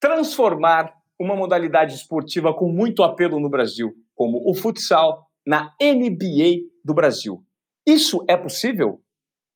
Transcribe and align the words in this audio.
transformar 0.00 0.94
uma 1.18 1.36
modalidade 1.36 1.94
esportiva 1.94 2.54
com 2.54 2.72
muito 2.72 3.02
apelo 3.02 3.38
no 3.38 3.50
Brasil, 3.50 3.92
como 4.14 4.40
o 4.48 4.54
futsal, 4.54 5.26
na 5.46 5.74
NBA 5.80 6.66
do 6.84 6.94
Brasil. 6.94 7.44
Isso 7.86 8.24
é 8.28 8.36
possível? 8.36 9.00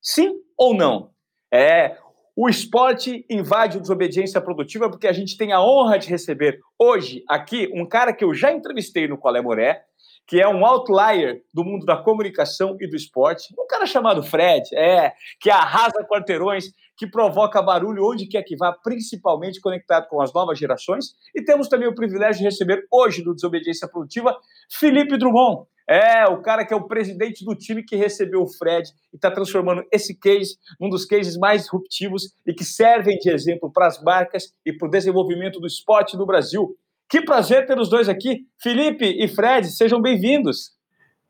Sim 0.02 0.34
ou 0.56 0.74
não? 0.74 1.10
É, 1.52 1.96
o 2.36 2.48
esporte 2.48 3.24
invade 3.30 3.78
a 3.78 3.80
desobediência 3.80 4.40
produtiva 4.40 4.90
porque 4.90 5.06
a 5.06 5.12
gente 5.12 5.36
tem 5.36 5.52
a 5.52 5.62
honra 5.62 5.98
de 5.98 6.08
receber 6.08 6.58
hoje 6.78 7.22
aqui 7.28 7.70
um 7.72 7.86
cara 7.86 8.12
que 8.12 8.24
eu 8.24 8.34
já 8.34 8.52
entrevistei 8.52 9.06
no 9.06 9.16
Qual 9.16 9.34
é 9.36 9.40
Moré, 9.40 9.82
que 10.26 10.40
é 10.40 10.48
um 10.48 10.64
outlier 10.64 11.42
do 11.52 11.64
mundo 11.64 11.86
da 11.86 11.96
comunicação 11.96 12.76
e 12.80 12.88
do 12.88 12.96
esporte, 12.96 13.54
um 13.58 13.66
cara 13.66 13.86
chamado 13.86 14.22
Fred, 14.22 14.74
é, 14.74 15.12
que 15.40 15.50
arrasa 15.50 16.04
quarteirões, 16.04 16.70
que 16.96 17.06
provoca 17.06 17.62
barulho 17.62 18.04
onde 18.08 18.26
quer 18.26 18.42
que 18.42 18.56
vá, 18.56 18.72
principalmente 18.72 19.60
conectado 19.60 20.08
com 20.08 20.20
as 20.20 20.32
novas 20.32 20.58
gerações. 20.58 21.14
E 21.34 21.42
temos 21.42 21.68
também 21.68 21.88
o 21.88 21.94
privilégio 21.94 22.38
de 22.38 22.44
receber 22.44 22.86
hoje 22.90 23.22
do 23.22 23.34
Desobediência 23.34 23.88
Produtiva 23.88 24.36
Felipe 24.70 25.16
Drummond. 25.16 25.66
É, 25.86 26.26
o 26.26 26.40
cara 26.40 26.64
que 26.64 26.72
é 26.72 26.76
o 26.76 26.86
presidente 26.86 27.44
do 27.44 27.54
time 27.54 27.82
que 27.82 27.94
recebeu 27.94 28.40
o 28.40 28.48
Fred 28.48 28.88
e 29.12 29.16
está 29.16 29.30
transformando 29.30 29.84
esse 29.92 30.18
case 30.18 30.56
num 30.80 30.88
dos 30.88 31.04
cases 31.04 31.36
mais 31.36 31.62
disruptivos 31.62 32.32
e 32.46 32.54
que 32.54 32.64
servem 32.64 33.18
de 33.18 33.30
exemplo 33.30 33.70
para 33.70 33.86
as 33.86 34.02
marcas 34.02 34.54
e 34.64 34.72
para 34.72 34.88
o 34.88 34.90
desenvolvimento 34.90 35.60
do 35.60 35.66
esporte 35.66 36.16
no 36.16 36.24
Brasil. 36.24 36.74
Que 37.08 37.20
prazer 37.20 37.66
ter 37.66 37.78
os 37.78 37.90
dois 37.90 38.08
aqui. 38.08 38.46
Felipe 38.58 39.04
e 39.04 39.28
Fred, 39.28 39.66
sejam 39.68 40.00
bem-vindos. 40.00 40.72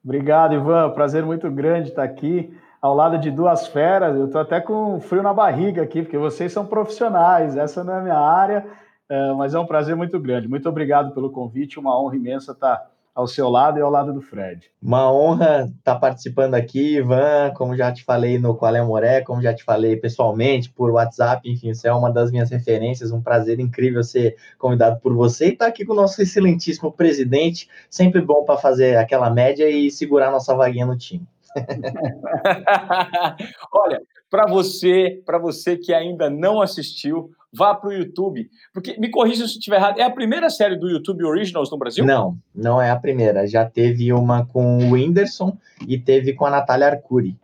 Obrigado, 0.05 0.55
Ivan. 0.55 0.91
Prazer 0.91 1.25
muito 1.25 1.51
grande 1.51 1.89
estar 1.89 2.05
aqui 2.05 2.55
ao 2.85 2.95
lado 2.95 3.19
de 3.19 3.31
duas 3.31 3.67
feras. 3.67 4.15
Eu 4.15 4.27
estou 4.27 4.43
até 4.43 4.61
com 4.61 5.01
frio 5.01 5.23
na 5.23 5.33
barriga 5.33 5.81
aqui, 5.81 6.03
porque 6.03 6.19
vocês 6.19 6.53
são 6.53 6.67
profissionais. 6.67 7.57
Essa 7.57 7.83
não 7.83 7.95
é 7.95 7.99
a 7.99 8.03
minha 8.03 8.19
área, 8.19 8.67
é, 9.09 9.33
mas 9.33 9.55
é 9.55 9.59
um 9.59 9.65
prazer 9.65 9.97
muito 9.97 10.21
grande. 10.21 10.47
Muito 10.47 10.69
obrigado 10.69 11.15
pelo 11.15 11.31
convite. 11.31 11.79
Uma 11.79 11.99
honra 11.99 12.17
imensa 12.17 12.53
estar 12.53 12.91
ao 13.15 13.27
seu 13.27 13.49
lado 13.49 13.79
e 13.79 13.81
ao 13.81 13.89
lado 13.89 14.13
do 14.13 14.21
Fred. 14.21 14.71
Uma 14.83 15.11
honra 15.11 15.73
estar 15.79 15.95
participando 15.95 16.57
aqui, 16.57 16.97
Ivan, 16.99 17.53
como 17.55 17.75
já 17.75 17.91
te 17.91 18.05
falei 18.05 18.39
no 18.39 18.55
Qual 18.55 18.77
é 18.77 18.83
Moré, 18.83 19.23
como 19.23 19.41
já 19.41 19.55
te 19.55 19.65
falei 19.65 19.97
pessoalmente, 19.97 20.69
por 20.71 20.91
WhatsApp, 20.91 21.51
enfim, 21.51 21.73
você 21.73 21.89
é 21.89 21.95
uma 21.95 22.13
das 22.13 22.31
minhas 22.31 22.51
referências, 22.51 23.13
um 23.13 23.23
prazer 23.23 23.61
incrível 23.61 24.03
ser 24.03 24.37
convidado 24.59 25.01
por 25.01 25.15
você 25.15 25.47
e 25.47 25.53
estar 25.53 25.69
aqui 25.69 25.87
com 25.87 25.95
o 25.95 25.97
nosso 25.97 26.21
excelentíssimo 26.21 26.93
presidente, 26.93 27.67
sempre 27.89 28.21
bom 28.21 28.45
para 28.45 28.59
fazer 28.59 28.99
aquela 28.99 29.31
média 29.31 29.71
e 29.71 29.91
segurar 29.91 30.31
nossa 30.31 30.55
vaguinha 30.55 30.85
no 30.85 30.99
time. 30.99 31.27
Olha, 33.73 34.03
para 34.31 34.47
você, 34.47 35.23
para 35.25 35.39
você 35.39 35.77
que 35.77 35.95
ainda 35.95 36.29
não 36.29 36.61
assistiu, 36.61 37.31
vá 37.53 37.73
para 37.75 37.91
o 37.91 37.93
YouTube. 37.93 38.51
Porque, 38.73 38.99
me 38.99 39.09
corrija 39.11 39.47
se 39.47 39.55
eu 39.55 39.59
estiver 39.59 39.77
errado, 39.77 40.01
é 40.01 40.03
a 40.03 40.11
primeira 40.11 40.51
série 40.51 40.75
do 40.77 40.89
YouTube 40.89 41.25
Originals 41.25 41.71
no 41.71 41.79
Brasil? 41.79 42.05
Não, 42.05 42.37
não 42.55 42.83
é 42.83 42.91
a 42.91 42.97
primeira. 42.97 43.47
Já 43.47 43.65
teve 43.65 44.13
uma 44.13 44.45
com 44.45 44.79
o 44.79 44.93
Whindersson 44.93 45.57
e 45.87 45.99
teve 45.99 46.33
com 46.33 46.47
a 46.47 46.51
Natália 46.51 46.89
Arcuri. 46.89 47.37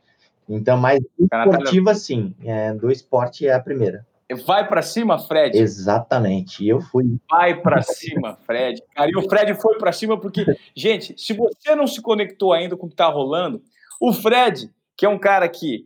Então, 0.48 0.76
mas 0.76 0.98
esportiva, 1.18 1.56
Natália... 1.56 1.94
sim. 1.94 2.34
É, 2.44 2.74
do 2.74 2.90
esporte 2.90 3.46
é 3.46 3.54
a 3.54 3.60
primeira. 3.60 4.04
Vai 4.46 4.66
para 4.66 4.82
cima, 4.82 5.18
Fred. 5.18 5.58
Exatamente, 5.58 6.66
eu 6.66 6.80
fui. 6.80 7.18
Vai 7.28 7.60
para 7.60 7.82
cima, 7.82 8.38
Fred. 8.46 8.82
Cara, 8.94 9.10
e 9.10 9.16
o 9.16 9.28
Fred 9.28 9.54
foi 9.54 9.76
para 9.76 9.92
cima 9.92 10.20
porque, 10.20 10.44
gente, 10.74 11.14
se 11.16 11.32
você 11.32 11.74
não 11.74 11.86
se 11.86 12.00
conectou 12.00 12.52
ainda 12.52 12.76
com 12.76 12.86
o 12.86 12.88
que 12.88 12.94
está 12.94 13.08
rolando, 13.08 13.60
o 14.00 14.12
Fred, 14.12 14.70
que 14.96 15.04
é 15.04 15.08
um 15.08 15.18
cara 15.18 15.48
que 15.48 15.84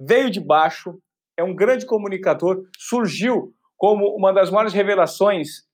veio 0.00 0.30
de 0.30 0.40
baixo, 0.40 0.98
é 1.36 1.44
um 1.44 1.54
grande 1.54 1.84
comunicador, 1.84 2.64
surgiu 2.78 3.54
como 3.76 4.16
uma 4.16 4.32
das 4.32 4.50
maiores 4.50 4.72
revelações 4.72 5.68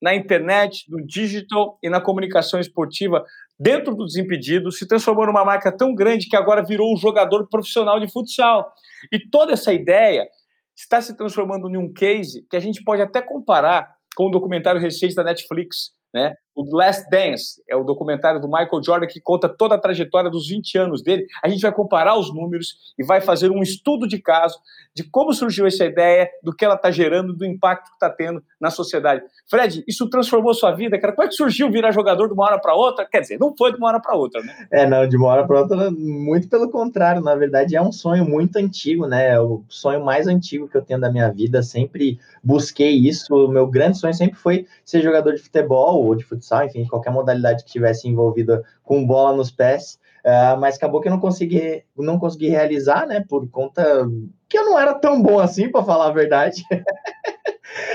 na 0.00 0.14
internet, 0.14 0.84
no 0.88 1.04
digital 1.04 1.76
e 1.82 1.90
na 1.90 2.00
comunicação 2.00 2.60
esportiva 2.60 3.24
dentro 3.58 3.94
dos 3.94 4.14
Desimpedidos, 4.14 4.78
se 4.78 4.86
transformou 4.86 5.26
numa 5.26 5.44
marca 5.44 5.76
tão 5.76 5.92
grande 5.92 6.28
que 6.28 6.36
agora 6.36 6.64
virou 6.64 6.92
um 6.92 6.96
jogador 6.96 7.48
profissional 7.48 7.98
de 7.98 8.10
futsal. 8.10 8.72
E 9.12 9.18
toda 9.18 9.52
essa 9.52 9.72
ideia 9.72 10.28
está 10.76 11.00
se 11.00 11.16
transformando 11.16 11.68
em 11.68 11.76
um 11.76 11.92
case 11.92 12.46
que 12.48 12.56
a 12.56 12.60
gente 12.60 12.84
pode 12.84 13.02
até 13.02 13.20
comparar 13.20 13.92
com 14.16 14.24
o 14.24 14.28
um 14.28 14.30
documentário 14.30 14.80
recente 14.80 15.14
da 15.14 15.24
Netflix, 15.24 15.90
né? 16.14 16.34
O 16.58 16.76
Last 16.76 17.08
Dance 17.08 17.62
é 17.68 17.76
o 17.76 17.84
documentário 17.84 18.40
do 18.40 18.48
Michael 18.48 18.82
Jordan 18.82 19.06
que 19.06 19.20
conta 19.20 19.48
toda 19.48 19.76
a 19.76 19.78
trajetória 19.78 20.28
dos 20.28 20.48
20 20.48 20.76
anos 20.76 21.00
dele. 21.04 21.24
A 21.40 21.48
gente 21.48 21.60
vai 21.60 21.70
comparar 21.70 22.18
os 22.18 22.34
números 22.34 22.94
e 22.98 23.04
vai 23.04 23.20
fazer 23.20 23.48
um 23.48 23.62
estudo 23.62 24.08
de 24.08 24.20
caso 24.20 24.58
de 24.92 25.04
como 25.04 25.32
surgiu 25.32 25.68
essa 25.68 25.84
ideia, 25.84 26.28
do 26.42 26.52
que 26.52 26.64
ela 26.64 26.74
está 26.74 26.90
gerando, 26.90 27.32
do 27.32 27.44
impacto 27.44 27.90
que 27.90 27.94
está 27.94 28.10
tendo 28.10 28.42
na 28.60 28.68
sociedade. 28.68 29.22
Fred, 29.48 29.84
isso 29.86 30.10
transformou 30.10 30.52
sua 30.52 30.72
vida, 30.72 30.98
cara? 30.98 31.14
Como 31.14 31.24
é 31.24 31.28
que 31.28 31.36
surgiu 31.36 31.70
virar 31.70 31.92
jogador 31.92 32.26
de 32.26 32.34
uma 32.34 32.44
hora 32.44 32.58
para 32.58 32.74
outra? 32.74 33.06
Quer 33.08 33.20
dizer, 33.20 33.38
não 33.38 33.54
foi 33.56 33.70
de 33.70 33.78
uma 33.78 33.86
hora 33.86 34.00
para 34.00 34.16
outra, 34.16 34.42
né? 34.42 34.66
É, 34.72 34.84
não, 34.84 35.08
de 35.08 35.16
uma 35.16 35.28
hora 35.28 35.46
para 35.46 35.60
outra, 35.60 35.92
muito 35.92 36.48
pelo 36.48 36.68
contrário. 36.68 37.22
Na 37.22 37.36
verdade, 37.36 37.76
é 37.76 37.80
um 37.80 37.92
sonho 37.92 38.24
muito 38.24 38.56
antigo, 38.56 39.06
né? 39.06 39.34
É 39.34 39.40
o 39.40 39.62
sonho 39.68 40.04
mais 40.04 40.26
antigo 40.26 40.68
que 40.68 40.76
eu 40.76 40.82
tenho 40.82 40.98
da 40.98 41.12
minha 41.12 41.30
vida. 41.30 41.62
Sempre 41.62 42.18
busquei 42.42 42.90
isso. 42.90 43.32
O 43.32 43.46
meu 43.46 43.68
grande 43.68 43.98
sonho 43.98 44.14
sempre 44.14 44.36
foi 44.36 44.66
ser 44.84 45.00
jogador 45.00 45.32
de 45.34 45.40
futebol 45.40 46.04
ou 46.04 46.16
de 46.16 46.24
futsal 46.24 46.47
futsal, 46.48 46.64
enfim, 46.64 46.86
qualquer 46.86 47.10
modalidade 47.10 47.64
que 47.64 47.70
tivesse 47.70 48.08
envolvida 48.08 48.64
com 48.82 49.06
bola 49.06 49.36
nos 49.36 49.50
pés, 49.50 49.98
uh, 50.24 50.58
mas 50.58 50.76
acabou 50.76 51.00
que 51.00 51.08
eu 51.08 51.12
não 51.12 51.20
consegui, 51.20 51.84
não 51.96 52.18
consegui 52.18 52.48
realizar, 52.48 53.06
né, 53.06 53.22
por 53.28 53.48
conta 53.50 54.08
que 54.48 54.58
eu 54.58 54.64
não 54.64 54.78
era 54.78 54.94
tão 54.94 55.22
bom 55.22 55.38
assim, 55.38 55.70
para 55.70 55.84
falar 55.84 56.08
a 56.08 56.12
verdade. 56.12 56.64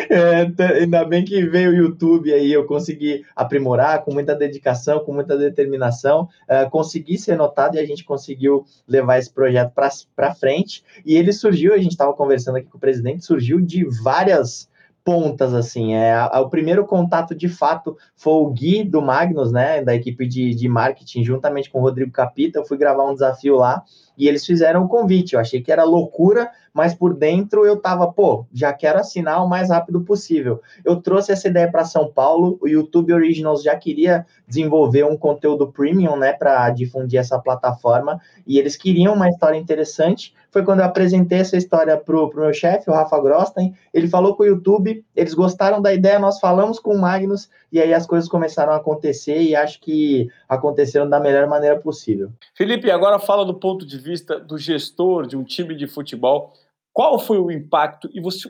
é, 0.07 0.45
ainda 0.79 1.03
bem 1.03 1.25
que 1.25 1.43
veio 1.47 1.71
o 1.71 1.75
YouTube 1.75 2.31
aí, 2.31 2.53
eu 2.53 2.65
consegui 2.65 3.25
aprimorar 3.35 4.03
com 4.03 4.13
muita 4.13 4.35
dedicação, 4.35 4.99
com 4.99 5.11
muita 5.11 5.35
determinação, 5.35 6.29
uh, 6.47 6.69
consegui 6.69 7.17
ser 7.17 7.35
notado 7.35 7.75
e 7.75 7.79
a 7.79 7.85
gente 7.85 8.03
conseguiu 8.03 8.65
levar 8.87 9.17
esse 9.17 9.31
projeto 9.31 9.73
para 10.15 10.35
frente. 10.35 10.83
E 11.03 11.17
ele 11.17 11.33
surgiu, 11.33 11.73
a 11.73 11.79
gente 11.79 11.91
estava 11.91 12.13
conversando 12.13 12.57
aqui 12.57 12.69
com 12.69 12.77
o 12.77 12.81
presidente, 12.81 13.25
surgiu 13.25 13.59
de 13.59 13.83
várias 14.03 14.71
pontas, 15.03 15.53
assim. 15.53 15.93
É, 15.93 16.13
a, 16.13 16.37
a, 16.37 16.39
o 16.41 16.49
primeiro 16.49 16.85
contato, 16.85 17.35
de 17.35 17.49
fato, 17.49 17.97
foi 18.15 18.33
o 18.33 18.49
Gui 18.49 18.83
do 18.83 19.01
Magnus, 19.01 19.51
né, 19.51 19.83
da 19.83 19.93
equipe 19.93 20.27
de, 20.27 20.55
de 20.55 20.67
marketing, 20.67 21.23
juntamente 21.23 21.69
com 21.69 21.79
o 21.79 21.81
Rodrigo 21.81 22.11
Capita. 22.11 22.59
Eu 22.59 22.65
fui 22.65 22.77
gravar 22.77 23.05
um 23.05 23.13
desafio 23.13 23.55
lá 23.57 23.83
e 24.17 24.27
eles 24.27 24.45
fizeram 24.45 24.85
o 24.85 24.87
convite. 24.87 25.33
Eu 25.33 25.39
achei 25.39 25.61
que 25.61 25.71
era 25.71 25.83
loucura, 25.83 26.51
mas 26.73 26.93
por 26.93 27.13
dentro 27.13 27.65
eu 27.65 27.77
tava, 27.77 28.11
pô, 28.11 28.45
já 28.51 28.73
quero 28.73 28.99
assinar 28.99 29.43
o 29.43 29.49
mais 29.49 29.69
rápido 29.69 30.01
possível. 30.01 30.61
Eu 30.83 30.97
trouxe 31.01 31.31
essa 31.31 31.47
ideia 31.47 31.69
para 31.69 31.85
São 31.85 32.11
Paulo, 32.11 32.57
o 32.61 32.67
YouTube 32.67 33.13
Originals 33.13 33.61
já 33.61 33.75
queria 33.75 34.25
desenvolver 34.47 35.05
um 35.05 35.15
conteúdo 35.15 35.71
premium, 35.71 36.15
né, 36.15 36.33
para 36.33 36.69
difundir 36.71 37.19
essa 37.19 37.37
plataforma, 37.39 38.19
e 38.45 38.57
eles 38.57 38.75
queriam 38.75 39.13
uma 39.13 39.29
história 39.29 39.57
interessante. 39.57 40.33
Foi 40.51 40.63
quando 40.63 40.79
eu 40.79 40.85
apresentei 40.85 41.39
essa 41.39 41.57
história 41.57 41.97
pro, 41.97 42.29
pro 42.29 42.41
meu 42.41 42.53
chefe, 42.53 42.89
o 42.89 42.93
Rafa 42.93 43.19
Grosten, 43.19 43.73
ele 43.93 44.07
falou 44.07 44.35
com 44.35 44.43
o 44.43 44.45
YouTube, 44.45 45.03
eles 45.15 45.33
gostaram 45.33 45.81
da 45.81 45.93
ideia, 45.93 46.19
nós 46.19 46.39
falamos 46.39 46.79
com 46.79 46.93
o 46.93 46.99
Magnus, 46.99 47.49
e 47.73 47.81
aí 47.81 47.93
as 47.93 48.05
coisas 48.05 48.29
começaram 48.29 48.71
a 48.71 48.77
acontecer, 48.77 49.41
e 49.41 49.55
acho 49.55 49.81
que 49.81 50.29
aconteceram 50.47 51.09
da 51.09 51.19
melhor 51.19 51.47
maneira 51.47 51.77
possível. 51.77 52.31
Felipe, 52.55 52.89
agora 52.89 53.19
fala 53.19 53.43
do 53.43 53.55
ponto 53.55 53.85
de 53.85 53.97
vista 53.97 54.39
do 54.39 54.57
gestor 54.57 55.27
de 55.27 55.35
um 55.35 55.43
time 55.43 55.75
de 55.75 55.87
futebol 55.87 56.53
qual 56.93 57.17
foi 57.17 57.39
o 57.39 57.51
impacto 57.51 58.07
e 58.13 58.21
você, 58.21 58.47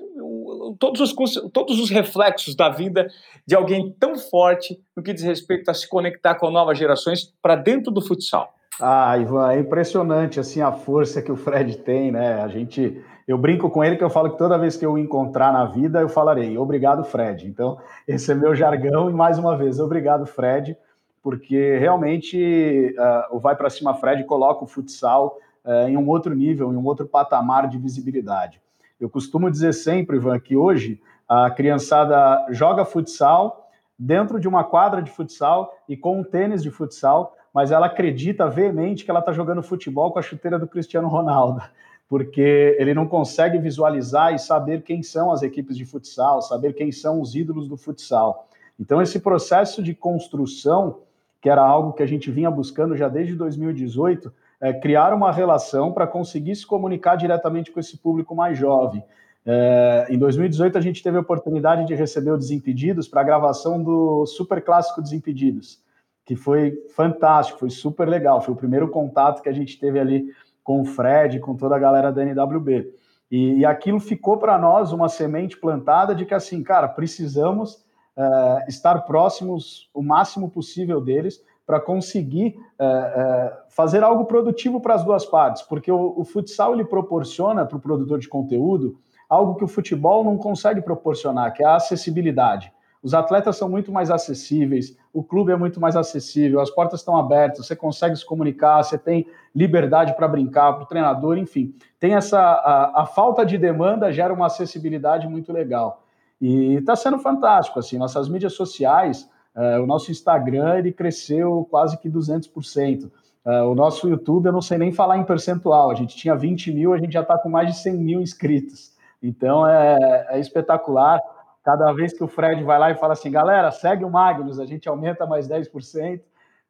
todos, 0.78 1.00
os, 1.00 1.14
todos 1.54 1.80
os 1.80 1.90
reflexos 1.90 2.56
da 2.56 2.68
vida 2.68 3.10
de 3.48 3.56
alguém 3.56 3.90
tão 3.98 4.18
forte 4.18 4.78
no 4.96 5.02
que 5.02 5.14
diz 5.14 5.24
respeito 5.24 5.72
a 5.72 5.74
se 5.74 5.88
conectar 5.88 6.36
com 6.36 6.52
novas 6.52 6.78
gerações 6.78 7.34
para 7.42 7.56
dentro 7.56 7.90
do 7.90 8.02
futsal? 8.02 8.54
Ah, 8.82 9.18
Ivan, 9.18 9.52
é 9.52 9.60
impressionante 9.60 10.40
assim 10.40 10.62
a 10.62 10.72
força 10.72 11.22
que 11.22 11.32
o 11.32 11.36
Fred 11.36 11.78
tem, 11.78 12.12
né? 12.12 12.42
A 12.42 12.48
gente, 12.48 13.04
eu 13.28 13.38
brinco 13.38 13.70
com 13.70 13.84
ele 13.84 13.96
que 13.96 14.04
eu 14.04 14.10
falo 14.10 14.32
que 14.32 14.38
toda 14.38 14.58
vez 14.58 14.76
que 14.76 14.86
eu 14.86 14.94
o 14.94 14.98
encontrar 14.98 15.54
na 15.54 15.66
vida 15.66 16.02
eu 16.02 16.10
falarei 16.10 16.58
obrigado, 16.58 17.04
Fred. 17.04 17.48
Então 17.48 17.78
esse 18.08 18.32
é 18.32 18.36
meu 18.36 18.56
jargão 18.56 19.10
e 19.10 19.14
mais 19.14 19.38
uma 19.38 19.56
vez 19.56 19.80
obrigado, 19.80 20.26
Fred, 20.26 20.76
porque 21.22 21.78
realmente 21.78 22.96
uh, 22.98 23.36
o 23.36 23.40
vai 23.40 23.56
para 23.56 23.70
cima 23.70 23.94
Fred 23.94 24.24
coloca 24.24 24.64
o 24.64 24.68
futsal 24.68 25.38
uh, 25.64 25.88
em 25.88 25.96
um 25.96 26.08
outro 26.08 26.34
nível, 26.34 26.74
em 26.74 26.76
um 26.76 26.86
outro 26.86 27.06
patamar 27.06 27.68
de 27.68 27.78
visibilidade. 27.78 28.60
Eu 29.00 29.10
costumo 29.10 29.52
dizer 29.52 29.74
sempre, 29.74 30.18
Ivan, 30.18 30.40
que 30.40 30.56
hoje 30.56 31.00
a 31.30 31.50
criançada 31.52 32.46
joga 32.50 32.86
futsal 32.86 33.70
dentro 33.98 34.40
de 34.40 34.48
uma 34.48 34.64
quadra 34.64 35.02
de 35.02 35.12
futsal 35.12 35.74
e 35.88 35.96
com 35.96 36.20
um 36.20 36.24
tênis 36.24 36.64
de 36.64 36.72
futsal, 36.72 37.36
mas 37.54 37.72
ela 37.72 37.86
acredita 37.86 38.50
veemente 38.50 39.06
que 39.06 39.12
ela 39.12 39.20
está 39.20 39.32
jogando 39.32 39.62
futebol 39.62 40.12
com 40.12 40.20
a 40.20 40.24
chuteira 40.24 40.58
do 40.58 40.68
Cristiano 40.68 41.08
Ronaldo, 41.08 41.62
porque 42.10 42.76
ele 42.80 42.94
não 42.94 43.08
consegue 43.08 43.58
visualizar 43.58 44.34
e 44.34 44.40
saber 44.40 44.84
quem 44.84 45.04
são 45.04 45.32
as 45.32 45.42
equipes 45.42 45.78
de 45.78 45.86
futsal, 45.86 46.42
saber 46.42 46.74
quem 46.74 46.92
são 46.92 47.22
os 47.22 47.36
ídolos 47.36 47.68
do 47.68 47.78
futsal. 47.78 48.48
Então, 48.80 49.02
esse 49.02 49.20
processo 49.20 49.84
de 49.84 49.94
construção, 49.94 51.02
que 51.42 51.50
era 51.50 51.62
algo 51.62 51.94
que 51.94 52.04
a 52.04 52.08
gente 52.08 52.32
vinha 52.32 52.50
buscando 52.50 52.98
já 52.98 53.08
desde 53.08 53.36
2018, 53.36 54.34
é, 54.60 54.74
criar 54.74 55.14
uma 55.14 55.32
relação 55.32 55.92
para 55.92 56.08
conseguir 56.08 56.56
se 56.56 56.66
comunicar 56.66 57.16
diretamente 57.16 57.72
com 57.72 57.80
esse 57.80 57.98
público 57.98 58.34
mais 58.34 58.58
jovem. 58.58 59.04
É, 59.46 60.08
em 60.10 60.18
2018, 60.18 60.78
a 60.78 60.82
gente 60.82 61.04
teve 61.04 61.18
a 61.18 61.22
oportunidade 61.22 61.86
de 61.86 61.94
receber 61.94 62.32
o 62.32 62.38
Desimpedidos 62.38 63.08
para 63.08 63.22
a 63.22 63.26
gravação 63.26 63.84
do 63.84 64.26
Super 64.26 64.64
Clássico 64.64 65.02
Desimpedidos, 65.02 65.82
que 66.26 66.36
foi 66.36 66.74
fantástico, 66.96 67.60
foi 67.60 67.70
super 67.70 68.08
legal. 68.08 68.42
Foi 68.42 68.54
o 68.54 68.58
primeiro 68.58 68.90
contato 68.90 69.42
que 69.42 69.50
a 69.50 69.54
gente 69.54 69.80
teve 69.80 70.00
ali 70.00 70.26
com 70.64 70.82
o 70.82 70.86
Fred, 70.86 71.40
com 71.40 71.56
toda 71.56 71.76
a 71.76 71.80
galera 71.80 72.12
da 72.12 72.24
NWB. 72.24 72.94
E, 73.30 73.60
e 73.60 73.66
aquilo 73.66 74.00
ficou 74.00 74.38
para 74.38 74.58
nós 74.58 74.92
uma 74.92 75.10
semente 75.10 75.58
plantada 75.58 76.16
de 76.16 76.26
que, 76.26 76.34
assim, 76.34 76.64
cara, 76.64 76.88
precisamos 76.88 77.84
é, 78.16 78.66
estar 78.68 79.02
próximos 79.02 79.90
o 79.94 80.02
máximo 80.02 80.50
possível 80.50 81.02
deles 81.02 81.44
para 81.66 81.80
conseguir 81.80 82.56
é, 82.78 82.86
é, 82.86 83.58
fazer 83.70 84.04
algo 84.04 84.26
produtivo 84.26 84.80
para 84.80 84.96
as 84.96 85.04
duas 85.04 85.26
partes, 85.26 85.62
porque 85.64 85.92
o, 85.92 86.14
o 86.18 86.24
futsal 86.24 86.74
ele 86.74 86.86
proporciona 86.86 87.66
para 87.66 87.78
o 87.78 87.82
produtor 87.82 88.20
de 88.20 88.28
conteúdo 88.28 88.98
algo 89.30 89.56
que 89.56 89.64
o 89.64 89.68
futebol 89.68 90.24
não 90.24 90.38
consegue 90.38 90.82
proporcionar, 90.82 91.54
que 91.54 91.64
é 91.64 91.66
a 91.66 91.78
acessibilidade. 91.78 92.72
Os 93.04 93.14
atletas 93.14 93.58
são 93.58 93.68
muito 93.68 93.92
mais 93.92 94.10
acessíveis, 94.10 94.98
o 95.12 95.22
clube 95.22 95.52
é 95.52 95.58
muito 95.58 95.80
mais 95.80 95.98
acessível, 95.98 96.62
as 96.62 96.70
portas 96.70 97.02
estão 97.02 97.18
abertas, 97.18 97.68
você 97.68 97.76
consegue 97.76 98.16
se 98.16 98.26
comunicar, 98.26 98.82
você 98.82 98.98
tem 98.98 99.28
liberdade 99.54 100.16
para 100.16 100.26
brincar, 100.26 100.72
para 100.74 100.84
o 100.84 100.88
treinador, 100.88 101.38
enfim. 101.38 101.76
Tem 102.00 102.16
essa. 102.16 102.40
A, 102.40 103.02
a, 103.02 103.06
falta 103.06 103.46
de 103.46 103.58
demanda 103.58 104.12
gera 104.12 104.34
uma 104.34 104.46
acessibilidade 104.46 105.28
muito 105.28 105.52
legal. 105.52 106.04
E 106.40 106.76
está 106.76 106.96
sendo 106.96 107.20
fantástico, 107.20 107.78
assim, 107.78 107.98
nossas 107.98 108.30
mídias 108.30 108.54
sociais, 108.54 109.30
é, 109.54 109.78
o 109.80 109.86
nosso 109.86 110.10
Instagram, 110.10 110.78
ele 110.78 110.94
cresceu 110.94 111.68
quase 111.70 111.98
que 111.98 112.10
200%. 112.10 113.12
É, 113.46 113.62
o 113.64 113.76
nosso 113.76 114.08
YouTube, 114.08 114.46
eu 114.46 114.54
não 114.54 114.62
sei 114.62 114.78
nem 114.78 114.94
falar 114.94 115.18
em 115.18 115.26
percentual, 115.26 115.92
a 115.92 115.96
gente 115.96 116.16
tinha 116.16 116.36
20 116.36 116.72
mil, 116.72 116.94
a 116.94 116.98
gente 116.98 117.12
já 117.12 117.22
está 117.22 117.38
com 117.38 117.50
mais 117.50 117.68
de 117.68 117.78
100 117.78 117.98
mil 117.98 118.22
inscritos. 118.22 118.94
Então 119.22 119.68
é, 119.68 120.28
é, 120.30 120.40
espetacular. 120.40 121.22
Cada 121.64 121.92
vez 121.94 122.14
que 122.14 122.24
o 122.24 122.28
Fred 122.28 122.64
vai 122.64 122.78
lá 122.78 122.92
e 122.92 122.96
fala 122.96 123.14
assim, 123.14 123.32
galera, 123.32 123.72
segue 123.72 124.04
o 124.04 124.10
Magnus, 124.10 124.60
a 124.60 124.66
gente 124.66 124.90
aumenta 124.90 125.26
mais 125.26 125.48
10%. 125.48 126.22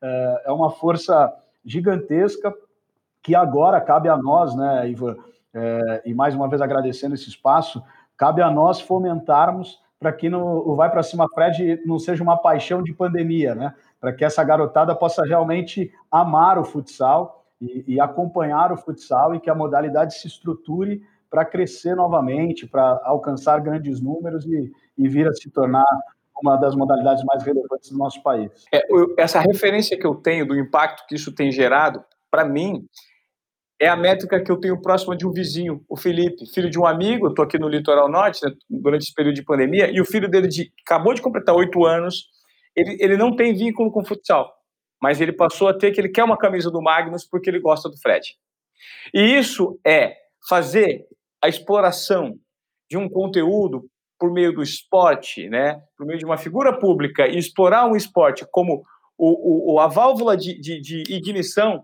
É, 0.01 0.43
é 0.45 0.51
uma 0.51 0.69
força 0.69 1.33
gigantesca 1.65 2.53
que 3.21 3.33
agora 3.33 3.81
cabe 3.81 4.09
a 4.09 4.17
nós, 4.17 4.55
né, 4.55 4.89
Ivan? 4.89 5.15
É, 5.53 6.01
e 6.05 6.13
mais 6.13 6.35
uma 6.35 6.47
vez 6.49 6.61
agradecendo 6.61 7.15
esse 7.15 7.29
espaço, 7.29 7.83
cabe 8.17 8.41
a 8.41 8.51
nós 8.51 8.81
fomentarmos 8.81 9.81
para 9.99 10.11
que 10.11 10.29
no, 10.29 10.39
o 10.69 10.75
Vai 10.75 10.91
para 10.91 11.01
Cima 11.01 11.25
Fred 11.33 11.81
não 11.85 11.97
seja 11.97 12.21
uma 12.21 12.37
paixão 12.37 12.83
de 12.83 12.93
pandemia, 12.93 13.55
né? 13.55 13.73
Para 14.01 14.11
que 14.11 14.25
essa 14.25 14.43
garotada 14.43 14.93
possa 14.93 15.23
realmente 15.23 15.91
amar 16.11 16.59
o 16.59 16.65
futsal 16.65 17.45
e, 17.61 17.85
e 17.87 17.99
acompanhar 18.01 18.71
o 18.73 18.77
futsal 18.77 19.33
e 19.33 19.39
que 19.39 19.49
a 19.49 19.55
modalidade 19.55 20.15
se 20.15 20.27
estruture 20.27 21.01
para 21.33 21.45
crescer 21.45 21.95
novamente, 21.95 22.67
para 22.67 23.01
alcançar 23.03 23.59
grandes 23.59 23.99
números 23.99 24.45
e, 24.45 24.71
e, 24.95 25.09
vir 25.09 25.27
a 25.27 25.33
se 25.33 25.49
tornar 25.49 25.83
uma 26.39 26.55
das 26.57 26.75
modalidades 26.75 27.23
mais 27.25 27.43
relevantes 27.43 27.89
do 27.89 27.97
nosso 27.97 28.21
país. 28.21 28.51
É, 28.71 28.85
essa 29.17 29.39
referência 29.39 29.97
que 29.97 30.05
eu 30.05 30.13
tenho 30.13 30.45
do 30.45 30.55
impacto 30.55 31.07
que 31.07 31.15
isso 31.15 31.33
tem 31.33 31.51
gerado, 31.51 32.05
para 32.29 32.45
mim, 32.45 32.85
é 33.81 33.87
a 33.87 33.95
métrica 33.95 34.39
que 34.43 34.51
eu 34.51 34.59
tenho 34.59 34.79
próxima 34.79 35.17
de 35.17 35.25
um 35.25 35.31
vizinho, 35.31 35.83
o 35.89 35.97
Felipe, 35.97 36.45
filho 36.53 36.69
de 36.69 36.77
um 36.77 36.85
amigo. 36.85 37.25
Eu 37.25 37.29
estou 37.31 37.43
aqui 37.43 37.57
no 37.57 37.67
Litoral 37.67 38.07
Norte, 38.07 38.45
né, 38.45 38.53
durante 38.69 39.01
esse 39.01 39.13
período 39.15 39.33
de 39.33 39.43
pandemia, 39.43 39.89
e 39.91 39.99
o 39.99 40.05
filho 40.05 40.29
dele 40.29 40.47
de, 40.47 40.71
acabou 40.85 41.15
de 41.15 41.21
completar 41.23 41.55
oito 41.55 41.83
anos. 41.83 42.27
Ele, 42.75 42.95
ele 42.99 43.17
não 43.17 43.35
tem 43.35 43.55
vínculo 43.55 43.91
com 43.91 44.01
o 44.01 44.05
futsal, 44.05 44.53
mas 45.01 45.19
ele 45.19 45.33
passou 45.33 45.67
a 45.67 45.73
ter 45.73 45.89
que 45.89 45.99
ele 45.99 46.09
quer 46.09 46.23
uma 46.23 46.37
camisa 46.37 46.69
do 46.69 46.79
Magnus 46.79 47.25
porque 47.25 47.49
ele 47.49 47.59
gosta 47.59 47.89
do 47.89 47.99
Fred. 47.99 48.35
E 49.11 49.19
isso 49.35 49.79
é 49.83 50.15
fazer 50.47 51.07
a 51.43 51.49
exploração 51.49 52.35
de 52.89 52.97
um 52.97 53.09
conteúdo 53.09 53.85
por 54.17 54.31
meio 54.31 54.53
do 54.53 54.63
esporte, 54.63 55.49
né, 55.49 55.81
por 55.97 56.07
meio 56.07 56.17
de 56.17 56.25
uma 56.25 56.37
figura 56.37 56.79
pública, 56.79 57.27
e 57.27 57.37
explorar 57.37 57.85
um 57.85 57.95
esporte 57.95 58.45
como 58.49 58.83
o, 59.17 59.73
o, 59.73 59.79
a 59.79 59.87
válvula 59.87 60.37
de, 60.37 60.57
de, 60.59 60.79
de 60.79 61.03
ignição 61.13 61.83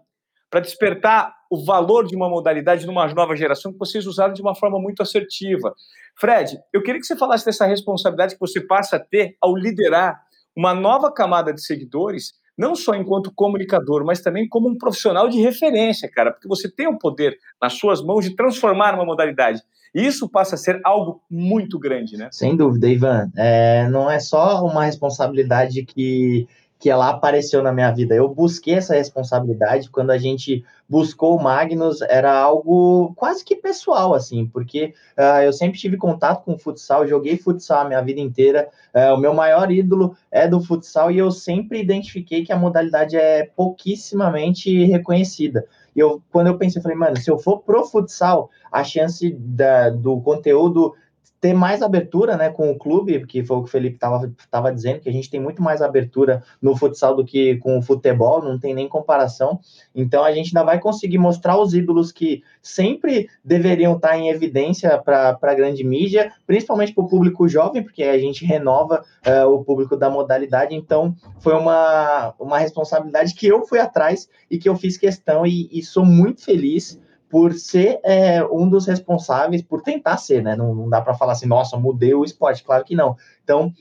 para 0.50 0.62
despertar 0.62 1.36
o 1.52 1.64
valor 1.64 2.08
de 2.08 2.16
uma 2.16 2.30
modalidade 2.30 2.88
numa 2.88 3.08
nova 3.14 3.36
geração 3.36 3.72
que 3.72 3.78
vocês 3.78 4.08
usaram 4.08 4.34
de 4.34 4.42
uma 4.42 4.56
forma 4.56 4.80
muito 4.80 5.02
assertiva. 5.02 5.74
Fred, 6.18 6.58
eu 6.72 6.82
queria 6.82 7.02
que 7.02 7.06
você 7.06 7.18
falasse 7.18 7.46
dessa 7.46 7.66
responsabilidade 7.66 8.36
que 8.36 8.40
você 8.40 8.62
passa 8.62 8.96
a 8.96 9.00
ter 9.00 9.36
ao 9.42 9.56
liderar 9.56 10.22
uma 10.56 10.74
nova 10.74 11.12
camada 11.12 11.54
de 11.54 11.62
seguidores 11.62 12.34
não 12.60 12.76
só 12.76 12.94
enquanto 12.94 13.32
comunicador, 13.34 14.04
mas 14.04 14.20
também 14.20 14.46
como 14.46 14.68
um 14.68 14.78
profissional 14.78 15.30
de 15.30 15.40
referência, 15.40 16.12
cara, 16.12 16.30
porque 16.30 16.48
você 16.48 16.70
tem 16.70 16.88
o 16.88 16.98
poder 16.98 17.38
nas 17.62 17.74
suas 17.74 18.04
mãos 18.04 18.26
de 18.26 18.36
transformar 18.36 18.94
uma 18.96 19.06
modalidade. 19.06 19.62
E 19.96 20.06
isso 20.06 20.30
passa 20.30 20.56
a 20.56 20.58
ser 20.58 20.82
algo 20.84 21.24
muito 21.32 21.80
grande, 21.80 22.18
né? 22.18 22.28
Sem 22.34 22.58
dúvida, 22.58 22.90
Ivan. 22.90 23.32
É, 23.38 23.88
não 23.88 24.12
é 24.12 24.20
só 24.20 24.64
uma 24.66 24.84
responsabilidade 24.84 25.86
que 25.86 26.48
que 26.80 26.90
ela 26.90 27.10
apareceu 27.10 27.62
na 27.62 27.74
minha 27.74 27.92
vida. 27.92 28.16
Eu 28.16 28.30
busquei 28.30 28.76
essa 28.76 28.96
responsabilidade 28.96 29.90
quando 29.90 30.12
a 30.12 30.18
gente 30.18 30.64
buscou 30.88 31.36
o 31.36 31.44
Magnus, 31.44 32.02
era 32.02 32.34
algo 32.34 33.14
quase 33.16 33.44
que 33.44 33.56
pessoal, 33.56 34.14
assim, 34.14 34.48
porque 34.48 34.94
uh, 35.18 35.42
eu 35.44 35.52
sempre 35.52 35.78
tive 35.78 35.98
contato 35.98 36.46
com 36.46 36.54
o 36.54 36.58
futsal, 36.58 37.06
joguei 37.06 37.38
futsal 37.38 37.82
a 37.82 37.88
minha 37.88 38.02
vida 38.02 38.22
inteira, 38.22 38.70
uh, 38.96 39.14
o 39.14 39.18
meu 39.18 39.34
maior 39.34 39.70
ídolo 39.70 40.16
é 40.32 40.48
do 40.48 40.62
futsal 40.62 41.12
e 41.12 41.18
eu 41.18 41.30
sempre 41.30 41.82
identifiquei 41.82 42.46
que 42.46 42.54
a 42.54 42.58
modalidade 42.58 43.18
é 43.18 43.46
pouquíssimamente 43.56 44.86
reconhecida. 44.86 45.66
E 45.94 46.00
eu, 46.00 46.22
quando 46.32 46.48
eu 46.48 46.58
pensei, 46.58 46.80
eu 46.80 46.84
falei, 46.84 46.98
mano, 46.98 47.18
se 47.18 47.30
eu 47.30 47.38
for 47.38 47.60
pro 47.60 47.84
futsal, 47.84 48.50
a 48.72 48.84
chance 48.86 49.32
da, 49.32 49.90
do 49.90 50.22
conteúdo 50.22 50.96
ter 51.40 51.54
mais 51.54 51.82
abertura 51.82 52.36
né, 52.36 52.50
com 52.50 52.70
o 52.70 52.78
clube, 52.78 53.26
que 53.26 53.44
foi 53.44 53.58
o 53.58 53.64
que 53.64 53.70
o 53.70 53.72
Felipe 53.72 53.96
estava 53.96 54.72
dizendo, 54.74 55.00
que 55.00 55.10
a 55.10 55.14
gente 55.14 55.30
tem 55.30 55.40
muito 55.40 55.62
mais 55.62 55.82
abertura 55.82 56.44
no 56.62 56.76
futsal 56.76 57.16
do 57.16 57.24
que 57.24 57.58
com 57.58 57.78
o 57.78 57.82
futebol, 57.82 58.44
não 58.44 58.60
tem 58.60 58.74
nem 58.74 58.88
comparação. 58.88 59.60
Então 59.96 60.24
a 60.24 60.32
gente 60.32 60.48
ainda 60.48 60.66
vai 60.66 60.80
conseguir 60.80 61.18
mostrar 61.18 61.58
os 61.58 61.74
ídolos 61.74 62.12
que 62.12 62.44
sempre 62.62 63.30
deveriam 63.44 63.96
estar 63.96 64.18
em 64.18 64.30
evidência 64.30 64.98
para 64.98 65.38
a 65.42 65.54
grande 65.54 65.84
mídia, 65.84 66.34
principalmente 66.46 66.94
para 66.94 67.04
o 67.04 67.08
público 67.08 67.48
jovem, 67.48 67.84
porque 67.84 68.04
a 68.04 68.18
gente 68.18 68.44
renova 68.44 69.04
uh, 69.26 69.48
o 69.48 69.64
público 69.64 69.96
da 69.96 70.10
modalidade. 70.10 70.76
Então 70.76 71.16
foi 71.40 71.54
uma, 71.54 72.34
uma 72.38 72.58
responsabilidade 72.58 73.34
que 73.34 73.48
eu 73.48 73.66
fui 73.66 73.80
atrás 73.80 74.28
e 74.52 74.58
que 74.58 74.68
eu 74.68 74.76
fiz 74.76 74.98
questão 74.98 75.46
e, 75.46 75.70
e 75.72 75.82
sou 75.82 76.06
muito 76.06 76.44
feliz 76.44 77.00
por 77.30 77.54
ser 77.54 78.00
é, 78.04 78.44
um 78.46 78.68
dos 78.68 78.88
responsáveis, 78.88 79.62
por 79.62 79.82
tentar 79.82 80.18
ser, 80.18 80.42
né? 80.42 80.56
Não, 80.56 80.74
não 80.74 80.90
dá 80.90 81.00
para 81.00 81.14
falar 81.14 81.34
assim, 81.34 81.48
nossa, 81.48 81.78
mudei 81.78 82.14
o 82.14 82.24
esporte, 82.24 82.64
claro 82.64 82.84
que 82.84 82.96
não. 82.96 83.16
Então, 83.44 83.72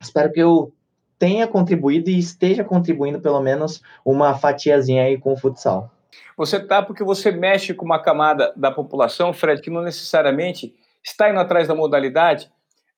espero 0.00 0.32
que 0.32 0.40
eu 0.40 0.72
tenha 1.18 1.46
contribuído 1.46 2.10
e 2.10 2.18
esteja 2.18 2.64
contribuindo 2.64 3.20
pelo 3.20 3.40
menos 3.40 3.80
uma 4.04 4.34
fatiazinha 4.34 5.04
aí 5.04 5.18
com 5.18 5.32
o 5.32 5.36
futsal. 5.36 5.90
Você 6.36 6.60
tá 6.60 6.82
porque 6.82 7.04
você 7.04 7.30
mexe 7.30 7.72
com 7.72 7.84
uma 7.84 8.02
camada 8.02 8.52
da 8.56 8.70
população, 8.70 9.32
Fred, 9.32 9.62
que 9.62 9.70
não 9.70 9.82
necessariamente 9.82 10.74
está 11.02 11.30
indo 11.30 11.38
atrás 11.38 11.68
da 11.68 11.74
modalidade 11.74 12.50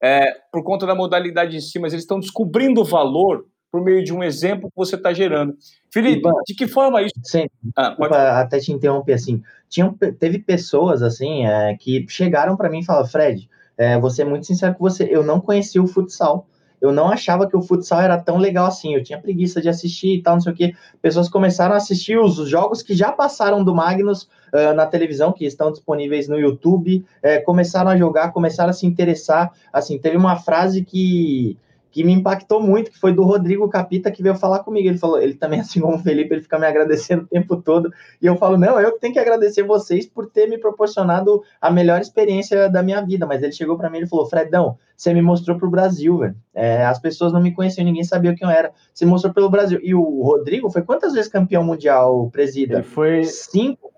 é, 0.03 0.33
por 0.51 0.63
conta 0.63 0.87
da 0.87 0.95
modalidade 0.95 1.57
em 1.57 1.61
si, 1.61 1.79
mas 1.79 1.93
eles 1.93 2.05
estão 2.05 2.19
descobrindo 2.19 2.81
o 2.81 2.85
valor 2.85 3.47
por 3.71 3.83
meio 3.83 4.03
de 4.03 4.13
um 4.13 4.23
exemplo 4.23 4.71
que 4.71 4.77
você 4.77 4.97
está 4.97 5.13
gerando. 5.13 5.57
Felipe, 5.93 6.29
de 6.47 6.55
que 6.55 6.67
forma 6.67 7.03
isso? 7.03 7.15
Sim, 7.23 7.47
ah, 7.77 7.93
pode... 7.93 8.15
até 8.15 8.59
te 8.59 8.73
interromper 8.73 9.15
assim. 9.15 9.43
Tinham, 9.69 9.95
teve 10.19 10.39
pessoas 10.39 11.03
assim 11.03 11.47
é, 11.47 11.77
que 11.77 12.07
chegaram 12.09 12.57
para 12.57 12.71
mim 12.71 12.81
e 12.81 12.85
falaram, 12.85 13.07
Fred, 13.07 13.49
é, 13.77 13.99
vou 13.99 14.11
ser 14.11 14.25
muito 14.25 14.47
sincero 14.47 14.75
com 14.75 14.81
você, 14.81 15.09
eu 15.11 15.23
não 15.23 15.41
conhecia 15.41 15.83
o 15.83 15.87
futsal. 15.87 16.47
Eu 16.81 16.93
não 16.93 17.09
achava 17.09 17.49
que 17.49 17.57
o 17.57 17.63
futsal 17.63 18.01
era 18.01 18.17
tão 18.17 18.37
legal 18.37 18.67
assim. 18.67 18.95
Eu 18.95 19.03
tinha 19.03 19.21
preguiça 19.21 19.61
de 19.61 19.69
assistir 19.69 20.15
e 20.15 20.23
tal, 20.23 20.35
não 20.35 20.41
sei 20.41 20.53
o 20.53 20.55
quê. 20.55 20.75
Pessoas 21.03 21.29
começaram 21.29 21.75
a 21.75 21.77
assistir 21.77 22.19
os 22.19 22.37
jogos 22.49 22.83
que 22.83 22.95
já 22.95 23.11
passaram 23.11 23.65
do 23.65 23.75
Magnus 23.75 24.29
uh, 24.53 24.73
na 24.75 24.87
televisão, 24.87 25.33
que 25.33 25.45
estão 25.45 25.73
disponíveis 25.73 26.29
no 26.29 26.39
YouTube. 26.39 27.05
É, 27.21 27.39
começaram 27.41 27.91
a 27.91 27.97
jogar, 27.97 28.33
começaram 28.33 28.71
a 28.71 28.73
se 28.73 28.87
interessar. 28.87 29.53
Assim, 29.73 29.99
teve 29.99 30.17
uma 30.17 30.37
frase 30.37 30.85
que 30.85 31.59
que 31.91 32.05
me 32.05 32.13
impactou 32.13 32.63
muito, 32.63 32.91
que 32.91 32.99
foi 32.99 33.13
do 33.13 33.23
Rodrigo 33.23 33.69
Capita, 33.69 34.11
que 34.11 34.23
veio 34.23 34.35
falar 34.35 34.61
comigo. 34.61 34.89
Ele 34.89 34.99
falou, 34.99 35.21
ele 35.21 35.35
também, 35.35 35.61
assim 35.61 35.81
como 35.81 35.97
o 35.97 35.99
Felipe, 35.99 36.35
ele 36.35 36.43
fica 36.43 36.59
me 36.59 36.67
agradecendo 36.67 37.23
o 37.23 37.27
tempo 37.27 37.57
todo. 37.57 37.91
E 38.21 38.27
eu 38.27 38.37
falo, 38.37 38.57
não, 38.57 38.81
eu 38.81 38.99
tenho 38.99 39.13
que 39.13 39.19
agradecer 39.19 39.63
vocês 39.63 40.07
por 40.07 40.27
ter 40.27 40.47
me 40.49 40.59
proporcionado 40.59 41.43
a 41.61 41.71
melhor 41.71 42.01
experiência 42.01 42.69
da 42.69 42.83
minha 42.83 43.01
vida. 43.01 43.27
Mas 43.27 43.43
ele 43.43 43.53
chegou 43.53 43.77
para 43.77 43.91
mim 43.91 43.99
e 43.99 44.07
falou, 44.07 44.27
Fredão, 44.27 44.79
você 44.97 45.15
me 45.15 45.23
mostrou 45.23 45.57
para 45.57 45.67
o 45.69 45.71
Brasil, 45.71 46.19
velho. 46.19 46.37
É, 46.53 46.85
as 46.85 46.99
pessoas 46.99 47.33
não 47.33 47.41
me 47.41 47.55
conheciam, 47.55 47.85
ninguém 47.85 48.05
sabia 48.05 48.35
quem 48.35 48.47
eu 48.47 48.53
era. 48.53 48.73
Você 48.93 49.07
mostrou 49.07 49.33
pelo 49.33 49.49
Brasil. 49.49 49.79
E 49.83 49.95
o 49.95 50.23
Rodrigo 50.23 50.71
foi 50.71 50.83
quantas 50.83 51.13
vezes 51.13 51.31
campeão 51.31 51.63
mundial, 51.63 52.29
presida? 52.31 52.75
Ele 52.75 52.83
foi 52.83 53.25
cinco. 53.25 53.93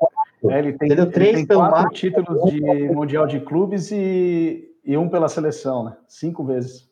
É, 0.48 0.58
ele 0.58 0.72
tem, 0.74 0.90
ele 0.90 1.06
três 1.06 1.36
tem 1.36 1.46
pelo 1.46 1.68
quatro 1.68 1.90
títulos 1.92 2.50
de 2.50 2.60
mundial 2.88 3.26
de 3.26 3.40
clubes 3.40 3.90
e, 3.90 4.70
e 4.84 4.96
um 4.96 5.08
pela 5.08 5.28
seleção, 5.28 5.84
né? 5.84 5.96
Cinco 6.06 6.44
vezes. 6.44 6.89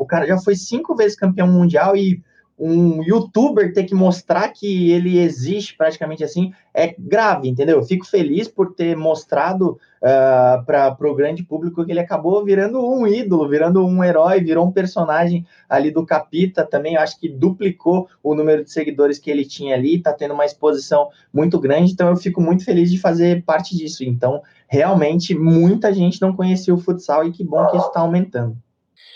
O 0.00 0.06
cara 0.06 0.26
já 0.26 0.38
foi 0.38 0.56
cinco 0.56 0.96
vezes 0.96 1.14
campeão 1.14 1.46
mundial 1.46 1.94
e 1.94 2.22
um 2.58 3.02
youtuber 3.02 3.72
ter 3.74 3.84
que 3.84 3.94
mostrar 3.94 4.48
que 4.48 4.90
ele 4.90 5.18
existe 5.18 5.76
praticamente 5.76 6.24
assim 6.24 6.54
é 6.72 6.94
grave, 6.98 7.50
entendeu? 7.50 7.76
Eu 7.76 7.84
fico 7.84 8.06
feliz 8.06 8.48
por 8.48 8.72
ter 8.72 8.96
mostrado 8.96 9.72
uh, 9.72 10.64
para 10.64 10.96
o 11.00 11.14
grande 11.14 11.42
público 11.42 11.84
que 11.84 11.92
ele 11.92 12.00
acabou 12.00 12.42
virando 12.42 12.82
um 12.82 13.06
ídolo, 13.06 13.46
virando 13.46 13.84
um 13.84 14.02
herói, 14.02 14.40
virou 14.40 14.66
um 14.66 14.72
personagem 14.72 15.46
ali 15.68 15.90
do 15.90 16.06
Capita 16.06 16.64
também. 16.64 16.94
Eu 16.94 17.02
acho 17.02 17.20
que 17.20 17.28
duplicou 17.28 18.08
o 18.22 18.34
número 18.34 18.64
de 18.64 18.72
seguidores 18.72 19.18
que 19.18 19.30
ele 19.30 19.44
tinha 19.44 19.74
ali, 19.74 19.96
está 19.96 20.14
tendo 20.14 20.32
uma 20.32 20.46
exposição 20.46 21.08
muito 21.30 21.60
grande, 21.60 21.92
então 21.92 22.08
eu 22.08 22.16
fico 22.16 22.40
muito 22.40 22.64
feliz 22.64 22.90
de 22.90 22.98
fazer 22.98 23.44
parte 23.44 23.76
disso. 23.76 24.02
Então, 24.02 24.40
realmente, 24.66 25.34
muita 25.34 25.92
gente 25.92 26.22
não 26.22 26.34
conhecia 26.34 26.74
o 26.74 26.78
futsal 26.78 27.22
e 27.22 27.32
que 27.32 27.44
bom 27.44 27.66
que 27.66 27.76
isso 27.76 27.88
está 27.88 28.00
aumentando. 28.00 28.56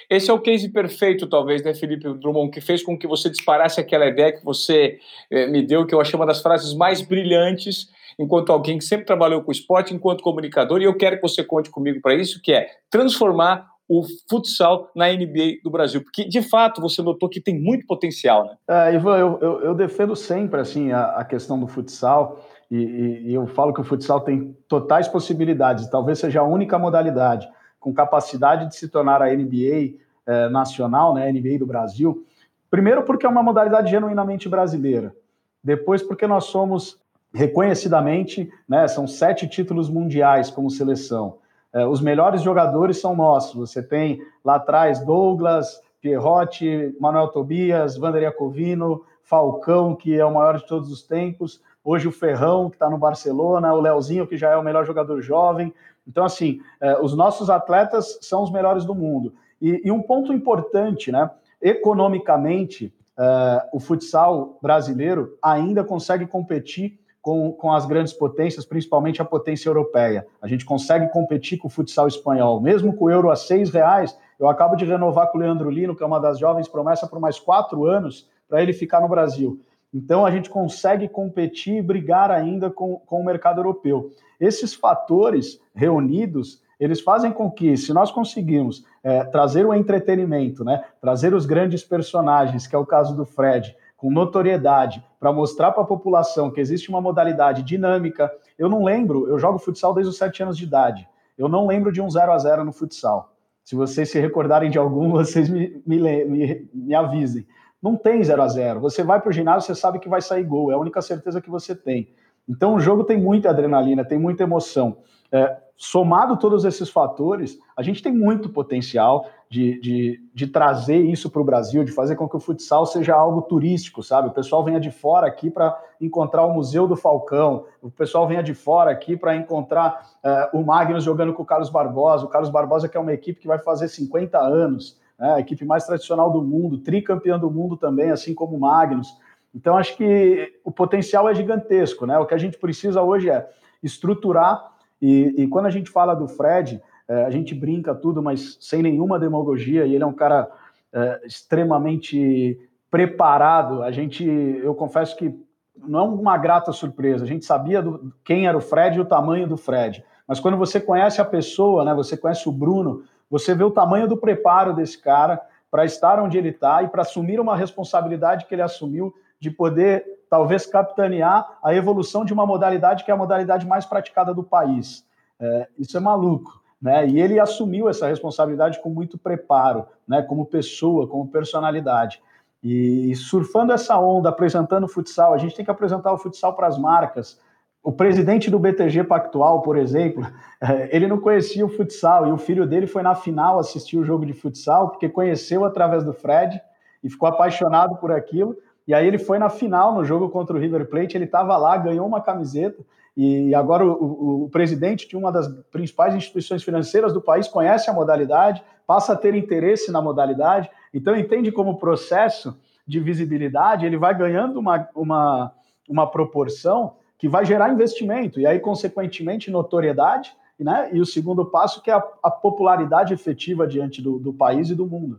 Esse 0.09 0.31
é 0.31 0.35
o 0.35 0.41
case 0.41 0.69
perfeito, 0.69 1.27
talvez, 1.27 1.63
né, 1.63 1.75
Felipe 1.75 2.13
Drummond, 2.15 2.51
que 2.51 2.61
fez 2.61 2.83
com 2.83 2.99
que 2.99 3.07
você 3.07 3.31
disparasse 3.31 3.81
aquela 3.81 4.07
ideia 4.07 4.33
que 4.33 4.45
você 4.45 4.99
eh, 5.31 5.47
me 5.47 5.63
deu, 5.63 5.87
que 5.87 5.95
eu 5.95 6.01
achei 6.01 6.17
uma 6.17 6.27
das 6.27 6.43
frases 6.43 6.75
mais 6.75 7.01
brilhantes, 7.01 7.89
enquanto 8.19 8.51
alguém 8.51 8.79
que 8.79 8.85
sempre 8.85 9.07
trabalhou 9.07 9.43
com 9.43 9.51
esporte, 9.51 9.95
enquanto 9.95 10.23
comunicador, 10.23 10.81
e 10.81 10.85
eu 10.85 10.97
quero 10.97 11.17
que 11.17 11.23
você 11.23 11.43
conte 11.43 11.71
comigo 11.71 12.01
para 12.01 12.15
isso, 12.15 12.41
que 12.43 12.53
é 12.53 12.69
transformar 12.91 13.75
o 13.89 14.03
futsal 14.29 14.91
na 14.95 15.13
NBA 15.13 15.59
do 15.63 15.71
Brasil, 15.71 16.03
porque 16.03 16.25
de 16.25 16.41
fato 16.43 16.81
você 16.81 17.03
notou 17.03 17.29
que 17.29 17.41
tem 17.41 17.59
muito 17.59 17.87
potencial, 17.87 18.45
né? 18.45 18.57
É, 18.69 18.95
Ivan, 18.95 19.19
eu, 19.19 19.39
eu, 19.41 19.61
eu 19.61 19.75
defendo 19.75 20.17
sempre 20.17 20.61
assim 20.61 20.91
a, 20.93 21.05
a 21.17 21.25
questão 21.25 21.61
do 21.61 21.67
futsal 21.67 22.43
e, 22.71 22.77
e, 22.77 23.31
e 23.31 23.35
eu 23.35 23.47
falo 23.47 23.75
que 23.75 23.81
o 23.81 23.85
futsal 23.85 24.21
tem 24.23 24.57
totais 24.69 25.07
possibilidades, 25.07 25.89
talvez 25.91 26.19
seja 26.19 26.41
a 26.41 26.45
única 26.45 26.79
modalidade 26.79 27.47
com 27.85 27.93
capacidade 27.93 28.67
de 28.67 28.77
se 28.77 28.89
tornar 28.89 29.21
a 29.21 29.27
NBA 29.27 29.99
eh, 30.27 30.49
nacional, 30.49 31.13
né, 31.13 31.31
NBA 31.31 31.59
do 31.59 31.67
Brasil. 31.67 32.25
Primeiro, 32.71 33.03
porque 33.03 33.27
é 33.27 33.29
uma 33.29 33.43
modalidade 33.43 33.91
genuinamente 33.91 34.49
brasileira. 34.49 35.15
Depois, 35.63 36.03
porque 36.03 36.27
nós 36.27 36.45
somos 36.45 36.99
reconhecidamente, 37.35 38.51
né, 38.67 38.89
são 38.89 39.07
sete 39.07 39.47
títulos 39.47 39.91
mundiais 39.91 40.51
como 40.51 40.71
seleção. 40.71 41.37
Eh, 41.75 41.85
os 41.85 42.01
melhores 42.01 42.41
jogadores 42.41 42.99
são 42.99 43.15
nossos. 43.15 43.55
Você 43.55 43.83
tem 43.83 44.19
lá 44.43 44.55
atrás 44.55 45.05
Douglas, 45.05 45.79
Pierrotti, 46.01 46.97
Manuel 46.99 47.29
Tobias, 47.29 47.99
Vanderia 47.99 48.33
Covino, 48.33 49.03
Falcão, 49.23 49.95
que 49.95 50.19
é 50.19 50.25
o 50.25 50.33
maior 50.33 50.57
de 50.57 50.67
todos 50.67 50.91
os 50.91 51.03
tempos. 51.03 51.61
Hoje 51.85 52.09
o 52.09 52.13
Ferrão, 52.13 52.71
que 52.71 52.77
está 52.77 52.89
no 52.89 52.97
Barcelona, 52.97 53.75
o 53.75 53.81
Leozinho, 53.83 54.27
que 54.27 54.39
já 54.39 54.53
é 54.53 54.57
o 54.57 54.63
melhor 54.63 54.87
jogador 54.87 55.21
jovem. 55.21 55.71
Então, 56.07 56.25
assim, 56.25 56.61
eh, 56.81 56.99
os 57.01 57.17
nossos 57.17 57.49
atletas 57.49 58.19
são 58.23 58.43
os 58.43 58.53
melhores 58.53 58.85
do 58.85 58.95
mundo. 58.95 59.35
E, 59.61 59.81
e 59.85 59.91
um 59.91 60.03
ponto 60.03 60.33
importante, 60.33 61.11
né? 61.11 61.31
Economicamente, 61.61 62.95
eh, 63.19 63.69
o 63.73 63.81
futsal 63.81 64.59
brasileiro 64.61 65.37
ainda 65.43 65.83
consegue 65.83 66.27
competir 66.27 66.99
com, 67.25 67.53
com 67.53 67.73
as 67.73 67.87
grandes 67.87 68.13
potências, 68.13 68.67
principalmente 68.67 69.23
a 69.23 69.25
potência 69.25 69.71
europeia. 69.71 70.27
A 70.43 70.47
gente 70.47 70.67
consegue 70.67 71.09
competir 71.09 71.57
com 71.57 71.69
o 71.69 71.71
futsal 71.71 72.07
espanhol, 72.07 72.61
mesmo 72.61 72.95
com 72.95 73.07
o 73.07 73.11
euro 73.11 73.31
a 73.31 73.37
seis 73.37 73.71
reais. 73.71 74.15
Eu 74.39 74.47
acabo 74.47 74.77
de 74.77 74.85
renovar 74.85 75.31
com 75.31 75.39
o 75.39 75.41
Leandro 75.41 75.71
Lino, 75.71 75.97
que 75.97 76.03
é 76.03 76.07
uma 76.07 76.21
das 76.21 76.39
jovens 76.39 76.69
promessa 76.69 77.07
por 77.07 77.19
mais 77.19 77.41
quatro 77.41 77.87
anos 77.87 78.29
para 78.47 78.63
ele 78.63 78.75
ficar 78.75 79.01
no 79.01 79.09
Brasil. 79.09 79.59
Então 79.95 80.27
a 80.27 80.31
gente 80.33 80.51
consegue 80.51 81.09
competir 81.09 81.77
e 81.77 81.83
brigar 81.83 82.29
ainda 82.29 82.69
com, 82.69 82.97
com 83.07 83.21
o 83.21 83.25
mercado 83.25 83.61
europeu. 83.61 84.11
Esses 84.41 84.75
fatores 84.75 85.61
reunidos, 85.73 86.61
eles 86.81 87.01
fazem 87.01 87.31
com 87.31 87.49
que, 87.49 87.77
se 87.77 87.93
nós 87.93 88.11
conseguirmos 88.11 88.85
é, 89.05 89.23
trazer 89.23 89.65
o 89.65 89.73
entretenimento, 89.73 90.65
né, 90.65 90.85
trazer 91.01 91.33
os 91.33 91.47
grandes 91.47 91.85
personagens, 91.85 92.67
que 92.67 92.75
é 92.75 92.79
o 92.79 92.85
caso 92.85 93.15
do 93.15 93.25
Fred, 93.25 93.77
com 93.97 94.11
notoriedade, 94.11 95.03
para 95.21 95.33
mostrar 95.33 95.71
para 95.71 95.85
a 95.85 95.87
população 95.87 96.51
que 96.51 96.61
existe 96.61 96.89
uma 96.91 97.01
modalidade 97.01 97.63
dinâmica. 97.63 98.31
Eu 98.59 98.69
não 98.69 98.85
lembro, 98.85 99.29
eu 99.29 99.39
jogo 99.39 99.59
futsal 99.59 99.95
desde 99.95 100.11
os 100.11 100.19
sete 100.19 100.43
anos 100.43 100.59
de 100.59 100.65
idade. 100.65 101.09
Eu 101.39 101.49
não 101.49 101.67
lembro 101.67 101.93
de 101.93 102.03
um 102.03 102.11
0 102.11 102.33
a 102.33 102.39
0 102.39 102.65
no 102.65 102.73
futsal. 102.73 103.33
Se 103.65 103.75
vocês 103.75 104.11
se 104.11 104.21
recordarem 104.21 104.71
de 104.71 104.77
algum, 104.77 105.11
vocês 105.13 105.49
me, 105.49 105.81
me, 105.87 106.25
me, 106.25 106.69
me 106.75 106.95
avisem. 106.95 107.47
Não 107.85 107.97
tem 107.97 108.25
0 108.25 108.41
a 108.41 108.49
0 108.49 108.81
Você 108.81 109.05
vai 109.05 109.21
para 109.21 109.29
o 109.29 109.33
ginásio, 109.33 109.67
você 109.67 109.79
sabe 109.79 109.99
que 109.99 110.09
vai 110.09 110.23
sair 110.23 110.43
gol, 110.43 110.73
é 110.73 110.75
a 110.75 110.79
única 110.79 111.03
certeza 111.03 111.39
que 111.39 111.51
você 111.51 111.75
tem. 111.75 112.09
Então 112.49 112.75
o 112.77 112.81
jogo 112.81 113.05
tem 113.05 113.21
muita 113.21 113.51
adrenalina, 113.51 114.03
tem 114.03 114.19
muita 114.19 114.43
emoção. 114.43 114.97
É, 115.31 115.59
somado 115.77 116.39
todos 116.39 116.65
esses 116.65 116.89
fatores, 116.89 117.59
a 117.77 117.83
gente 117.83 118.03
tem 118.03 118.11
muito 118.11 118.49
potencial 118.49 119.29
de, 119.51 119.79
de, 119.81 120.21
de 120.33 120.47
trazer 120.47 120.99
isso 120.99 121.29
para 121.29 121.43
o 121.43 121.45
Brasil, 121.45 121.85
de 121.85 121.93
fazer 121.93 122.17
com 122.17 122.27
que 122.27 122.37
o 122.37 122.41
futsal 122.41 122.87
seja 122.87 123.15
algo 123.15 123.43
turístico, 123.43 124.03
sabe? 124.03 124.29
O 124.29 124.33
pessoal 124.33 124.65
venha 124.65 124.81
de 124.81 124.91
fora 124.91 125.27
aqui 125.27 125.51
para 125.51 125.79
encontrar 126.01 126.47
o 126.47 126.55
Museu 126.55 126.89
do 126.89 126.97
Falcão, 126.97 127.67
o 127.83 127.91
pessoal 127.91 128.27
venha 128.27 128.43
de 128.43 128.55
fora 128.55 128.93
aqui 128.93 129.15
para 129.15 129.37
encontrar 129.37 130.09
é, 130.23 130.51
o 130.55 130.65
Magnus 130.65 131.05
jogando 131.05 131.35
com 131.35 131.43
o 131.43 131.47
Carlos 131.47 131.69
Barbosa, 131.69 132.25
o 132.25 132.29
Carlos 132.29 132.49
Barbosa 132.49 132.89
que 132.89 132.97
é 132.97 133.01
uma 133.01 133.13
equipe 133.13 133.41
que 133.41 133.47
vai 133.47 133.59
fazer 133.59 133.89
50 133.89 134.39
anos, 134.39 134.99
né? 135.19 135.35
a 135.35 135.41
equipe 135.41 135.65
mais 135.65 135.85
tradicional 135.85 136.31
do 136.31 136.43
mundo, 136.43 136.79
tricampeão 136.79 137.39
do 137.39 137.51
mundo 137.51 137.77
também, 137.77 138.11
assim 138.11 138.35
como 138.35 138.57
o 138.57 138.61
Magnus. 138.61 139.17
Então, 139.55 139.77
acho 139.77 139.97
que 139.97 140.53
o 140.65 140.73
potencial 140.73 141.29
é 141.29 141.35
gigantesco, 141.35 142.07
né? 142.07 142.19
O 142.19 142.27
que 142.27 142.35
a 142.35 142.39
gente 142.39 142.59
precisa 142.59 143.03
hoje 143.03 143.31
é 143.31 143.49
estruturar, 143.83 144.73
e, 145.01 145.35
e 145.37 145.47
quando 145.47 145.67
a 145.67 145.71
gente 145.71 145.91
fala 145.91 146.15
do 146.15 146.27
Fred, 146.27 146.83
é, 147.07 147.25
a 147.25 147.31
gente 147.31 147.55
brinca 147.55 147.95
tudo, 147.95 148.23
mas 148.23 148.57
sem 148.61 148.83
nenhuma 148.83 149.19
demagogia, 149.19 149.85
e 149.85 149.95
ele 149.95 150.03
é 150.03 150.07
um 150.07 150.15
cara 150.15 150.51
é, 150.93 151.21
extremamente 151.25 152.59
preparado. 152.91 153.83
A 153.83 153.91
gente, 153.91 154.25
eu 154.25 154.75
confesso 154.75 155.17
que 155.17 155.35
não 155.77 155.99
é 155.99 156.03
uma 156.03 156.39
grata 156.39 156.73
surpresa, 156.73 157.25
a 157.25 157.27
gente 157.27 157.45
sabia 157.45 157.83
do, 157.83 158.13
quem 158.25 158.47
era 158.47 158.57
o 158.57 158.61
Fred 158.61 158.97
e 158.97 159.01
o 159.01 159.05
tamanho 159.05 159.47
do 159.47 159.57
Fred, 159.57 160.05
mas 160.27 160.41
quando 160.41 160.57
você 160.57 160.81
conhece 160.81 161.21
a 161.21 161.25
pessoa, 161.25 161.85
né, 161.85 161.93
você 161.93 162.17
conhece 162.17 162.49
o 162.49 162.53
Bruno, 162.53 163.03
você 163.31 163.55
vê 163.55 163.65
o 163.65 163.71
tamanho 163.71 164.07
do 164.07 164.17
preparo 164.17 164.75
desse 164.75 165.01
cara 165.01 165.41
para 165.71 165.85
estar 165.85 166.21
onde 166.21 166.39
ele 166.39 166.51
está 166.51 166.83
e 166.83 166.89
para 166.89 167.03
assumir 167.03 167.41
uma 167.41 167.57
responsabilidade 167.57 168.47
que 168.47 168.55
ele 168.55 168.63
assumiu 168.63 169.15
de 169.41 169.51
poder 169.51 170.05
talvez 170.31 170.67
capitanear 170.67 171.59
a 171.63 171.75
evolução 171.75 172.25
de 172.25 172.33
uma 172.33 172.47
modalidade 172.47 173.05
que 173.05 173.11
é 173.11 173.15
a 173.15 173.17
modalidade 173.17 173.67
mais 173.67 173.85
praticada 173.85 174.33
do 174.33 174.43
país. 174.43 175.05
É, 175.39 175.69
isso 175.79 175.97
é 175.97 176.01
maluco. 176.01 176.63
Né? 176.81 177.07
E 177.09 177.21
ele 177.21 177.41
assumiu 177.41 177.89
essa 177.89 178.07
responsabilidade 178.07 178.81
com 178.83 178.91
muito 178.91 179.17
preparo, 179.17 179.87
né? 180.07 180.23
como 180.23 180.45
pessoa, 180.45 181.07
como 181.07 181.27
personalidade. 181.29 182.23
E 182.63 183.15
surfando 183.17 183.73
essa 183.73 183.99
onda, 183.99 184.29
apresentando 184.29 184.85
o 184.85 184.89
futsal, 184.89 185.35
a 185.35 185.39
gente 185.39 185.55
tem 185.55 185.65
que 185.65 185.71
apresentar 185.71 186.13
o 186.13 186.19
futsal 186.19 186.55
para 186.55 186.67
as 186.67 186.79
marcas. 186.79 187.41
O 187.85 187.93
presidente 187.93 188.51
do 188.51 188.59
BTG 188.59 189.05
Pactual, 189.05 189.61
por 189.61 189.77
exemplo, 189.77 190.27
é, 190.59 190.89
ele 190.97 191.07
não 191.07 191.21
conhecia 191.21 191.67
o 191.67 191.69
futsal 191.69 192.27
e 192.27 192.33
o 192.33 192.39
filho 192.39 192.67
dele 192.67 192.87
foi 192.87 193.03
na 193.03 193.15
final 193.15 193.59
assistir 193.59 193.99
o 193.99 194.05
jogo 194.05 194.25
de 194.25 194.33
futsal 194.33 194.89
porque 194.89 195.07
conheceu 195.07 195.67
através 195.67 196.03
do 196.03 196.15
Fred 196.15 196.59
e 197.03 197.11
ficou 197.11 197.29
apaixonado 197.29 197.97
por 197.97 198.11
aquilo. 198.11 198.57
E 198.89 198.95
aí 198.95 199.07
ele 199.07 199.19
foi 199.19 199.39
na 199.39 199.51
final 199.51 199.95
no 199.95 200.03
jogo 200.03 200.31
contra 200.31 200.57
o 200.57 200.59
River 200.59 200.89
Plate, 200.89 201.15
ele 201.15 201.27
estava 201.27 201.59
lá, 201.59 201.77
ganhou 201.77 202.07
uma 202.07 202.23
camiseta, 202.23 202.83
e 203.17 203.55
agora 203.55 203.85
o, 203.85 203.93
o, 203.93 204.45
o, 204.45 204.49
presidente 204.49 205.07
de 205.07 205.17
uma 205.17 205.31
das 205.31 205.47
principais 205.71 206.15
instituições 206.15 206.65
financeiras 206.65 207.13
do 207.13 207.21
país 207.21 207.47
conhece 207.47 207.89
a 207.89 207.93
modalidade, 207.93 208.63
passa 208.87 209.13
a 209.13 209.17
ter 209.17 209.35
interesse 209.35 209.93
na 209.93 210.03
modalidade, 210.03 210.69
então 210.93 211.17
entende 211.17 211.53
como 211.53 211.79
processo 211.79 212.59
de 212.87 212.99
visibilidade, 212.99 213.87
ele 213.87 213.97
vai 213.97 214.15
ganhando 214.17 214.59
uma, 214.59 214.89
uma, 214.95 215.53
uma 215.89 216.11
proporção 216.11 216.95
que 217.25 217.29
vai 217.29 217.43
gerar 217.43 217.73
investimento, 217.73 218.39
e 218.39 218.47
aí, 218.47 218.61
consequentemente, 218.61 219.51
notoriedade, 219.51 220.31
né? 220.61 220.91
e 220.93 221.01
o 221.01 221.07
segundo 221.07 221.47
passo 221.47 221.81
que 221.81 221.91
é 221.91 221.95
a, 221.95 222.05
a 222.23 222.31
popularidade 222.31 223.15
efetiva 223.15 223.67
diante 223.67 224.03
do, 224.03 224.19
do 224.19 224.31
país 224.31 224.69
e 224.69 224.75
do 224.75 224.85
mundo. 224.85 225.19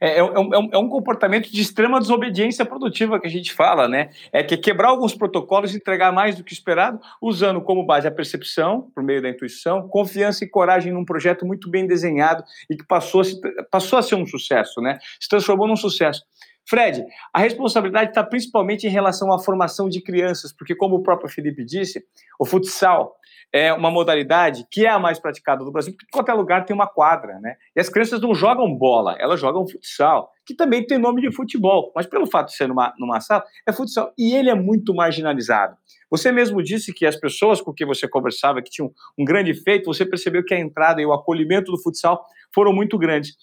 É, 0.00 0.12
é, 0.12 0.18
é, 0.20 0.22
um, 0.22 0.70
é, 0.72 0.78
um, 0.78 0.88
comportamento 0.88 1.52
de 1.52 1.60
extrema 1.60 2.00
desobediência 2.00 2.64
produtiva 2.64 3.20
que 3.20 3.26
a 3.26 3.30
gente 3.30 3.52
fala, 3.52 3.86
né? 3.86 4.08
É 4.32 4.42
que 4.42 4.56
quebrar 4.56 4.88
alguns 4.88 5.14
protocolos 5.14 5.74
e 5.74 5.76
entregar 5.76 6.10
mais 6.10 6.36
do 6.36 6.42
que 6.42 6.54
esperado, 6.54 6.98
usando 7.20 7.60
como 7.60 7.84
base 7.84 8.08
a 8.08 8.10
percepção, 8.10 8.90
por 8.94 9.02
meio 9.02 9.20
da 9.20 9.28
intuição, 9.28 9.86
confiança 9.86 10.42
e 10.42 10.48
coragem 10.48 10.90
num 10.90 11.04
projeto 11.04 11.44
muito 11.44 11.68
bem 11.68 11.86
desenhado 11.86 12.42
e 12.70 12.76
que 12.78 12.86
passou 12.86 13.20
a, 13.20 13.24
se, 13.24 13.38
passou 13.70 13.98
a 13.98 14.02
ser 14.02 14.14
um 14.14 14.24
sucesso, 14.24 14.80
né? 14.80 14.98
Se 15.20 15.28
transformou 15.28 15.68
num 15.68 15.76
sucesso. 15.76 16.22
Fred, 16.68 17.04
a 17.32 17.38
responsabilidade 17.38 18.10
está 18.10 18.24
principalmente 18.24 18.86
em 18.86 18.90
relação 18.90 19.32
à 19.32 19.38
formação 19.38 19.88
de 19.88 20.00
crianças, 20.00 20.52
porque, 20.52 20.74
como 20.74 20.96
o 20.96 21.02
próprio 21.02 21.30
Felipe 21.30 21.64
disse, 21.64 22.04
o 22.40 22.44
futsal 22.44 23.16
é 23.52 23.72
uma 23.72 23.90
modalidade 23.90 24.66
que 24.70 24.84
é 24.84 24.90
a 24.90 24.98
mais 24.98 25.20
praticada 25.20 25.64
no 25.64 25.70
Brasil, 25.70 25.92
porque 25.92 26.06
qualquer 26.12 26.34
lugar 26.34 26.64
tem 26.64 26.74
uma 26.74 26.88
quadra, 26.88 27.38
né? 27.38 27.54
E 27.74 27.80
as 27.80 27.88
crianças 27.88 28.20
não 28.20 28.34
jogam 28.34 28.74
bola, 28.74 29.16
elas 29.18 29.40
jogam 29.40 29.66
futsal, 29.66 30.32
que 30.44 30.54
também 30.54 30.84
tem 30.84 30.98
nome 30.98 31.22
de 31.22 31.32
futebol, 31.32 31.92
mas 31.94 32.06
pelo 32.06 32.26
fato 32.26 32.48
de 32.48 32.56
ser 32.56 32.66
numa, 32.66 32.92
numa 32.98 33.20
sala, 33.20 33.44
é 33.66 33.72
futsal. 33.72 34.12
E 34.18 34.34
ele 34.34 34.50
é 34.50 34.54
muito 34.54 34.92
marginalizado. 34.92 35.76
Você 36.10 36.32
mesmo 36.32 36.62
disse 36.62 36.92
que 36.92 37.06
as 37.06 37.16
pessoas 37.16 37.60
com 37.60 37.72
quem 37.72 37.86
você 37.86 38.08
conversava, 38.08 38.60
que 38.60 38.70
tinham 38.70 38.92
um 39.16 39.24
grande 39.24 39.52
efeito, 39.52 39.86
você 39.86 40.04
percebeu 40.04 40.44
que 40.44 40.54
a 40.54 40.58
entrada 40.58 41.00
e 41.00 41.06
o 41.06 41.12
acolhimento 41.12 41.70
do 41.70 41.80
futsal 41.80 42.24
foram 42.52 42.72
muito 42.72 42.98
grandes. 42.98 43.36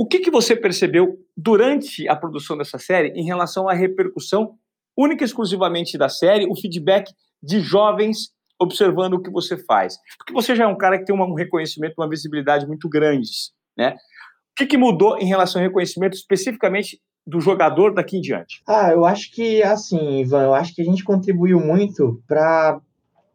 O 0.00 0.06
que, 0.06 0.20
que 0.20 0.30
você 0.30 0.56
percebeu 0.56 1.18
durante 1.36 2.08
a 2.08 2.16
produção 2.16 2.56
dessa 2.56 2.78
série 2.78 3.08
em 3.08 3.22
relação 3.22 3.68
à 3.68 3.74
repercussão 3.74 4.54
única 4.96 5.22
e 5.22 5.26
exclusivamente 5.26 5.98
da 5.98 6.08
série, 6.08 6.46
o 6.46 6.56
feedback 6.56 7.12
de 7.42 7.60
jovens 7.60 8.30
observando 8.58 9.12
o 9.12 9.22
que 9.22 9.30
você 9.30 9.58
faz? 9.58 9.98
Porque 10.16 10.32
você 10.32 10.56
já 10.56 10.64
é 10.64 10.66
um 10.66 10.78
cara 10.78 10.98
que 10.98 11.04
tem 11.04 11.14
um 11.14 11.34
reconhecimento, 11.34 11.96
uma 11.98 12.08
visibilidade 12.08 12.66
muito 12.66 12.88
grandes, 12.88 13.52
né? 13.76 13.90
O 13.90 14.56
que, 14.56 14.64
que 14.64 14.78
mudou 14.78 15.18
em 15.18 15.26
relação 15.26 15.60
ao 15.60 15.68
reconhecimento 15.68 16.14
especificamente 16.14 16.98
do 17.26 17.38
jogador 17.38 17.92
daqui 17.92 18.16
em 18.16 18.22
diante? 18.22 18.62
Ah, 18.66 18.92
eu 18.92 19.04
acho 19.04 19.30
que, 19.30 19.62
assim, 19.62 20.20
Ivan, 20.20 20.44
eu 20.44 20.54
acho 20.54 20.74
que 20.74 20.80
a 20.80 20.84
gente 20.86 21.04
contribuiu 21.04 21.60
muito 21.60 22.22
para 22.26 22.80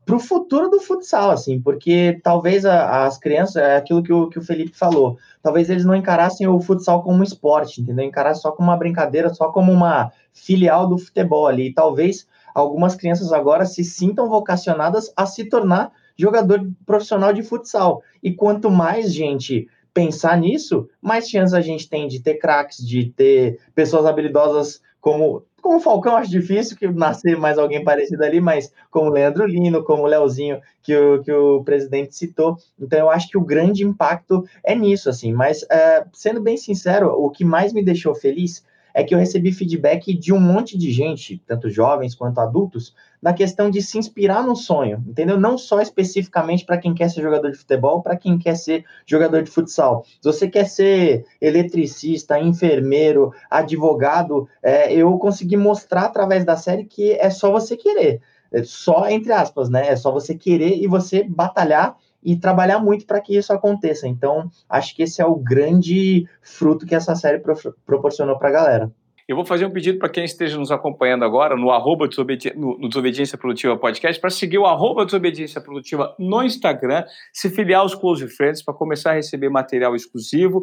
para 0.05 0.15
o 0.15 0.19
futuro 0.19 0.69
do 0.69 0.79
futsal, 0.79 1.31
assim, 1.31 1.59
porque 1.59 2.19
talvez 2.24 2.63
a, 2.65 3.05
as 3.05 3.17
crianças, 3.17 3.55
é 3.55 3.75
aquilo 3.75 4.03
que 4.03 4.13
o, 4.13 4.29
que 4.29 4.38
o 4.38 4.41
Felipe 4.41 4.77
falou, 4.77 5.17
talvez 5.41 5.69
eles 5.69 5.83
não 5.83 5.95
encarassem 5.95 6.47
o 6.47 6.59
futsal 6.59 7.01
como 7.01 7.19
um 7.19 7.24
esporte, 7.24 7.81
entendeu? 7.81 8.05
Encarassem 8.05 8.43
só 8.43 8.51
como 8.51 8.69
uma 8.69 8.77
brincadeira, 8.77 9.33
só 9.33 9.50
como 9.50 9.71
uma 9.71 10.12
filial 10.31 10.88
do 10.88 10.97
futebol 10.97 11.47
ali. 11.47 11.69
E 11.69 11.74
talvez 11.74 12.27
algumas 12.53 12.95
crianças 12.95 13.33
agora 13.33 13.65
se 13.65 13.83
sintam 13.83 14.29
vocacionadas 14.29 15.12
a 15.17 15.25
se 15.25 15.45
tornar 15.45 15.91
jogador 16.15 16.69
profissional 16.85 17.33
de 17.33 17.41
futsal. 17.41 18.03
E 18.21 18.31
quanto 18.31 18.69
mais 18.69 19.12
gente 19.12 19.67
pensar 19.93 20.38
nisso, 20.38 20.88
mais 21.01 21.27
chances 21.27 21.53
a 21.53 21.62
gente 21.62 21.89
tem 21.89 22.07
de 22.07 22.21
ter 22.21 22.35
craques, 22.35 22.77
de 22.77 23.05
ter 23.05 23.59
pessoas 23.74 24.05
habilidosas 24.05 24.81
como 25.01 25.43
como 25.65 25.77
o 25.77 25.81
Falcão, 25.81 26.15
acho 26.15 26.29
difícil 26.29 26.77
que 26.77 26.88
nascer 26.88 27.36
mais 27.36 27.57
alguém 27.57 27.84
parecido 27.84 28.24
ali, 28.24 28.39
mas 28.39 28.72
como 28.91 29.10
o 29.10 29.12
Leandro 29.12 29.48
Lino, 29.48 29.84
como 29.84 30.03
o 30.03 30.05
Leozinho, 30.05 30.62
que 30.84 30.95
o, 30.95 31.24
que 31.24 31.31
o 31.31 31.63
presidente 31.63 32.15
citou. 32.15 32.55
Então, 32.79 33.00
eu 33.00 33.10
acho 33.10 33.27
que 33.27 33.36
o 33.36 33.43
grande 33.43 33.84
impacto 33.84 34.48
é 34.63 34.75
nisso, 34.75 35.10
assim. 35.10 35.34
Mas, 35.34 35.65
é, 35.72 36.05
sendo 36.13 36.39
bem 36.39 36.55
sincero, 36.55 37.10
o 37.10 37.31
que 37.31 37.43
mais 37.43 37.74
me 37.74 37.84
deixou 37.84 38.13
feliz 38.13 38.63
é 38.96 39.04
que 39.04 39.14
eu 39.14 39.20
recebi 39.20 39.52
feedback 39.52 40.18
de 40.18 40.32
um 40.32 40.40
monte 40.40 40.78
de 40.78 40.90
gente, 40.90 41.44
tanto 41.46 41.70
jovens 41.70 42.16
quanto 42.16 42.40
adultos, 42.40 42.96
na 43.22 43.34
questão 43.34 43.70
de 43.70 43.82
se 43.82 43.98
inspirar 43.98 44.42
no 44.42 44.56
sonho, 44.56 45.04
entendeu? 45.06 45.38
Não 45.38 45.58
só 45.58 45.82
especificamente 45.82 46.66
para 46.66 46.78
quem 46.78 46.94
quer 46.94 47.10
ser 47.10 47.22
jogador 47.22 47.52
de 47.52 47.58
futebol, 47.58 48.02
para 48.02 48.16
quem 48.16 48.38
quer 48.38 48.56
ser 48.56 48.86
jogador 49.06 49.44
de 49.44 49.52
futsal. 49.52 50.06
Se 50.06 50.24
você 50.24 50.48
quer 50.48 50.64
ser 50.64 51.25
eletricista, 51.42 52.40
enfermeiro, 52.40 53.34
advogado, 53.52 54.48
é, 54.64 54.94
eu 54.94 55.18
consegui 55.18 55.58
mostrar 55.58 56.04
através 56.04 56.46
da 56.46 56.56
série 56.56 56.86
que 56.86 57.12
é 57.12 57.30
só 57.30 57.52
você 57.52 57.75
querer. 57.75 58.22
É 58.50 58.64
só 58.64 59.10
entre 59.10 59.34
aspas, 59.34 59.70
né? 59.70 59.90
É 59.90 59.98
só 59.98 60.10
você 60.10 60.36
querer 60.36 60.82
e 60.82 60.88
você 60.88 61.22
batalhar 61.22 61.98
e 62.25 62.36
trabalhar 62.36 62.79
muito 62.79 63.05
para 63.05 63.22
que 63.22 63.38
isso 63.38 63.53
aconteça. 63.53 64.08
Então, 64.08 64.50
acho 64.67 64.96
que 64.96 65.03
esse 65.03 65.22
é 65.22 65.25
o 65.25 65.36
grande 65.36 66.27
fruto 66.41 66.86
que 66.86 66.96
essa 66.96 67.15
série 67.15 67.38
pro 67.38 67.55
proporcionou 67.86 68.38
para 68.39 68.50
a 68.50 68.51
galera. 68.51 68.91
Eu 69.27 69.36
vou 69.36 69.46
fazer 69.46 69.65
um 69.65 69.72
pedido 69.72 69.98
para 69.98 70.10
quem 70.10 70.24
esteja 70.24 70.58
nos 70.58 70.72
acompanhando 70.72 71.25
agora 71.25 71.55
no 71.55 71.72
arroba 71.72 72.08
no, 72.55 72.77
no 72.77 72.88
Desobediência 72.89 73.38
Produtiva 73.38 73.75
Podcast, 73.75 74.22
para 74.22 74.29
seguir 74.29 74.60
o 74.60 74.65
arroba 74.65 75.05
Desobediência 75.05 75.60
Produtiva 75.60 76.15
no 76.20 76.44
Instagram, 76.44 77.03
se 77.34 77.50
filiar 77.50 77.82
aos 77.82 77.96
Close 77.96 78.27
Friends 78.27 78.63
para 78.63 78.74
começar 78.74 79.12
a 79.12 79.15
receber 79.15 79.50
material 79.50 79.96
exclusivo. 79.96 80.62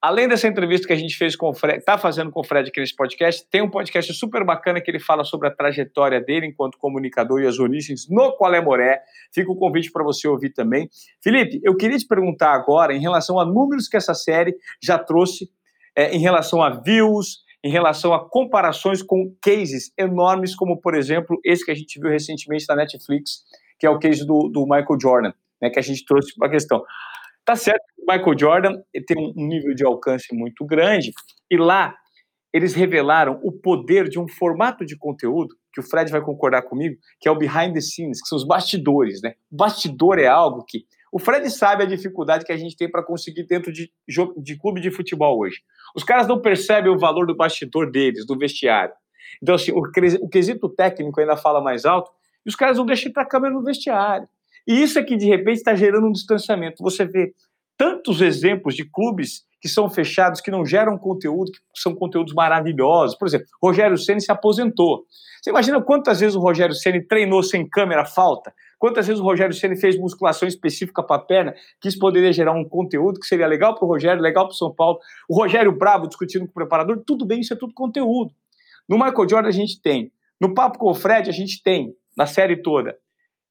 Além 0.00 0.28
dessa 0.28 0.46
entrevista 0.46 0.86
que 0.86 0.92
a 0.92 0.96
gente 0.96 1.16
fez 1.16 1.34
com 1.34 1.48
o 1.48 1.54
Fred, 1.54 1.78
está 1.78 1.96
fazendo 1.96 2.30
com 2.30 2.40
o 2.40 2.44
Fred 2.44 2.68
aqui 2.68 2.80
nesse 2.80 2.94
podcast, 2.94 3.46
tem 3.50 3.62
um 3.62 3.70
podcast 3.70 4.12
super 4.12 4.44
bacana 4.44 4.80
que 4.80 4.90
ele 4.90 5.00
fala 5.00 5.24
sobre 5.24 5.48
a 5.48 5.50
trajetória 5.50 6.20
dele 6.20 6.46
enquanto 6.46 6.78
comunicador 6.78 7.40
e 7.40 7.46
as 7.46 7.58
origens 7.58 8.06
no 8.08 8.36
Qual 8.36 8.54
é 8.54 8.60
Moré. 8.60 9.00
Fica 9.32 9.50
o 9.50 9.56
convite 9.56 9.90
para 9.90 10.04
você 10.04 10.28
ouvir 10.28 10.50
também. 10.50 10.88
Felipe, 11.22 11.60
eu 11.64 11.74
queria 11.74 11.98
te 11.98 12.06
perguntar 12.06 12.52
agora 12.52 12.94
em 12.94 13.00
relação 13.00 13.40
a 13.40 13.44
números 13.44 13.88
que 13.88 13.96
essa 13.96 14.14
série 14.14 14.54
já 14.82 14.98
trouxe, 14.98 15.50
é, 15.96 16.14
em 16.14 16.18
relação 16.18 16.62
a 16.62 16.70
views, 16.70 17.38
em 17.64 17.70
relação 17.70 18.12
a 18.12 18.28
comparações 18.28 19.02
com 19.02 19.34
cases 19.42 19.92
enormes, 19.98 20.54
como, 20.54 20.80
por 20.80 20.94
exemplo, 20.94 21.40
esse 21.44 21.64
que 21.64 21.70
a 21.70 21.74
gente 21.74 21.98
viu 21.98 22.10
recentemente 22.10 22.64
na 22.68 22.76
Netflix, 22.76 23.42
que 23.78 23.86
é 23.86 23.90
o 23.90 23.98
case 23.98 24.24
do, 24.24 24.48
do 24.48 24.62
Michael 24.64 25.00
Jordan, 25.00 25.32
né, 25.60 25.70
que 25.70 25.78
a 25.78 25.82
gente 25.82 26.04
trouxe 26.04 26.32
para 26.36 26.48
a 26.48 26.50
questão. 26.50 26.84
Tá 27.46 27.54
certo 27.54 27.80
que 27.94 28.02
o 28.02 28.12
Michael 28.12 28.38
Jordan 28.38 28.82
tem 29.06 29.16
um 29.16 29.46
nível 29.46 29.72
de 29.72 29.86
alcance 29.86 30.34
muito 30.34 30.66
grande, 30.66 31.12
e 31.48 31.56
lá 31.56 31.94
eles 32.52 32.74
revelaram 32.74 33.38
o 33.42 33.52
poder 33.52 34.08
de 34.08 34.18
um 34.18 34.26
formato 34.26 34.84
de 34.84 34.96
conteúdo, 34.96 35.54
que 35.72 35.78
o 35.78 35.82
Fred 35.82 36.10
vai 36.10 36.20
concordar 36.20 36.62
comigo, 36.62 36.96
que 37.20 37.28
é 37.28 37.30
o 37.30 37.36
behind 37.36 37.72
the 37.72 37.80
scenes, 37.80 38.20
que 38.20 38.28
são 38.28 38.36
os 38.36 38.46
bastidores, 38.46 39.20
né? 39.22 39.34
O 39.50 39.56
bastidor 39.56 40.18
é 40.18 40.26
algo 40.26 40.64
que 40.66 40.84
o 41.12 41.20
Fred 41.20 41.48
sabe 41.50 41.84
a 41.84 41.86
dificuldade 41.86 42.44
que 42.44 42.52
a 42.52 42.56
gente 42.56 42.76
tem 42.76 42.90
para 42.90 43.02
conseguir 43.02 43.44
dentro 43.44 43.72
de, 43.72 43.90
de 44.38 44.58
clube 44.58 44.80
de 44.80 44.90
futebol 44.90 45.38
hoje. 45.38 45.58
Os 45.94 46.02
caras 46.02 46.26
não 46.26 46.40
percebem 46.40 46.90
o 46.90 46.98
valor 46.98 47.26
do 47.26 47.36
bastidor 47.36 47.90
deles, 47.90 48.26
do 48.26 48.36
vestiário. 48.36 48.94
Então, 49.40 49.54
assim, 49.54 49.70
o, 49.70 49.82
o 50.20 50.28
quesito 50.28 50.68
técnico 50.68 51.20
ainda 51.20 51.36
fala 51.36 51.60
mais 51.60 51.84
alto, 51.84 52.10
e 52.44 52.48
os 52.48 52.56
caras 52.56 52.76
não 52.76 52.86
deixam 52.86 53.12
para 53.12 53.22
a 53.22 53.26
câmera 53.26 53.54
no 53.54 53.62
vestiário. 53.62 54.28
E 54.66 54.82
isso 54.82 54.98
é 54.98 55.02
que, 55.02 55.16
de 55.16 55.26
repente, 55.26 55.58
está 55.58 55.74
gerando 55.74 56.06
um 56.06 56.12
distanciamento. 56.12 56.82
Você 56.82 57.04
vê 57.04 57.32
tantos 57.76 58.20
exemplos 58.20 58.74
de 58.74 58.84
clubes 58.84 59.44
que 59.60 59.68
são 59.68 59.88
fechados, 59.88 60.40
que 60.40 60.50
não 60.50 60.64
geram 60.64 60.98
conteúdo, 60.98 61.52
que 61.52 61.60
são 61.74 61.94
conteúdos 61.94 62.34
maravilhosos. 62.34 63.16
Por 63.16 63.26
exemplo, 63.26 63.46
Rogério 63.62 63.96
Ceni 63.98 64.20
se 64.20 64.30
aposentou. 64.30 65.04
Você 65.42 65.50
imagina 65.50 65.80
quantas 65.80 66.20
vezes 66.20 66.34
o 66.36 66.40
Rogério 66.40 66.74
Ceni 66.74 67.00
treinou 67.00 67.42
sem 67.42 67.68
câmera 67.68 68.04
falta? 68.04 68.52
Quantas 68.78 69.06
vezes 69.06 69.20
o 69.20 69.24
Rogério 69.24 69.54
Ceni 69.54 69.76
fez 69.76 69.98
musculação 69.98 70.46
específica 70.46 71.02
para 71.02 71.16
a 71.16 71.24
perna, 71.24 71.54
que 71.80 71.88
isso 71.88 71.98
poderia 71.98 72.32
gerar 72.32 72.52
um 72.52 72.64
conteúdo 72.64 73.18
que 73.18 73.26
seria 73.26 73.46
legal 73.46 73.74
para 73.74 73.84
o 73.84 73.88
Rogério, 73.88 74.22
legal 74.22 74.46
para 74.46 74.52
o 74.52 74.56
São 74.56 74.72
Paulo. 74.72 74.98
O 75.28 75.34
Rogério 75.34 75.72
Bravo 75.72 76.06
discutindo 76.06 76.44
com 76.44 76.50
o 76.50 76.54
preparador, 76.54 77.02
tudo 77.06 77.24
bem, 77.24 77.40
isso 77.40 77.54
é 77.54 77.56
tudo 77.56 77.72
conteúdo. 77.72 78.32
No 78.88 78.96
Michael 78.96 79.28
Jordan 79.28 79.48
a 79.48 79.52
gente 79.52 79.80
tem. 79.80 80.12
No 80.40 80.54
Papo 80.54 80.78
com 80.78 80.90
o 80.90 80.94
Fred 80.94 81.30
a 81.30 81.32
gente 81.32 81.62
tem, 81.62 81.94
na 82.16 82.26
série 82.26 82.56
toda. 82.56 82.96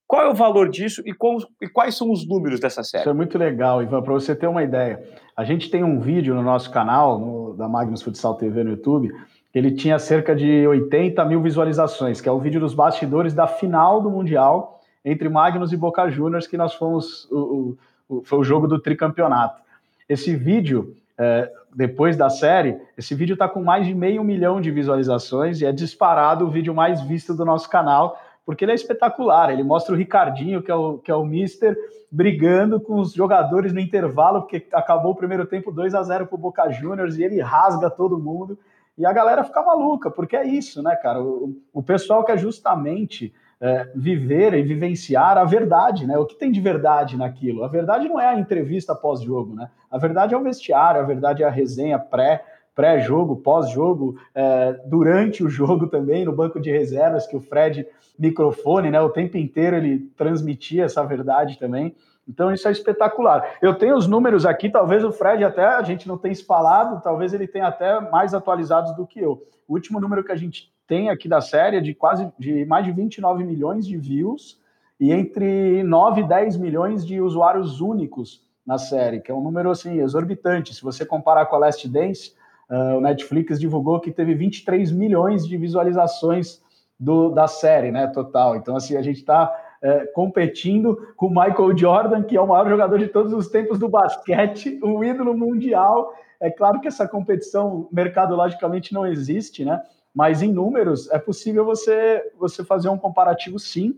Qual 0.07 0.21
é 0.21 0.29
o 0.29 0.35
valor 0.35 0.69
disso 0.69 1.01
e, 1.05 1.15
e 1.61 1.67
quais 1.67 1.97
são 1.97 2.11
os 2.11 2.27
números 2.27 2.59
dessa 2.59 2.83
série? 2.83 3.01
Isso 3.01 3.09
é 3.09 3.13
muito 3.13 3.37
legal, 3.37 3.81
Ivan, 3.81 4.01
para 4.03 4.13
você 4.13 4.35
ter 4.35 4.47
uma 4.47 4.63
ideia. 4.63 5.03
A 5.35 5.43
gente 5.43 5.69
tem 5.69 5.83
um 5.83 5.99
vídeo 5.99 6.35
no 6.35 6.43
nosso 6.43 6.69
canal, 6.71 7.19
no, 7.19 7.53
da 7.55 7.67
Magnus 7.67 8.03
Futsal 8.03 8.35
TV 8.35 8.63
no 8.63 8.71
YouTube, 8.71 9.11
que 9.51 9.57
ele 9.57 9.71
tinha 9.71 9.97
cerca 9.97 10.35
de 10.35 10.67
80 10.67 11.25
mil 11.25 11.41
visualizações, 11.41 12.21
que 12.21 12.29
é 12.29 12.31
o 12.31 12.39
vídeo 12.39 12.59
dos 12.59 12.73
bastidores 12.73 13.33
da 13.33 13.47
final 13.47 13.99
do 13.99 14.11
Mundial 14.11 14.79
entre 15.03 15.27
Magnus 15.27 15.71
e 15.71 15.77
Boca 15.77 16.09
Juniors, 16.09 16.47
que 16.47 16.57
nós 16.57 16.73
fomos. 16.73 17.25
O, 17.31 17.77
o, 18.07 18.21
foi 18.23 18.39
o 18.39 18.43
jogo 18.43 18.67
do 18.67 18.79
tricampeonato. 18.79 19.61
Esse 20.07 20.35
vídeo, 20.35 20.95
é, 21.17 21.51
depois 21.75 22.15
da 22.15 22.29
série, 22.29 22.77
esse 22.95 23.15
vídeo 23.15 23.33
está 23.33 23.49
com 23.49 23.63
mais 23.63 23.87
de 23.87 23.95
meio 23.95 24.23
milhão 24.23 24.61
de 24.61 24.69
visualizações 24.69 25.61
e 25.61 25.65
é 25.65 25.71
disparado 25.71 26.45
o 26.45 26.49
vídeo 26.49 26.73
mais 26.75 27.01
visto 27.01 27.33
do 27.33 27.43
nosso 27.43 27.67
canal 27.67 28.19
porque 28.45 28.63
ele 28.63 28.71
é 28.71 28.75
espetacular. 28.75 29.49
Ele 29.49 29.63
mostra 29.63 29.93
o 29.93 29.97
Ricardinho, 29.97 30.62
que 30.62 30.69
é 30.69 30.75
o, 30.75 30.97
que 30.99 31.10
é 31.10 31.15
o 31.15 31.25
Mister, 31.25 31.75
brigando 32.12 32.79
com 32.79 32.99
os 32.99 33.13
jogadores 33.13 33.73
no 33.73 33.79
intervalo, 33.79 34.41
porque 34.41 34.67
acabou 34.71 35.13
o 35.13 35.15
primeiro 35.15 35.45
tempo 35.45 35.71
2 35.71 35.95
a 35.95 36.03
0 36.03 36.27
para 36.27 36.36
o 36.36 36.39
Boca 36.39 36.69
Juniors 36.69 37.17
e 37.17 37.23
ele 37.23 37.41
rasga 37.41 37.89
todo 37.89 38.19
mundo. 38.19 38.58
E 38.97 39.05
a 39.05 39.12
galera 39.12 39.43
fica 39.43 39.62
maluca, 39.62 40.10
porque 40.10 40.38
é 40.38 40.45
isso, 40.45 40.81
né, 40.81 40.95
cara? 40.95 41.21
O, 41.21 41.58
o 41.73 41.84
pessoal 41.84 42.23
quer 42.23 42.38
justamente 42.38 43.34
é, 43.60 43.91
viver 43.95 44.53
e 44.53 44.62
vivenciar 44.62 45.38
a 45.38 45.43
verdade, 45.43 46.05
né? 46.05 46.17
O 46.17 46.25
que 46.25 46.36
tem 46.36 46.51
de 46.51 46.62
verdade 46.62 47.17
naquilo? 47.17 47.63
A 47.63 47.67
verdade 47.67 48.08
não 48.08 48.19
é 48.19 48.27
a 48.27 48.39
entrevista 48.39 48.95
pós-jogo, 48.95 49.53
né? 49.53 49.69
A 49.89 49.97
verdade 49.97 50.34
é 50.34 50.38
o 50.38 50.43
vestiário, 50.43 51.01
a 51.01 51.05
verdade 51.05 51.43
é 51.43 51.45
a 51.45 51.51
resenha 51.51 51.99
pré 51.99 52.43
pré-jogo, 52.75 53.38
pós-jogo, 53.38 54.19
é, 54.35 54.73
durante 54.85 55.43
o 55.43 55.49
jogo 55.49 55.88
também, 55.88 56.25
no 56.25 56.35
banco 56.35 56.59
de 56.59 56.69
reservas, 56.69 57.25
que 57.25 57.35
o 57.35 57.41
Fred 57.41 57.88
microfone, 58.19 58.91
né, 58.91 59.01
o 59.01 59.09
tempo 59.09 59.38
inteiro 59.38 59.77
ele 59.77 59.99
transmitia 60.17 60.83
essa 60.83 61.03
verdade 61.03 61.57
também. 61.57 61.95
Então 62.27 62.51
isso 62.51 62.67
é 62.67 62.71
espetacular. 62.71 63.57
Eu 63.61 63.75
tenho 63.75 63.95
os 63.95 64.07
números 64.07 64.45
aqui, 64.45 64.69
talvez 64.69 65.03
o 65.03 65.11
Fred 65.11 65.43
até 65.43 65.65
a 65.65 65.81
gente 65.83 66.07
não 66.07 66.17
tenha 66.17 66.33
espalhado, 66.33 67.01
talvez 67.01 67.33
ele 67.33 67.47
tenha 67.47 67.67
até 67.67 67.99
mais 68.09 68.33
atualizados 68.33 68.95
do 68.95 69.05
que 69.05 69.19
eu. 69.19 69.43
O 69.67 69.73
último 69.73 69.99
número 69.99 70.23
que 70.23 70.31
a 70.31 70.35
gente 70.35 70.73
tem 70.88 71.09
aqui 71.09 71.27
da 71.27 71.41
série 71.41 71.77
é 71.77 71.81
de 71.81 71.93
quase 71.93 72.31
de 72.38 72.65
mais 72.65 72.85
de 72.85 72.91
29 72.91 73.43
milhões 73.43 73.85
de 73.85 73.97
views 73.97 74.59
e 74.99 75.11
entre 75.11 75.83
9 75.83 76.21
e 76.21 76.27
10 76.27 76.57
milhões 76.57 77.05
de 77.05 77.21
usuários 77.21 77.79
únicos 77.79 78.43
na 78.65 78.77
série, 78.77 79.19
que 79.19 79.31
é 79.31 79.33
um 79.33 79.41
número 79.41 79.69
assim 79.69 79.99
exorbitante. 79.99 80.73
Se 80.73 80.81
você 80.81 81.05
comparar 81.05 81.45
com 81.45 81.55
a 81.55 81.59
Last 81.59 81.88
Dance, 81.88 82.33
Uh, 82.69 82.97
o 82.97 83.01
Netflix 83.01 83.60
divulgou 83.60 83.99
que 83.99 84.12
teve 84.12 84.34
23 84.34 84.91
milhões 84.91 85.47
de 85.47 85.58
visualizações 85.58 86.62
do, 86.99 87.30
da 87.30 87.47
série, 87.47 87.91
né, 87.91 88.08
total. 88.08 88.56
Então, 88.56 88.75
assim, 88.75 88.95
a 88.95 89.01
gente 89.01 89.17
está 89.17 89.54
é, 89.82 90.06
competindo 90.08 91.13
com 91.15 91.28
o 91.28 91.30
Michael 91.30 91.78
Jordan, 91.78 92.23
que 92.23 92.36
é 92.36 92.41
o 92.41 92.47
maior 92.47 92.67
jogador 92.67 92.97
de 92.97 93.08
todos 93.08 93.34
os 93.34 93.47
tempos 93.49 93.78
do 93.78 93.89
basquete, 93.89 94.80
um 94.84 95.04
ídolo 95.04 95.38
mundial. 95.38 96.13
É 96.39 96.49
claro 96.49 96.80
que 96.80 96.88
essa 96.88 97.08
competição 97.08 97.88
mercadologicamente 97.91 98.93
não 98.93 99.06
existe, 99.06 99.63
né? 99.63 99.82
Mas 100.13 100.41
em 100.41 100.51
números 100.51 101.12
é 101.12 101.19
possível 101.19 101.65
você, 101.65 102.32
você 102.39 102.63
fazer 102.63 102.89
um 102.89 102.97
comparativo 102.97 103.60
sim. 103.60 103.95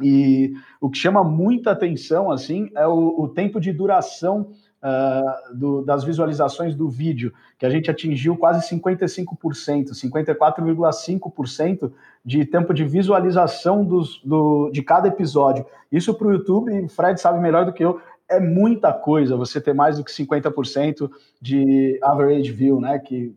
E 0.00 0.54
o 0.80 0.90
que 0.90 0.98
chama 0.98 1.22
muita 1.22 1.70
atenção 1.70 2.30
assim 2.30 2.70
é 2.74 2.86
o, 2.86 3.20
o 3.20 3.28
tempo 3.28 3.60
de 3.60 3.72
duração 3.72 4.50
uh, 4.82 5.54
do, 5.54 5.82
das 5.82 6.02
visualizações 6.04 6.74
do 6.74 6.88
vídeo, 6.88 7.32
que 7.58 7.64
a 7.64 7.70
gente 7.70 7.90
atingiu 7.90 8.36
quase 8.36 8.68
55%, 8.68 9.90
54,5% 9.90 11.92
de 12.24 12.44
tempo 12.44 12.74
de 12.74 12.84
visualização 12.84 13.84
dos, 13.84 14.20
do, 14.24 14.70
de 14.70 14.82
cada 14.82 15.08
episódio. 15.08 15.64
Isso 15.90 16.12
para 16.14 16.26
o 16.26 16.32
YouTube, 16.32 16.72
o 16.80 16.88
Fred 16.88 17.20
sabe 17.20 17.38
melhor 17.38 17.64
do 17.64 17.72
que 17.72 17.84
eu, 17.84 18.00
é 18.28 18.40
muita 18.40 18.92
coisa 18.92 19.36
você 19.36 19.60
ter 19.60 19.74
mais 19.74 19.98
do 19.98 20.04
que 20.04 20.10
50% 20.10 21.10
de 21.40 21.98
average 22.02 22.50
view, 22.50 22.80
né, 22.80 22.98
que, 22.98 23.36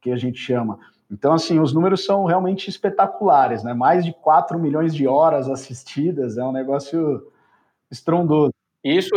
que 0.00 0.10
a 0.10 0.16
gente 0.16 0.38
chama. 0.38 0.78
Então, 1.10 1.32
assim, 1.32 1.60
os 1.60 1.72
números 1.72 2.04
são 2.04 2.24
realmente 2.24 2.68
espetaculares, 2.68 3.62
né? 3.62 3.72
Mais 3.72 4.04
de 4.04 4.12
4 4.12 4.58
milhões 4.58 4.92
de 4.92 5.06
horas 5.06 5.48
assistidas, 5.48 6.36
é 6.36 6.44
um 6.44 6.50
negócio 6.50 7.30
estrondoso. 7.88 8.52
Isso 8.82 9.14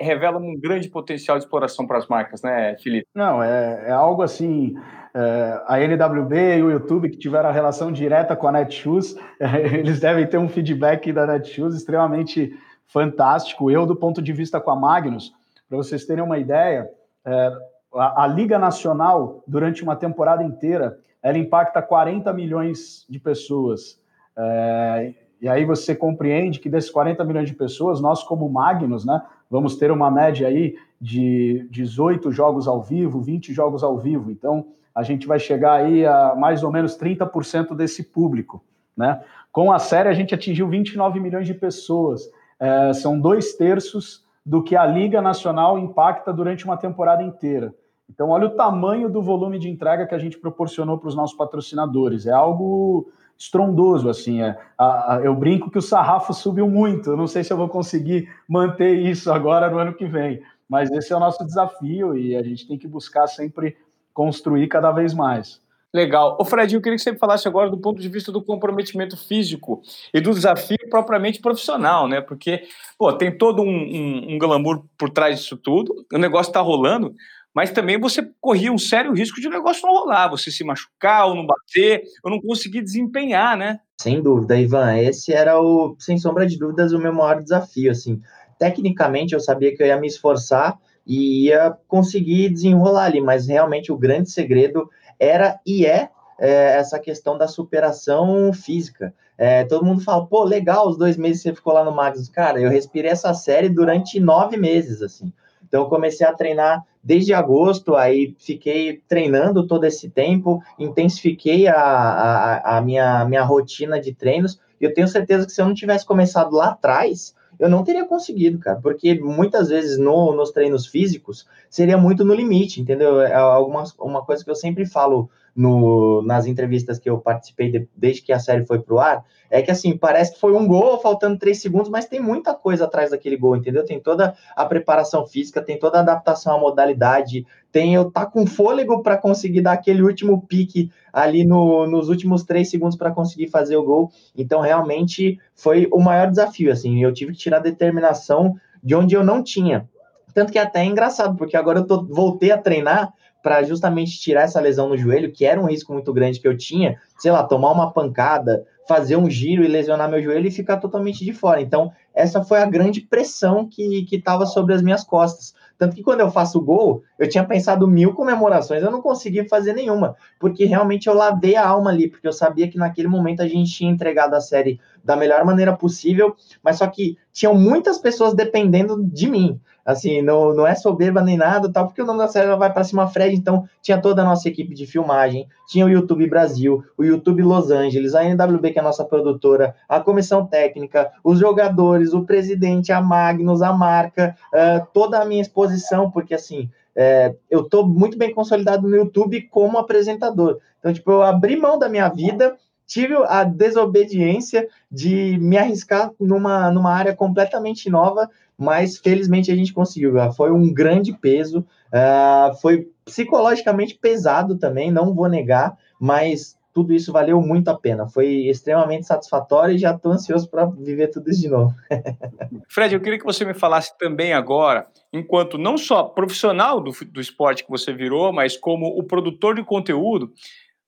revela 0.00 0.38
um 0.38 0.58
grande 0.58 0.88
potencial 0.88 1.38
de 1.38 1.44
exploração 1.44 1.86
para 1.86 1.98
as 1.98 2.08
marcas, 2.08 2.42
né, 2.42 2.76
Felipe? 2.82 3.06
Não, 3.14 3.42
é, 3.42 3.88
é 3.88 3.92
algo 3.92 4.22
assim. 4.22 4.74
É, 5.14 5.62
a 5.66 5.80
NWB 5.80 6.58
e 6.58 6.62
o 6.62 6.70
YouTube, 6.70 7.10
que 7.10 7.18
tiveram 7.18 7.48
a 7.48 7.52
relação 7.52 7.90
direta 7.90 8.36
com 8.36 8.46
a 8.46 8.52
Netshoes, 8.52 9.16
é, 9.38 9.58
eles 9.76 10.00
devem 10.00 10.26
ter 10.26 10.38
um 10.38 10.48
feedback 10.48 11.12
da 11.12 11.26
Netshoes 11.26 11.74
extremamente 11.74 12.56
fantástico. 12.86 13.70
Eu, 13.70 13.86
do 13.86 13.96
ponto 13.96 14.22
de 14.22 14.32
vista 14.32 14.60
com 14.60 14.70
a 14.70 14.76
Magnus, 14.76 15.32
para 15.68 15.76
vocês 15.76 16.04
terem 16.04 16.24
uma 16.24 16.38
ideia, 16.38 16.88
é, 17.24 17.52
a, 17.94 18.24
a 18.24 18.26
Liga 18.26 18.58
Nacional, 18.58 19.42
durante 19.46 19.82
uma 19.82 19.96
temporada 19.96 20.42
inteira, 20.42 20.98
ela 21.22 21.38
impacta 21.38 21.82
40 21.82 22.32
milhões 22.32 23.04
de 23.08 23.18
pessoas. 23.18 24.00
É, 24.36 25.14
e 25.40 25.48
aí 25.48 25.64
você 25.64 25.94
compreende 25.94 26.60
que 26.60 26.68
desses 26.68 26.90
40 26.90 27.24
milhões 27.24 27.48
de 27.48 27.54
pessoas, 27.54 28.00
nós 28.00 28.22
como 28.22 28.48
Magnus, 28.48 29.04
né, 29.04 29.22
vamos 29.50 29.76
ter 29.76 29.90
uma 29.90 30.10
média 30.10 30.46
aí 30.46 30.76
de 31.00 31.66
18 31.70 32.30
jogos 32.30 32.68
ao 32.68 32.82
vivo, 32.82 33.20
20 33.20 33.52
jogos 33.52 33.82
ao 33.82 33.98
vivo. 33.98 34.30
Então, 34.30 34.66
a 34.94 35.02
gente 35.02 35.26
vai 35.26 35.38
chegar 35.38 35.74
aí 35.74 36.04
a 36.04 36.34
mais 36.36 36.62
ou 36.62 36.70
menos 36.70 36.98
30% 36.98 37.74
desse 37.74 38.04
público, 38.04 38.62
né? 38.96 39.22
Com 39.50 39.72
a 39.72 39.78
série, 39.78 40.08
a 40.08 40.12
gente 40.12 40.34
atingiu 40.34 40.68
29 40.68 41.18
milhões 41.18 41.46
de 41.46 41.54
pessoas. 41.54 42.30
É, 42.58 42.92
são 42.92 43.18
dois 43.18 43.54
terços 43.54 44.24
do 44.44 44.62
que 44.62 44.76
a 44.76 44.86
Liga 44.86 45.22
Nacional 45.22 45.78
impacta 45.78 46.32
durante 46.32 46.64
uma 46.64 46.76
temporada 46.76 47.22
inteira. 47.22 47.74
Então, 48.08 48.28
olha 48.30 48.46
o 48.46 48.50
tamanho 48.50 49.08
do 49.08 49.22
volume 49.22 49.58
de 49.58 49.68
entrega 49.68 50.06
que 50.06 50.14
a 50.14 50.18
gente 50.18 50.38
proporcionou 50.38 50.98
para 50.98 51.08
os 51.08 51.14
nossos 51.14 51.36
patrocinadores. 51.36 52.26
É 52.26 52.32
algo 52.32 53.10
estrondoso, 53.40 54.10
assim. 54.10 54.42
É, 54.42 54.58
a, 54.76 55.14
a, 55.14 55.20
eu 55.22 55.34
brinco 55.34 55.70
que 55.70 55.78
o 55.78 55.82
sarrafo 55.82 56.34
subiu 56.34 56.68
muito. 56.68 57.10
Eu 57.10 57.16
não 57.16 57.26
sei 57.26 57.42
se 57.42 57.50
eu 57.50 57.56
vou 57.56 57.70
conseguir 57.70 58.28
manter 58.46 58.94
isso 58.94 59.32
agora 59.32 59.70
no 59.70 59.78
ano 59.78 59.94
que 59.94 60.04
vem, 60.04 60.42
mas 60.68 60.90
esse 60.90 61.10
é 61.10 61.16
o 61.16 61.20
nosso 61.20 61.44
desafio 61.46 62.16
e 62.16 62.36
a 62.36 62.42
gente 62.42 62.68
tem 62.68 62.76
que 62.76 62.86
buscar 62.86 63.26
sempre 63.26 63.78
construir 64.12 64.68
cada 64.68 64.92
vez 64.92 65.14
mais. 65.14 65.58
Legal. 65.92 66.36
Ô 66.38 66.44
Fred, 66.44 66.72
eu 66.72 66.80
queria 66.80 66.96
que 66.96 67.02
você 67.02 67.16
falasse 67.16 67.48
agora 67.48 67.68
do 67.68 67.78
ponto 67.78 68.00
de 68.00 68.08
vista 68.08 68.30
do 68.30 68.40
comprometimento 68.40 69.16
físico 69.16 69.82
e 70.14 70.20
do 70.20 70.32
desafio 70.32 70.78
propriamente 70.88 71.40
profissional, 71.40 72.06
né? 72.06 72.20
Porque, 72.20 72.62
pô, 72.96 73.12
tem 73.12 73.36
todo 73.36 73.62
um, 73.62 73.66
um, 73.66 74.34
um 74.34 74.38
glamour 74.38 74.84
por 74.96 75.10
trás 75.10 75.40
disso 75.40 75.56
tudo, 75.56 76.06
o 76.12 76.18
negócio 76.18 76.50
está 76.50 76.60
rolando, 76.60 77.12
mas 77.54 77.70
também 77.70 77.98
você 77.98 78.28
corria 78.40 78.72
um 78.72 78.78
sério 78.78 79.12
risco 79.12 79.40
de 79.40 79.48
o 79.48 79.50
negócio 79.50 79.86
não 79.86 79.92
rolar, 79.92 80.28
você 80.28 80.50
se 80.50 80.64
machucar 80.64 81.26
ou 81.26 81.34
não 81.34 81.46
bater, 81.46 82.02
ou 82.22 82.30
não 82.30 82.40
conseguir 82.40 82.82
desempenhar, 82.82 83.56
né? 83.56 83.80
Sem 84.00 84.22
dúvida, 84.22 84.58
Ivan, 84.58 84.96
esse 84.96 85.32
era 85.32 85.60
o, 85.60 85.96
sem 85.98 86.16
sombra 86.16 86.46
de 86.46 86.58
dúvidas, 86.58 86.92
o 86.92 86.98
meu 86.98 87.12
maior 87.12 87.42
desafio, 87.42 87.90
assim. 87.90 88.20
Tecnicamente, 88.58 89.34
eu 89.34 89.40
sabia 89.40 89.74
que 89.74 89.82
eu 89.82 89.86
ia 89.86 89.98
me 89.98 90.06
esforçar 90.06 90.78
e 91.06 91.46
ia 91.46 91.76
conseguir 91.88 92.50
desenrolar 92.50 93.06
ali, 93.06 93.20
mas 93.20 93.46
realmente 93.46 93.90
o 93.90 93.98
grande 93.98 94.30
segredo 94.30 94.88
era 95.18 95.58
e 95.66 95.84
é, 95.84 96.08
é 96.38 96.76
essa 96.76 96.98
questão 96.98 97.36
da 97.36 97.48
superação 97.48 98.52
física. 98.52 99.12
É, 99.36 99.64
todo 99.64 99.84
mundo 99.84 100.02
fala, 100.02 100.26
pô, 100.26 100.44
legal, 100.44 100.88
os 100.88 100.96
dois 100.96 101.16
meses 101.16 101.42
que 101.42 101.48
você 101.48 101.54
ficou 101.54 101.72
lá 101.72 101.84
no 101.84 101.94
Magnus. 101.94 102.28
Cara, 102.28 102.60
eu 102.60 102.70
respirei 102.70 103.10
essa 103.10 103.32
série 103.34 103.68
durante 103.68 104.20
nove 104.20 104.56
meses, 104.56 105.02
assim. 105.02 105.32
Então, 105.70 105.82
eu 105.84 105.88
comecei 105.88 106.26
a 106.26 106.32
treinar 106.32 106.84
desde 107.02 107.32
agosto, 107.32 107.94
aí 107.94 108.34
fiquei 108.40 109.00
treinando 109.08 109.68
todo 109.68 109.84
esse 109.84 110.10
tempo, 110.10 110.60
intensifiquei 110.76 111.68
a, 111.68 111.80
a, 111.80 112.78
a 112.78 112.80
minha, 112.80 113.24
minha 113.24 113.44
rotina 113.44 114.00
de 114.00 114.12
treinos. 114.12 114.60
E 114.80 114.84
eu 114.84 114.92
tenho 114.92 115.06
certeza 115.06 115.46
que 115.46 115.52
se 115.52 115.62
eu 115.62 115.66
não 115.66 115.72
tivesse 115.72 116.04
começado 116.04 116.56
lá 116.56 116.70
atrás, 116.70 117.36
eu 117.56 117.68
não 117.68 117.84
teria 117.84 118.04
conseguido, 118.04 118.58
cara, 118.58 118.80
porque 118.82 119.14
muitas 119.20 119.68
vezes 119.68 119.96
no, 119.96 120.34
nos 120.34 120.50
treinos 120.50 120.88
físicos 120.88 121.46
seria 121.68 121.96
muito 121.96 122.24
no 122.24 122.34
limite, 122.34 122.80
entendeu? 122.80 123.20
É 123.20 123.34
alguma, 123.34 123.84
uma 124.00 124.24
coisa 124.24 124.44
que 124.44 124.50
eu 124.50 124.56
sempre 124.56 124.84
falo 124.84 125.30
no, 125.54 126.22
nas 126.22 126.46
entrevistas 126.46 126.98
que 126.98 127.08
eu 127.08 127.18
participei 127.18 127.70
de, 127.70 127.88
desde 127.96 128.22
que 128.22 128.32
a 128.32 128.38
série 128.38 128.64
foi 128.64 128.80
pro 128.80 128.98
ar, 128.98 129.24
é 129.50 129.60
que 129.60 129.70
assim, 129.70 129.96
parece 129.96 130.34
que 130.34 130.40
foi 130.40 130.52
um 130.52 130.66
gol 130.66 131.00
faltando 131.00 131.38
três 131.38 131.60
segundos, 131.60 131.90
mas 131.90 132.06
tem 132.06 132.20
muita 132.20 132.54
coisa 132.54 132.84
atrás 132.84 133.10
daquele 133.10 133.36
gol, 133.36 133.56
entendeu? 133.56 133.84
Tem 133.84 133.98
toda 133.98 134.34
a 134.54 134.64
preparação 134.64 135.26
física, 135.26 135.60
tem 135.60 135.78
toda 135.78 135.98
a 135.98 136.00
adaptação 136.02 136.54
à 136.54 136.58
modalidade, 136.58 137.44
tem 137.72 137.94
eu 137.94 138.10
tá 138.10 138.26
com 138.26 138.46
fôlego 138.46 139.02
para 139.02 139.16
conseguir 139.16 139.60
dar 139.60 139.72
aquele 139.72 140.02
último 140.02 140.42
pique 140.46 140.90
ali 141.12 141.44
no, 141.44 141.86
nos 141.86 142.08
últimos 142.08 142.44
três 142.44 142.70
segundos 142.70 142.96
para 142.96 143.10
conseguir 143.10 143.48
fazer 143.48 143.76
o 143.76 143.84
gol. 143.84 144.10
Então, 144.36 144.60
realmente 144.60 145.38
foi 145.54 145.88
o 145.92 146.00
maior 146.00 146.28
desafio. 146.28 146.72
Assim, 146.72 147.02
eu 147.02 147.12
tive 147.12 147.32
que 147.32 147.38
tirar 147.38 147.58
determinação 147.58 148.54
de 148.82 148.94
onde 148.94 149.14
eu 149.14 149.24
não 149.24 149.42
tinha. 149.42 149.88
Tanto 150.32 150.52
que 150.52 150.58
até 150.58 150.80
é 150.80 150.84
engraçado, 150.84 151.36
porque 151.36 151.56
agora 151.56 151.80
eu 151.80 151.86
tô, 151.86 152.04
voltei 152.04 152.50
a 152.50 152.58
treinar 152.58 153.12
para 153.42 153.62
justamente 153.62 154.18
tirar 154.20 154.42
essa 154.42 154.60
lesão 154.60 154.88
no 154.88 154.96
joelho, 154.96 155.32
que 155.32 155.44
era 155.44 155.60
um 155.60 155.66
risco 155.66 155.92
muito 155.92 156.12
grande 156.12 156.40
que 156.40 156.48
eu 156.48 156.56
tinha, 156.56 156.96
sei 157.18 157.30
lá, 157.30 157.42
tomar 157.42 157.72
uma 157.72 157.92
pancada, 157.92 158.64
fazer 158.86 159.16
um 159.16 159.30
giro 159.30 159.64
e 159.64 159.68
lesionar 159.68 160.10
meu 160.10 160.22
joelho 160.22 160.46
e 160.46 160.50
ficar 160.50 160.78
totalmente 160.78 161.24
de 161.24 161.32
fora. 161.32 161.60
Então, 161.60 161.92
essa 162.20 162.44
foi 162.44 162.58
a 162.58 162.66
grande 162.66 163.00
pressão 163.00 163.66
que 163.66 164.06
estava 164.12 164.46
sobre 164.46 164.74
as 164.74 164.82
minhas 164.82 165.02
costas. 165.02 165.54
Tanto 165.80 165.96
que 165.96 166.02
quando 166.02 166.20
eu 166.20 166.30
faço 166.30 166.58
o 166.58 166.60
gol, 166.62 167.02
eu 167.18 167.26
tinha 167.26 167.42
pensado 167.42 167.88
mil 167.88 168.12
comemorações, 168.12 168.82
eu 168.82 168.90
não 168.90 169.00
consegui 169.00 169.48
fazer 169.48 169.72
nenhuma, 169.72 170.14
porque 170.38 170.66
realmente 170.66 171.06
eu 171.06 171.14
lavei 171.14 171.56
a 171.56 171.66
alma 171.66 171.88
ali, 171.88 172.06
porque 172.06 172.28
eu 172.28 172.34
sabia 172.34 172.68
que 172.68 172.76
naquele 172.76 173.08
momento 173.08 173.40
a 173.40 173.48
gente 173.48 173.72
tinha 173.72 173.90
entregado 173.90 174.34
a 174.34 174.42
série 174.42 174.78
da 175.02 175.16
melhor 175.16 175.42
maneira 175.42 175.74
possível, 175.74 176.36
mas 176.62 176.76
só 176.76 176.86
que 176.86 177.16
tinham 177.32 177.54
muitas 177.54 177.96
pessoas 177.96 178.34
dependendo 178.34 179.02
de 179.02 179.26
mim. 179.26 179.58
Assim, 179.84 180.20
não, 180.20 180.54
não 180.54 180.66
é 180.66 180.74
soberba 180.74 181.22
nem 181.22 181.38
nada, 181.38 181.72
tal, 181.72 181.86
porque 181.86 182.02
o 182.02 182.04
nome 182.04 182.18
da 182.18 182.28
série 182.28 182.54
vai 182.54 182.70
para 182.72 182.84
cima 182.84 183.08
Fred, 183.08 183.34
então 183.34 183.64
tinha 183.80 184.00
toda 184.00 184.20
a 184.20 184.24
nossa 184.24 184.48
equipe 184.48 184.74
de 184.74 184.86
filmagem, 184.86 185.48
tinha 185.66 185.86
o 185.86 185.88
YouTube 185.88 186.28
Brasil, 186.28 186.84
o 186.96 187.02
YouTube 187.02 187.42
Los 187.42 187.70
Angeles, 187.70 188.14
a 188.14 188.22
NWB, 188.22 188.72
que 188.72 188.78
é 188.78 188.82
a 188.82 188.84
nossa 188.84 189.04
produtora, 189.04 189.74
a 189.88 189.98
comissão 189.98 190.46
técnica, 190.46 191.10
os 191.24 191.38
jogadores, 191.38 192.09
o 192.14 192.24
presidente, 192.24 192.92
a 192.92 193.00
Magnus, 193.00 193.62
a 193.62 193.72
marca, 193.72 194.36
uh, 194.52 194.86
toda 194.92 195.20
a 195.20 195.24
minha 195.24 195.42
exposição, 195.42 196.10
porque 196.10 196.34
assim, 196.34 196.70
é, 196.94 197.34
eu 197.48 197.60
estou 197.60 197.86
muito 197.86 198.18
bem 198.18 198.34
consolidado 198.34 198.88
no 198.88 198.96
YouTube 198.96 199.42
como 199.42 199.78
apresentador. 199.78 200.58
Então, 200.78 200.92
tipo, 200.92 201.10
eu 201.10 201.22
abri 201.22 201.56
mão 201.56 201.78
da 201.78 201.88
minha 201.88 202.08
vida 202.08 202.56
tive 202.90 203.14
a 203.28 203.44
desobediência 203.44 204.66
de 204.90 205.38
me 205.38 205.56
arriscar 205.56 206.10
numa, 206.18 206.72
numa 206.72 206.92
área 206.92 207.14
completamente 207.14 207.88
nova, 207.88 208.28
mas 208.58 208.98
felizmente 208.98 209.48
a 209.52 209.54
gente 209.54 209.72
conseguiu. 209.72 210.14
Foi 210.32 210.50
um 210.50 210.74
grande 210.74 211.12
peso, 211.12 211.60
uh, 211.60 212.52
foi 212.60 212.88
psicologicamente 213.04 213.94
pesado 213.96 214.58
também, 214.58 214.90
não 214.90 215.14
vou 215.14 215.28
negar, 215.28 215.78
mas 216.00 216.56
tudo 216.72 216.92
isso 216.92 217.12
valeu 217.12 217.40
muito 217.40 217.68
a 217.68 217.78
pena. 217.78 218.08
Foi 218.08 218.26
extremamente 218.26 219.06
satisfatório 219.06 219.74
e 219.74 219.78
já 219.78 219.92
estou 219.92 220.12
ansioso 220.12 220.48
para 220.48 220.66
viver 220.66 221.08
tudo 221.08 221.30
isso 221.30 221.40
de 221.40 221.48
novo. 221.48 221.74
Fred, 222.68 222.94
eu 222.94 223.00
queria 223.00 223.18
que 223.18 223.24
você 223.24 223.44
me 223.44 223.54
falasse 223.54 223.96
também 223.98 224.32
agora, 224.32 224.86
enquanto 225.12 225.58
não 225.58 225.76
só 225.76 226.04
profissional 226.04 226.80
do, 226.80 226.92
do 227.06 227.20
esporte 227.20 227.64
que 227.64 227.70
você 227.70 227.92
virou, 227.92 228.32
mas 228.32 228.56
como 228.56 228.86
o 228.86 229.02
produtor 229.02 229.56
de 229.56 229.64
conteúdo, 229.64 230.32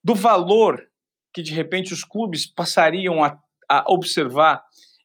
do 0.02 0.14
valor 0.14 0.80
que 1.32 1.42
de 1.42 1.52
repente 1.52 1.92
os 1.92 2.04
clubes 2.04 2.46
passariam 2.46 3.24
a, 3.24 3.38
a 3.68 3.84
observar 3.90 4.62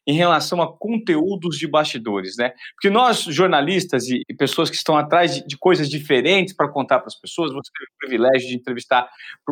em 0.08 0.14
relação 0.14 0.62
a 0.62 0.78
conteúdos 0.78 1.58
de 1.58 1.68
bastidores, 1.68 2.34
né? 2.38 2.54
Porque 2.74 2.88
nós, 2.88 3.24
jornalistas 3.24 4.08
e, 4.08 4.22
pessoas 4.38 4.70
que 4.70 4.76
estão 4.76 4.96
atrás 4.96 5.44
de, 5.46 5.58
coisas 5.58 5.90
diferentes 5.90 6.56
para 6.56 6.72
contar 6.72 7.00
para 7.00 7.08
as 7.08 7.20
pessoas, 7.20 7.52
você 7.52 7.70
teve 7.78 7.90
o 7.90 7.98
privilégio 7.98 8.48
de 8.48 8.56
entrevistar 8.56 9.06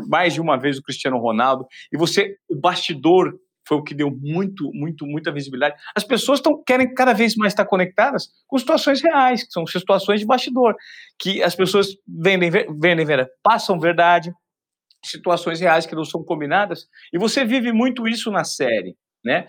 mais 0.09 0.33
de 0.33 0.41
uma 0.41 0.57
vez 0.57 0.79
o 0.79 0.83
Cristiano 0.83 1.19
Ronaldo, 1.19 1.67
e 1.93 1.99
você, 1.99 2.37
o 2.49 2.59
bastidor 2.59 3.39
foi 3.69 3.77
o 3.77 3.83
que 3.83 3.95
deu 3.95 4.11
muito, 4.11 4.71
muito, 4.73 5.05
muita 5.05 5.31
visibilidade. 5.31 5.77
As 5.95 6.05
pessoas 6.05 6.39
estão 6.39 6.63
querem 6.65 6.95
cada 6.95 7.13
vez 7.13 7.35
mais 7.37 7.53
estar 7.53 7.67
conectadas 7.67 8.29
com 8.47 8.57
situações 8.57 9.03
reais, 9.03 9.43
que 9.43 9.53
são 9.53 9.67
situações 9.67 10.21
de 10.21 10.27
bastidor, 10.27 10.75
que 11.19 11.43
as 11.43 11.55
pessoas 11.55 11.89
vendem, 12.09 12.49
vendem, 12.49 12.79
vendem 12.79 13.27
passam 13.43 13.79
verdade, 13.79 14.33
situações 15.05 15.61
reais 15.61 15.85
que 15.85 15.95
não 15.95 16.05
são 16.05 16.25
combinadas, 16.25 16.87
e 17.13 17.19
você 17.19 17.45
vive 17.45 17.73
muito 17.73 18.09
isso 18.09 18.31
na 18.31 18.45
série, 18.45 18.97
né? 19.23 19.47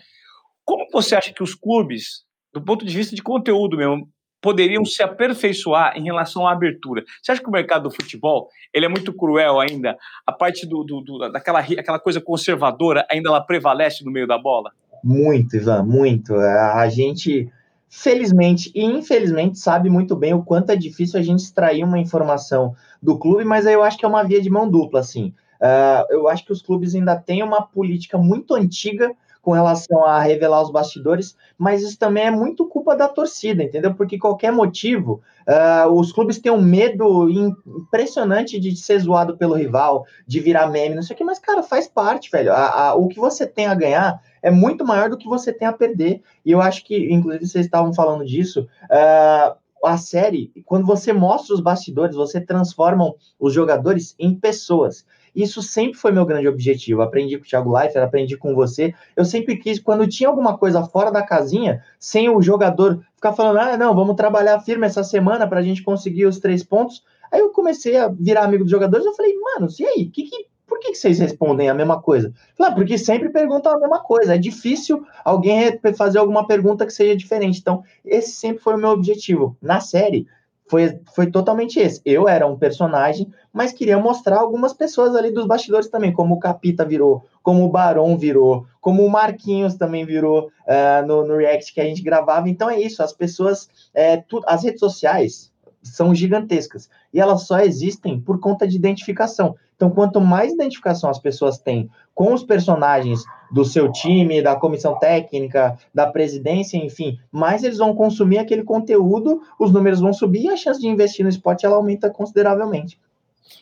Como 0.67 0.85
você 0.91 1.15
acha 1.15 1.31
que 1.31 1.41
os 1.41 1.55
clubes, 1.55 2.25
do 2.53 2.61
ponto 2.61 2.85
de 2.85 2.93
vista 2.93 3.15
de 3.15 3.23
conteúdo 3.23 3.77
mesmo, 3.77 4.09
poderiam 4.41 4.83
se 4.83 5.01
aperfeiçoar 5.01 5.97
em 5.97 6.03
relação 6.03 6.45
à 6.45 6.51
abertura? 6.51 7.05
Você 7.23 7.31
acha 7.31 7.41
que 7.41 7.47
o 7.47 7.51
mercado 7.51 7.83
do 7.83 7.95
futebol 7.95 8.49
ele 8.73 8.85
é 8.85 8.89
muito 8.89 9.13
cruel 9.13 9.61
ainda? 9.61 9.97
A 10.25 10.31
parte 10.33 10.67
do, 10.67 10.83
do, 10.83 10.99
do 10.99 11.31
daquela 11.31 11.59
aquela 11.59 11.99
coisa 11.99 12.19
conservadora 12.19 13.07
ainda 13.09 13.29
ela 13.29 13.39
prevalece 13.39 14.03
no 14.03 14.11
meio 14.11 14.27
da 14.27 14.37
bola? 14.37 14.71
Muito, 15.01 15.55
Ivan, 15.55 15.83
muito. 15.83 16.35
A 16.35 16.89
gente, 16.89 17.49
felizmente 17.89 18.69
e 18.75 18.83
infelizmente, 18.83 19.57
sabe 19.57 19.89
muito 19.89 20.17
bem 20.17 20.33
o 20.33 20.43
quanto 20.43 20.69
é 20.73 20.75
difícil 20.75 21.17
a 21.17 21.23
gente 21.23 21.39
extrair 21.39 21.81
uma 21.81 21.97
informação 21.97 22.75
do 23.01 23.17
clube, 23.17 23.45
mas 23.45 23.65
aí 23.65 23.73
eu 23.73 23.83
acho 23.83 23.97
que 23.97 24.03
é 24.03 24.07
uma 24.07 24.23
via 24.23 24.41
de 24.41 24.49
mão 24.49 24.69
dupla, 24.69 24.99
assim. 24.99 25.33
Uh, 25.61 26.03
eu 26.09 26.27
acho 26.27 26.43
que 26.43 26.51
os 26.51 26.61
clubes 26.61 26.93
ainda 26.93 27.15
têm 27.15 27.41
uma 27.41 27.61
política 27.61 28.17
muito 28.17 28.53
antiga 28.53 29.15
com 29.47 29.53
relação 29.53 30.03
a 30.03 30.19
revelar 30.19 30.61
os 30.61 30.69
bastidores, 30.69 31.33
mas 31.57 31.81
isso 31.81 31.97
também 31.97 32.25
é 32.25 32.29
muito 32.29 32.65
culpa 32.65 32.97
da 32.97 33.07
torcida, 33.07 33.63
entendeu? 33.63 33.95
Porque 33.95 34.19
qualquer 34.19 34.51
motivo, 34.51 35.21
uh, 35.47 35.89
os 35.89 36.11
clubes 36.11 36.37
têm 36.37 36.51
um 36.51 36.61
medo 36.61 37.29
impressionante 37.29 38.59
de 38.59 38.75
ser 38.75 38.99
zoado 38.99 39.37
pelo 39.37 39.55
rival, 39.55 40.05
de 40.27 40.41
virar 40.41 40.67
meme, 40.67 40.95
não 40.95 41.01
sei 41.01 41.13
o 41.13 41.17
que, 41.17 41.23
mas, 41.23 41.39
cara, 41.39 41.63
faz 41.63 41.87
parte, 41.87 42.29
velho. 42.29 42.51
A, 42.51 42.89
a, 42.89 42.95
o 42.95 43.07
que 43.07 43.21
você 43.21 43.47
tem 43.47 43.67
a 43.67 43.73
ganhar 43.73 44.21
é 44.43 44.51
muito 44.51 44.83
maior 44.83 45.09
do 45.09 45.17
que 45.17 45.29
você 45.29 45.53
tem 45.53 45.65
a 45.65 45.71
perder. 45.71 46.21
E 46.45 46.51
eu 46.51 46.61
acho 46.61 46.83
que, 46.83 47.09
inclusive, 47.09 47.47
vocês 47.47 47.65
estavam 47.65 47.93
falando 47.93 48.25
disso. 48.25 48.67
Uh, 48.91 49.55
a 49.81 49.97
série, 49.97 50.51
quando 50.65 50.85
você 50.85 51.13
mostra 51.13 51.55
os 51.55 51.61
bastidores, 51.61 52.17
você 52.17 52.41
transforma 52.41 53.13
os 53.39 53.53
jogadores 53.53 54.13
em 54.19 54.35
pessoas. 54.35 55.05
Isso 55.37 55.61
sempre 55.61 55.99
foi 55.99 56.11
meu 56.11 56.25
grande 56.25 56.47
objetivo. 56.47 57.03
Aprendi 57.03 57.37
com 57.37 57.43
o 57.43 57.47
Thiago 57.47 57.71
Leifert, 57.71 58.03
aprendi 58.03 58.35
com 58.35 58.55
você. 58.55 58.91
Eu 59.15 59.23
sempre 59.23 59.55
quis, 59.55 59.79
quando 59.79 60.07
tinha 60.07 60.27
alguma 60.27 60.57
coisa 60.57 60.81
fora 60.81 61.11
da 61.11 61.21
casinha, 61.21 61.83
sem 61.99 62.27
o 62.27 62.41
jogador 62.41 63.05
ficar 63.13 63.33
falando, 63.33 63.59
ah, 63.59 63.77
não, 63.77 63.93
vamos 63.93 64.15
trabalhar 64.15 64.59
firme 64.61 64.87
essa 64.87 65.03
semana 65.03 65.47
para 65.47 65.59
a 65.59 65.61
gente 65.61 65.83
conseguir 65.83 66.25
os 66.25 66.39
três 66.39 66.63
pontos. 66.63 67.03
Aí 67.31 67.39
eu 67.39 67.51
comecei 67.51 67.95
a 67.97 68.07
virar 68.07 68.45
amigo 68.45 68.63
dos 68.63 68.71
jogadores. 68.71 69.05
Eu 69.05 69.13
falei, 69.13 69.35
mano, 69.39 69.67
e 69.79 69.85
aí? 69.85 70.05
Que, 70.07 70.23
que, 70.23 70.47
por 70.65 70.79
que, 70.79 70.89
que 70.89 70.97
vocês 70.97 71.19
respondem 71.19 71.69
a 71.69 71.73
mesma 71.75 72.01
coisa? 72.01 72.33
Falei, 72.57 72.71
ah, 72.71 72.75
porque 72.75 72.97
sempre 72.97 73.29
perguntam 73.29 73.73
a 73.73 73.79
mesma 73.79 73.99
coisa. 73.99 74.33
É 74.33 74.39
difícil 74.39 75.05
alguém 75.23 75.79
fazer 75.95 76.17
alguma 76.17 76.47
pergunta 76.47 76.83
que 76.83 76.91
seja 76.91 77.15
diferente. 77.15 77.59
Então, 77.59 77.83
esse 78.03 78.31
sempre 78.31 78.63
foi 78.63 78.73
o 78.73 78.79
meu 78.79 78.89
objetivo. 78.89 79.55
Na 79.61 79.81
série, 79.81 80.25
foi, 80.69 80.99
foi 81.15 81.31
totalmente 81.31 81.79
esse. 81.79 82.01
Eu 82.05 82.27
era 82.27 82.45
um 82.45 82.57
personagem, 82.57 83.31
mas 83.53 83.71
queria 83.71 83.97
mostrar 83.97 84.39
algumas 84.39 84.73
pessoas 84.73 85.15
ali 85.15 85.31
dos 85.31 85.47
bastidores 85.47 85.89
também, 85.89 86.11
como 86.11 86.35
o 86.35 86.39
Capita 86.39 86.85
virou, 86.85 87.25
como 87.41 87.63
o 87.63 87.69
Barão 87.69 88.17
virou, 88.17 88.65
como 88.81 89.05
o 89.05 89.09
Marquinhos 89.09 89.75
também 89.75 90.05
virou 90.05 90.47
uh, 90.47 91.07
no, 91.07 91.25
no 91.25 91.37
React 91.37 91.73
que 91.73 91.81
a 91.81 91.85
gente 91.85 92.01
gravava. 92.01 92.49
Então 92.49 92.69
é 92.69 92.79
isso, 92.79 93.01
as 93.01 93.13
pessoas, 93.13 93.69
é, 93.93 94.17
tu, 94.17 94.41
as 94.45 94.63
redes 94.63 94.79
sociais 94.79 95.51
são 95.81 96.13
gigantescas 96.13 96.89
e 97.13 97.19
elas 97.19 97.43
só 97.43 97.59
existem 97.59 98.19
por 98.19 98.39
conta 98.39 98.67
de 98.67 98.75
identificação. 98.75 99.55
Então, 99.77 99.91
quanto 99.91 100.19
mais 100.19 100.51
identificação 100.51 101.07
as 101.07 101.19
pessoas 101.19 101.59
têm 101.59 101.87
com 102.13 102.33
os 102.33 102.43
personagens 102.43 103.23
do 103.51 103.63
seu 103.63 103.91
time, 103.91 104.41
da 104.41 104.55
comissão 104.55 104.97
técnica, 104.97 105.77
da 105.93 106.07
presidência, 106.07 106.77
enfim, 106.77 107.19
mais 107.31 107.63
eles 107.63 107.77
vão 107.77 107.95
consumir 107.95 108.39
aquele 108.39 108.63
conteúdo, 108.63 109.39
os 109.59 109.71
números 109.71 109.99
vão 109.99 110.11
subir 110.11 110.45
e 110.45 110.49
a 110.49 110.57
chance 110.57 110.81
de 110.81 110.87
investir 110.87 111.23
no 111.23 111.29
esporte 111.29 111.63
ela 111.63 111.75
aumenta 111.75 112.09
consideravelmente. 112.09 112.99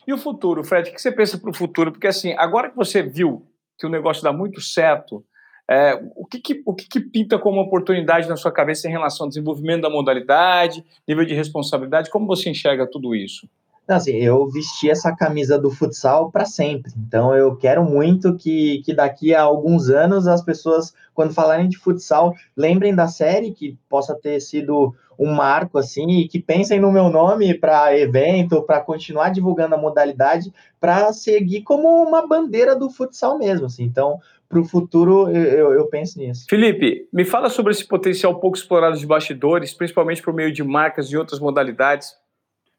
E 0.06 0.12
o 0.12 0.18
futuro, 0.18 0.64
Fred? 0.64 0.88
O 0.88 0.94
que 0.94 1.00
você 1.00 1.12
pensa 1.12 1.36
para 1.36 1.50
o 1.50 1.54
futuro? 1.54 1.92
Porque 1.92 2.06
assim, 2.06 2.32
agora 2.38 2.70
que 2.70 2.76
você 2.76 3.02
viu 3.02 3.46
que 3.78 3.86
o 3.86 3.90
negócio 3.90 4.22
dá 4.22 4.32
muito 4.32 4.60
certo, 4.62 5.22
é, 5.68 6.00
o, 6.14 6.24
que, 6.24 6.38
que 6.38 6.62
o 6.64 6.74
que, 6.74 6.88
que, 6.88 7.00
pinta 7.00 7.38
como 7.38 7.60
oportunidade 7.60 8.26
na 8.26 8.36
sua 8.36 8.50
cabeça 8.50 8.88
em 8.88 8.90
relação 8.90 9.24
ao 9.24 9.28
desenvolvimento 9.28 9.82
da 9.82 9.90
modalidade, 9.90 10.82
nível 11.06 11.26
de 11.26 11.34
responsabilidade? 11.34 12.08
Como 12.08 12.26
você 12.26 12.48
enxerga 12.48 12.86
tudo 12.86 13.14
isso? 13.14 13.46
Assim, 13.94 14.16
eu 14.16 14.48
vesti 14.48 14.90
essa 14.90 15.14
camisa 15.14 15.58
do 15.58 15.70
futsal 15.70 16.30
para 16.30 16.44
sempre. 16.44 16.92
Então 16.96 17.34
eu 17.34 17.56
quero 17.56 17.84
muito 17.84 18.34
que, 18.36 18.82
que 18.84 18.92
daqui 18.92 19.34
a 19.34 19.42
alguns 19.42 19.88
anos 19.88 20.26
as 20.26 20.42
pessoas, 20.42 20.92
quando 21.14 21.32
falarem 21.32 21.68
de 21.68 21.78
futsal, 21.78 22.34
lembrem 22.56 22.94
da 22.94 23.06
série, 23.06 23.52
que 23.52 23.78
possa 23.88 24.14
ter 24.14 24.40
sido 24.40 24.94
um 25.18 25.32
marco 25.32 25.78
assim, 25.78 26.06
e 26.10 26.28
que 26.28 26.38
pensem 26.38 26.78
no 26.78 26.92
meu 26.92 27.08
nome 27.08 27.54
para 27.54 27.96
evento, 27.98 28.62
para 28.62 28.80
continuar 28.80 29.30
divulgando 29.30 29.74
a 29.74 29.78
modalidade, 29.78 30.52
para 30.78 31.12
seguir 31.12 31.62
como 31.62 31.88
uma 32.02 32.26
bandeira 32.26 32.76
do 32.76 32.90
futsal 32.90 33.38
mesmo. 33.38 33.66
Assim. 33.66 33.84
Então, 33.84 34.18
para 34.48 34.60
o 34.60 34.64
futuro, 34.64 35.28
eu, 35.30 35.72
eu, 35.72 35.86
penso 35.86 36.18
nisso. 36.18 36.46
Felipe, 36.48 37.08
me 37.12 37.24
fala 37.24 37.48
sobre 37.48 37.72
esse 37.72 37.86
potencial 37.86 38.38
pouco 38.38 38.56
explorado 38.56 38.96
de 38.96 39.06
bastidores, 39.06 39.72
principalmente 39.72 40.22
por 40.22 40.32
meio 40.32 40.52
de 40.52 40.62
marcas 40.62 41.06
e 41.10 41.16
outras 41.16 41.40
modalidades. 41.40 42.14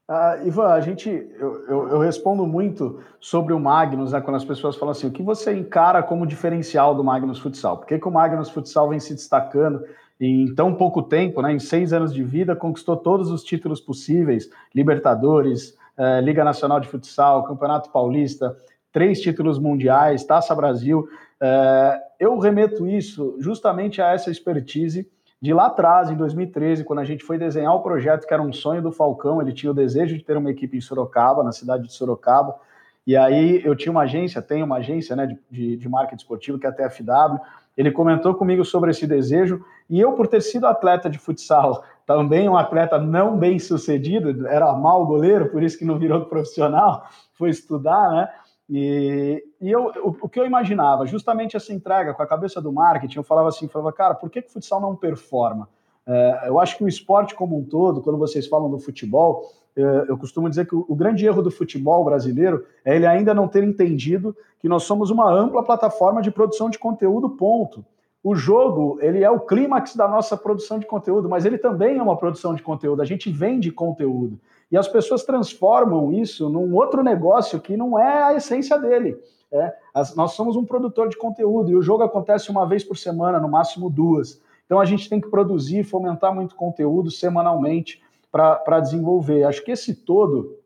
Uh, 0.09 0.47
Ivan, 0.47 0.67
a 0.67 0.79
gente, 0.79 1.09
eu, 1.09 1.65
eu, 1.67 1.89
eu, 1.89 1.99
respondo 1.99 2.47
muito 2.47 3.01
sobre 3.19 3.53
o 3.53 3.59
Magnus, 3.59 4.13
né, 4.13 4.21
quando 4.21 4.37
as 4.37 4.45
pessoas 4.45 4.77
falam 4.77 4.93
assim, 4.93 5.07
o 5.07 5.11
que 5.11 5.21
você 5.21 5.53
encara 5.53 6.01
como 6.01 6.25
diferencial 6.25 6.95
do 6.95 7.03
Magnus 7.03 7.39
Futsal? 7.39 7.77
Por 7.77 7.87
que, 7.87 7.99
que 7.99 8.07
o 8.07 8.11
Magnus 8.11 8.49
Futsal 8.49 8.87
vem 8.87 9.01
se 9.01 9.13
destacando 9.13 9.83
em 10.19 10.55
tão 10.55 10.73
pouco 10.73 11.03
tempo, 11.03 11.41
né, 11.41 11.51
em 11.51 11.59
seis 11.59 11.91
anos 11.91 12.13
de 12.13 12.23
vida, 12.23 12.55
conquistou 12.55 12.95
todos 12.95 13.29
os 13.29 13.43
títulos 13.43 13.81
possíveis, 13.81 14.49
Libertadores, 14.73 15.77
eh, 15.97 16.21
Liga 16.21 16.43
Nacional 16.43 16.79
de 16.79 16.87
Futsal, 16.87 17.43
Campeonato 17.43 17.91
Paulista, 17.91 18.55
três 18.91 19.19
títulos 19.19 19.59
mundiais, 19.59 20.23
Taça 20.23 20.55
Brasil. 20.55 21.07
Eh, 21.39 22.01
eu 22.19 22.39
remeto 22.39 22.87
isso 22.87 23.35
justamente 23.39 24.01
a 24.01 24.13
essa 24.13 24.31
expertise 24.31 25.07
de 25.39 25.53
lá 25.53 25.67
atrás, 25.67 26.09
em 26.09 26.15
2013, 26.15 26.83
quando 26.83 26.99
a 26.99 27.05
gente 27.05 27.23
foi 27.23 27.37
desenhar 27.37 27.73
o 27.75 27.81
projeto 27.81 28.25
que 28.25 28.33
era 28.33 28.41
um 28.41 28.51
sonho 28.51 28.81
do 28.81 28.91
Falcão, 28.91 29.39
ele 29.41 29.53
tinha 29.53 29.71
o 29.71 29.75
desejo 29.75 30.17
de 30.17 30.23
ter 30.23 30.35
uma 30.35 30.49
equipe 30.49 30.75
em 30.75 30.81
Sorocaba, 30.81 31.43
na 31.43 31.51
cidade 31.51 31.83
de 31.83 31.93
Sorocaba, 31.93 32.55
e 33.05 33.15
aí 33.15 33.61
eu 33.63 33.75
tinha 33.75 33.91
uma 33.91 34.01
agência, 34.01 34.41
tenho 34.41 34.65
uma 34.65 34.77
agência 34.77 35.15
né, 35.15 35.37
de, 35.49 35.77
de, 35.77 35.87
marketing 35.87 36.21
esportivo, 36.21 36.59
que 36.59 36.65
é 36.65 36.69
a 36.69 36.73
TFW, 36.73 37.39
ele 37.77 37.91
comentou 37.91 38.33
comigo 38.33 38.65
sobre 38.65 38.89
esse 38.89 39.05
desejo, 39.05 39.63
e 39.87 39.99
eu, 39.99 40.13
por 40.13 40.27
ter 40.27 40.41
sido 40.41 40.65
atleta 40.65 41.07
de 41.09 41.19
futsal, 41.19 41.83
também 42.05 42.49
um 42.49 42.57
atleta 42.57 42.97
não 42.97 43.37
bem 43.37 43.59
sucedido, 43.59 44.47
era 44.47 44.73
mal 44.73 45.05
goleiro, 45.05 45.49
por 45.49 45.61
isso 45.61 45.77
que 45.77 45.85
não 45.85 45.99
virou 45.99 46.25
profissional, 46.25 47.07
foi 47.37 47.51
estudar, 47.51 48.09
né? 48.11 48.29
E, 48.69 49.43
e 49.61 49.71
eu, 49.71 49.91
o, 50.03 50.15
o, 50.21 50.29
que 50.29 50.39
eu 50.39 50.45
imaginava, 50.45 51.05
justamente 51.05 51.55
essa 51.55 51.71
entrega 51.71 52.13
com 52.13 52.21
a 52.21 52.27
cabeça 52.27 52.61
do 52.61 52.71
marketing, 52.71 53.17
eu 53.17 53.23
falava 53.23 53.47
assim, 53.47 53.67
falava, 53.67 53.93
cara, 53.93 54.13
por 54.13 54.29
que, 54.29 54.41
que 54.41 54.49
o 54.49 54.51
futsal 54.51 54.81
não 54.81 54.95
performa? 54.95 55.69
É, 56.05 56.43
eu 56.47 56.59
acho 56.59 56.77
que 56.77 56.83
o 56.83 56.87
esporte 56.87 57.35
como 57.35 57.57
um 57.57 57.63
todo, 57.63 58.01
quando 58.01 58.17
vocês 58.17 58.47
falam 58.47 58.69
do 58.69 58.79
futebol, 58.79 59.51
é, 59.75 60.05
eu 60.09 60.17
costumo 60.17 60.49
dizer 60.49 60.65
que 60.65 60.75
o, 60.75 60.85
o, 60.87 60.95
grande 60.95 61.25
erro 61.25 61.41
do 61.41 61.51
futebol 61.51 62.03
brasileiro 62.03 62.65
é 62.83 62.95
ele 62.95 63.05
ainda 63.05 63.33
não 63.33 63.47
ter 63.47 63.63
entendido 63.63 64.35
que 64.59 64.67
nós 64.67 64.83
somos 64.83 65.11
uma 65.11 65.31
ampla 65.31 65.63
plataforma 65.63 66.21
de 66.21 66.31
produção 66.31 66.69
de 66.69 66.79
conteúdo, 66.79 67.29
ponto. 67.29 67.85
O 68.23 68.35
jogo, 68.35 68.97
ele 69.01 69.23
é 69.23 69.29
o 69.29 69.39
clímax 69.39 69.95
da 69.95 70.07
nossa 70.07 70.35
produção 70.35 70.79
de 70.79 70.85
conteúdo, 70.85 71.29
mas 71.29 71.45
ele 71.45 71.57
também 71.57 71.97
é 71.97 72.03
uma 72.03 72.17
produção 72.17 72.55
de 72.55 72.63
conteúdo, 72.63 73.01
a 73.01 73.05
gente 73.05 73.29
vende 73.29 73.71
conteúdo. 73.71 74.39
E 74.71 74.77
as 74.77 74.87
pessoas 74.87 75.23
transformam 75.23 76.11
isso 76.11 76.49
num 76.49 76.75
outro 76.75 77.03
negócio 77.03 77.59
que 77.59 77.77
não 77.77 77.97
é 77.97 78.23
a 78.23 78.33
essência 78.35 78.77
dele. 78.77 79.17
É, 79.51 79.73
as, 79.93 80.15
nós 80.15 80.33
somos 80.33 80.55
um 80.57 80.65
produtor 80.65 81.07
de 81.07 81.17
conteúdo 81.17 81.71
e 81.71 81.75
o 81.75 81.81
jogo 81.81 82.03
acontece 82.03 82.51
uma 82.51 82.65
vez 82.65 82.83
por 82.83 82.97
semana, 82.97 83.39
no 83.39 83.47
máximo 83.47 83.89
duas. 83.89 84.41
Então 84.65 84.79
a 84.79 84.85
gente 84.85 85.09
tem 85.09 85.21
que 85.21 85.29
produzir, 85.29 85.85
fomentar 85.85 86.35
muito 86.35 86.55
conteúdo 86.55 87.09
semanalmente 87.09 88.01
para 88.29 88.79
desenvolver. 88.81 89.45
Acho 89.45 89.63
que 89.63 89.71
esse 89.71 89.95
todo, 89.95 90.57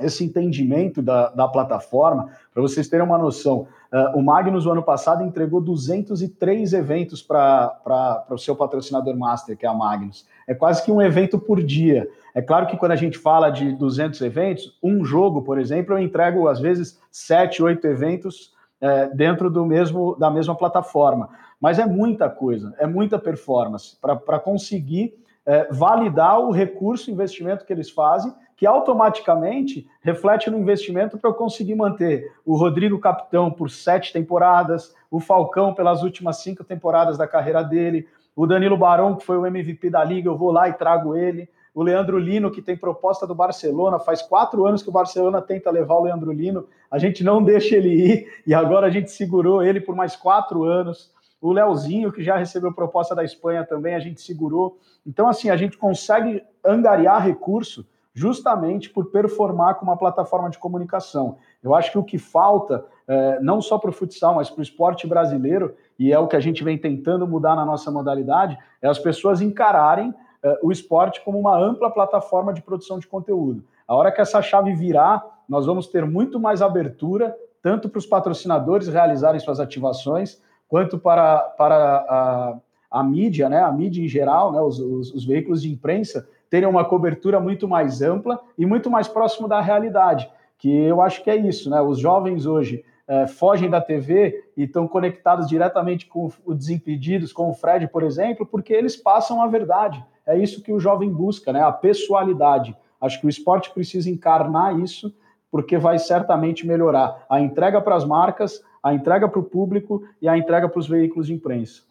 esse 0.00 0.24
entendimento 0.24 1.00
da, 1.02 1.30
da 1.30 1.48
plataforma, 1.48 2.30
para 2.52 2.62
vocês 2.62 2.88
terem 2.88 3.04
uma 3.04 3.18
noção, 3.18 3.66
uh, 3.92 4.18
o 4.18 4.22
Magnus, 4.22 4.66
o 4.66 4.70
ano 4.70 4.82
passado, 4.82 5.22
entregou 5.22 5.60
203 5.60 6.72
eventos 6.72 7.22
para 7.22 8.26
o 8.30 8.38
seu 8.38 8.56
patrocinador 8.56 9.16
master, 9.16 9.56
que 9.56 9.66
é 9.66 9.68
a 9.68 9.74
Magnus. 9.74 10.26
É 10.46 10.54
quase 10.54 10.82
que 10.82 10.90
um 10.90 11.00
evento 11.00 11.38
por 11.38 11.62
dia. 11.62 12.08
É 12.34 12.42
claro 12.42 12.66
que 12.66 12.76
quando 12.76 12.92
a 12.92 12.96
gente 12.96 13.18
fala 13.18 13.50
de 13.50 13.72
200 13.72 14.20
eventos, 14.22 14.78
um 14.82 15.04
jogo, 15.04 15.42
por 15.42 15.58
exemplo, 15.58 15.94
eu 15.94 15.98
entrego 15.98 16.48
às 16.48 16.60
vezes 16.60 17.00
7, 17.10 17.62
8 17.62 17.86
eventos 17.86 18.52
é, 18.80 19.08
dentro 19.08 19.50
do 19.50 19.64
mesmo 19.66 20.16
da 20.16 20.30
mesma 20.30 20.54
plataforma. 20.54 21.28
Mas 21.60 21.78
é 21.78 21.84
muita 21.84 22.30
coisa, 22.30 22.74
é 22.78 22.86
muita 22.86 23.18
performance 23.18 23.96
para 24.00 24.38
conseguir 24.38 25.14
é, 25.44 25.68
validar 25.70 26.40
o 26.40 26.50
recurso, 26.50 27.10
investimento 27.10 27.64
que 27.64 27.72
eles 27.72 27.90
fazem, 27.90 28.32
que 28.60 28.66
automaticamente 28.66 29.88
reflete 30.02 30.50
no 30.50 30.58
investimento 30.58 31.16
para 31.16 31.30
eu 31.30 31.34
conseguir 31.34 31.74
manter 31.74 32.30
o 32.44 32.54
Rodrigo 32.54 32.98
Capitão 32.98 33.50
por 33.50 33.70
sete 33.70 34.12
temporadas, 34.12 34.94
o 35.10 35.18
Falcão 35.18 35.72
pelas 35.72 36.02
últimas 36.02 36.42
cinco 36.42 36.62
temporadas 36.62 37.16
da 37.16 37.26
carreira 37.26 37.62
dele, 37.62 38.06
o 38.36 38.46
Danilo 38.46 38.76
Barão, 38.76 39.16
que 39.16 39.24
foi 39.24 39.38
o 39.38 39.46
MVP 39.46 39.88
da 39.88 40.04
liga, 40.04 40.28
eu 40.28 40.36
vou 40.36 40.52
lá 40.52 40.68
e 40.68 40.74
trago 40.74 41.16
ele 41.16 41.48
o 41.74 41.82
Leandro 41.82 42.18
Lino, 42.18 42.50
que 42.50 42.60
tem 42.60 42.76
proposta 42.76 43.26
do 43.26 43.34
Barcelona, 43.34 43.98
faz 43.98 44.20
quatro 44.20 44.66
anos 44.66 44.82
que 44.82 44.90
o 44.90 44.92
Barcelona 44.92 45.40
tenta 45.40 45.70
levar 45.70 45.94
o 45.94 46.02
Leandro 46.02 46.30
Lino, 46.30 46.66
a 46.90 46.98
gente 46.98 47.24
não 47.24 47.42
deixa 47.42 47.76
ele 47.76 47.88
ir, 47.88 48.42
e 48.46 48.52
agora 48.52 48.88
a 48.88 48.90
gente 48.90 49.10
segurou 49.10 49.62
ele 49.62 49.80
por 49.80 49.96
mais 49.96 50.14
quatro 50.14 50.64
anos. 50.64 51.10
o 51.40 51.50
Leozinho, 51.50 52.12
que 52.12 52.22
já 52.22 52.36
recebeu 52.36 52.74
proposta 52.74 53.14
da 53.14 53.24
Espanha 53.24 53.64
também, 53.64 53.94
a 53.94 54.00
gente 54.00 54.20
segurou. 54.20 54.78
Então, 55.06 55.26
assim, 55.26 55.48
a 55.48 55.56
gente 55.56 55.78
consegue 55.78 56.42
angariar 56.62 57.24
recurso 57.24 57.86
justamente 58.14 58.90
por 58.90 59.10
performar 59.10 59.76
com 59.76 59.84
uma 59.84 59.96
plataforma 59.96 60.50
de 60.50 60.58
comunicação. 60.58 61.38
Eu 61.62 61.74
acho 61.74 61.92
que 61.92 61.98
o 61.98 62.04
que 62.04 62.18
falta, 62.18 62.84
é, 63.06 63.40
não 63.40 63.60
só 63.60 63.78
para 63.78 63.90
o 63.90 63.92
futsal, 63.92 64.34
mas 64.34 64.50
para 64.50 64.60
o 64.60 64.62
esporte 64.62 65.06
brasileiro, 65.06 65.74
e 65.98 66.12
é 66.12 66.18
o 66.18 66.26
que 66.26 66.36
a 66.36 66.40
gente 66.40 66.64
vem 66.64 66.76
tentando 66.76 67.26
mudar 67.26 67.54
na 67.54 67.64
nossa 67.64 67.90
modalidade, 67.90 68.58
é 68.82 68.88
as 68.88 68.98
pessoas 68.98 69.40
encararem 69.40 70.14
é, 70.42 70.58
o 70.62 70.72
esporte 70.72 71.22
como 71.24 71.38
uma 71.38 71.56
ampla 71.58 71.90
plataforma 71.90 72.52
de 72.52 72.62
produção 72.62 72.98
de 72.98 73.06
conteúdo. 73.06 73.62
A 73.86 73.94
hora 73.94 74.10
que 74.10 74.20
essa 74.20 74.40
chave 74.40 74.72
virar, 74.74 75.24
nós 75.48 75.66
vamos 75.66 75.86
ter 75.86 76.04
muito 76.04 76.40
mais 76.40 76.62
abertura, 76.62 77.36
tanto 77.62 77.88
para 77.88 77.98
os 77.98 78.06
patrocinadores 78.06 78.88
realizarem 78.88 79.40
suas 79.40 79.60
ativações, 79.60 80.40
quanto 80.68 80.98
para, 80.98 81.40
para 81.40 81.76
a, 82.08 82.56
a 82.90 83.02
mídia, 83.02 83.48
né, 83.48 83.60
a 83.60 83.72
mídia 83.72 84.02
em 84.02 84.08
geral, 84.08 84.52
né, 84.52 84.60
os, 84.60 84.78
os, 84.78 85.12
os 85.12 85.24
veículos 85.24 85.62
de 85.62 85.70
imprensa, 85.70 86.28
terem 86.50 86.68
uma 86.68 86.84
cobertura 86.84 87.38
muito 87.38 87.68
mais 87.68 88.02
ampla 88.02 88.40
e 88.58 88.66
muito 88.66 88.90
mais 88.90 89.06
próximo 89.06 89.46
da 89.46 89.60
realidade, 89.60 90.28
que 90.58 90.68
eu 90.68 91.00
acho 91.00 91.22
que 91.22 91.30
é 91.30 91.36
isso, 91.36 91.70
né? 91.70 91.80
Os 91.80 91.98
jovens 91.98 92.44
hoje 92.44 92.84
é, 93.06 93.26
fogem 93.26 93.70
da 93.70 93.80
TV 93.80 94.44
e 94.56 94.64
estão 94.64 94.86
conectados 94.86 95.48
diretamente 95.48 96.06
com 96.06 96.30
os 96.44 96.56
Desimpedidos, 96.56 97.32
com 97.32 97.48
o 97.50 97.54
Fred, 97.54 97.88
por 97.88 98.02
exemplo, 98.02 98.44
porque 98.44 98.72
eles 98.72 98.96
passam 98.96 99.40
a 99.40 99.46
verdade. 99.46 100.04
É 100.26 100.36
isso 100.36 100.62
que 100.62 100.72
o 100.72 100.78
jovem 100.78 101.10
busca, 101.10 101.52
né? 101.52 101.62
A 101.62 101.72
pessoalidade. 101.72 102.76
Acho 103.00 103.20
que 103.20 103.26
o 103.26 103.30
esporte 103.30 103.72
precisa 103.72 104.10
encarnar 104.10 104.78
isso, 104.78 105.14
porque 105.50 105.78
vai 105.78 105.98
certamente 105.98 106.66
melhorar 106.66 107.24
a 107.28 107.40
entrega 107.40 107.80
para 107.80 107.96
as 107.96 108.04
marcas, 108.04 108.62
a 108.82 108.92
entrega 108.92 109.28
para 109.28 109.40
o 109.40 109.44
público 109.44 110.04
e 110.20 110.28
a 110.28 110.36
entrega 110.36 110.68
para 110.68 110.78
os 110.78 110.88
veículos 110.88 111.26
de 111.26 111.34
imprensa. 111.34 111.82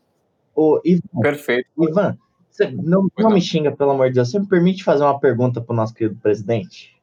Ô, 0.55 0.79
Ivan, 0.85 1.21
Perfeito. 1.21 1.67
Ivan, 1.77 2.17
você 2.59 2.71
não, 2.71 3.07
não 3.17 3.31
me 3.31 3.41
xinga, 3.41 3.71
pelo 3.71 3.91
amor 3.91 4.09
de 4.09 4.15
Deus. 4.15 4.29
Você 4.29 4.39
me 4.39 4.47
permite 4.47 4.83
fazer 4.83 5.03
uma 5.03 5.19
pergunta 5.19 5.61
para 5.61 5.73
o 5.73 5.75
nosso 5.75 5.93
querido 5.93 6.19
presidente? 6.19 6.95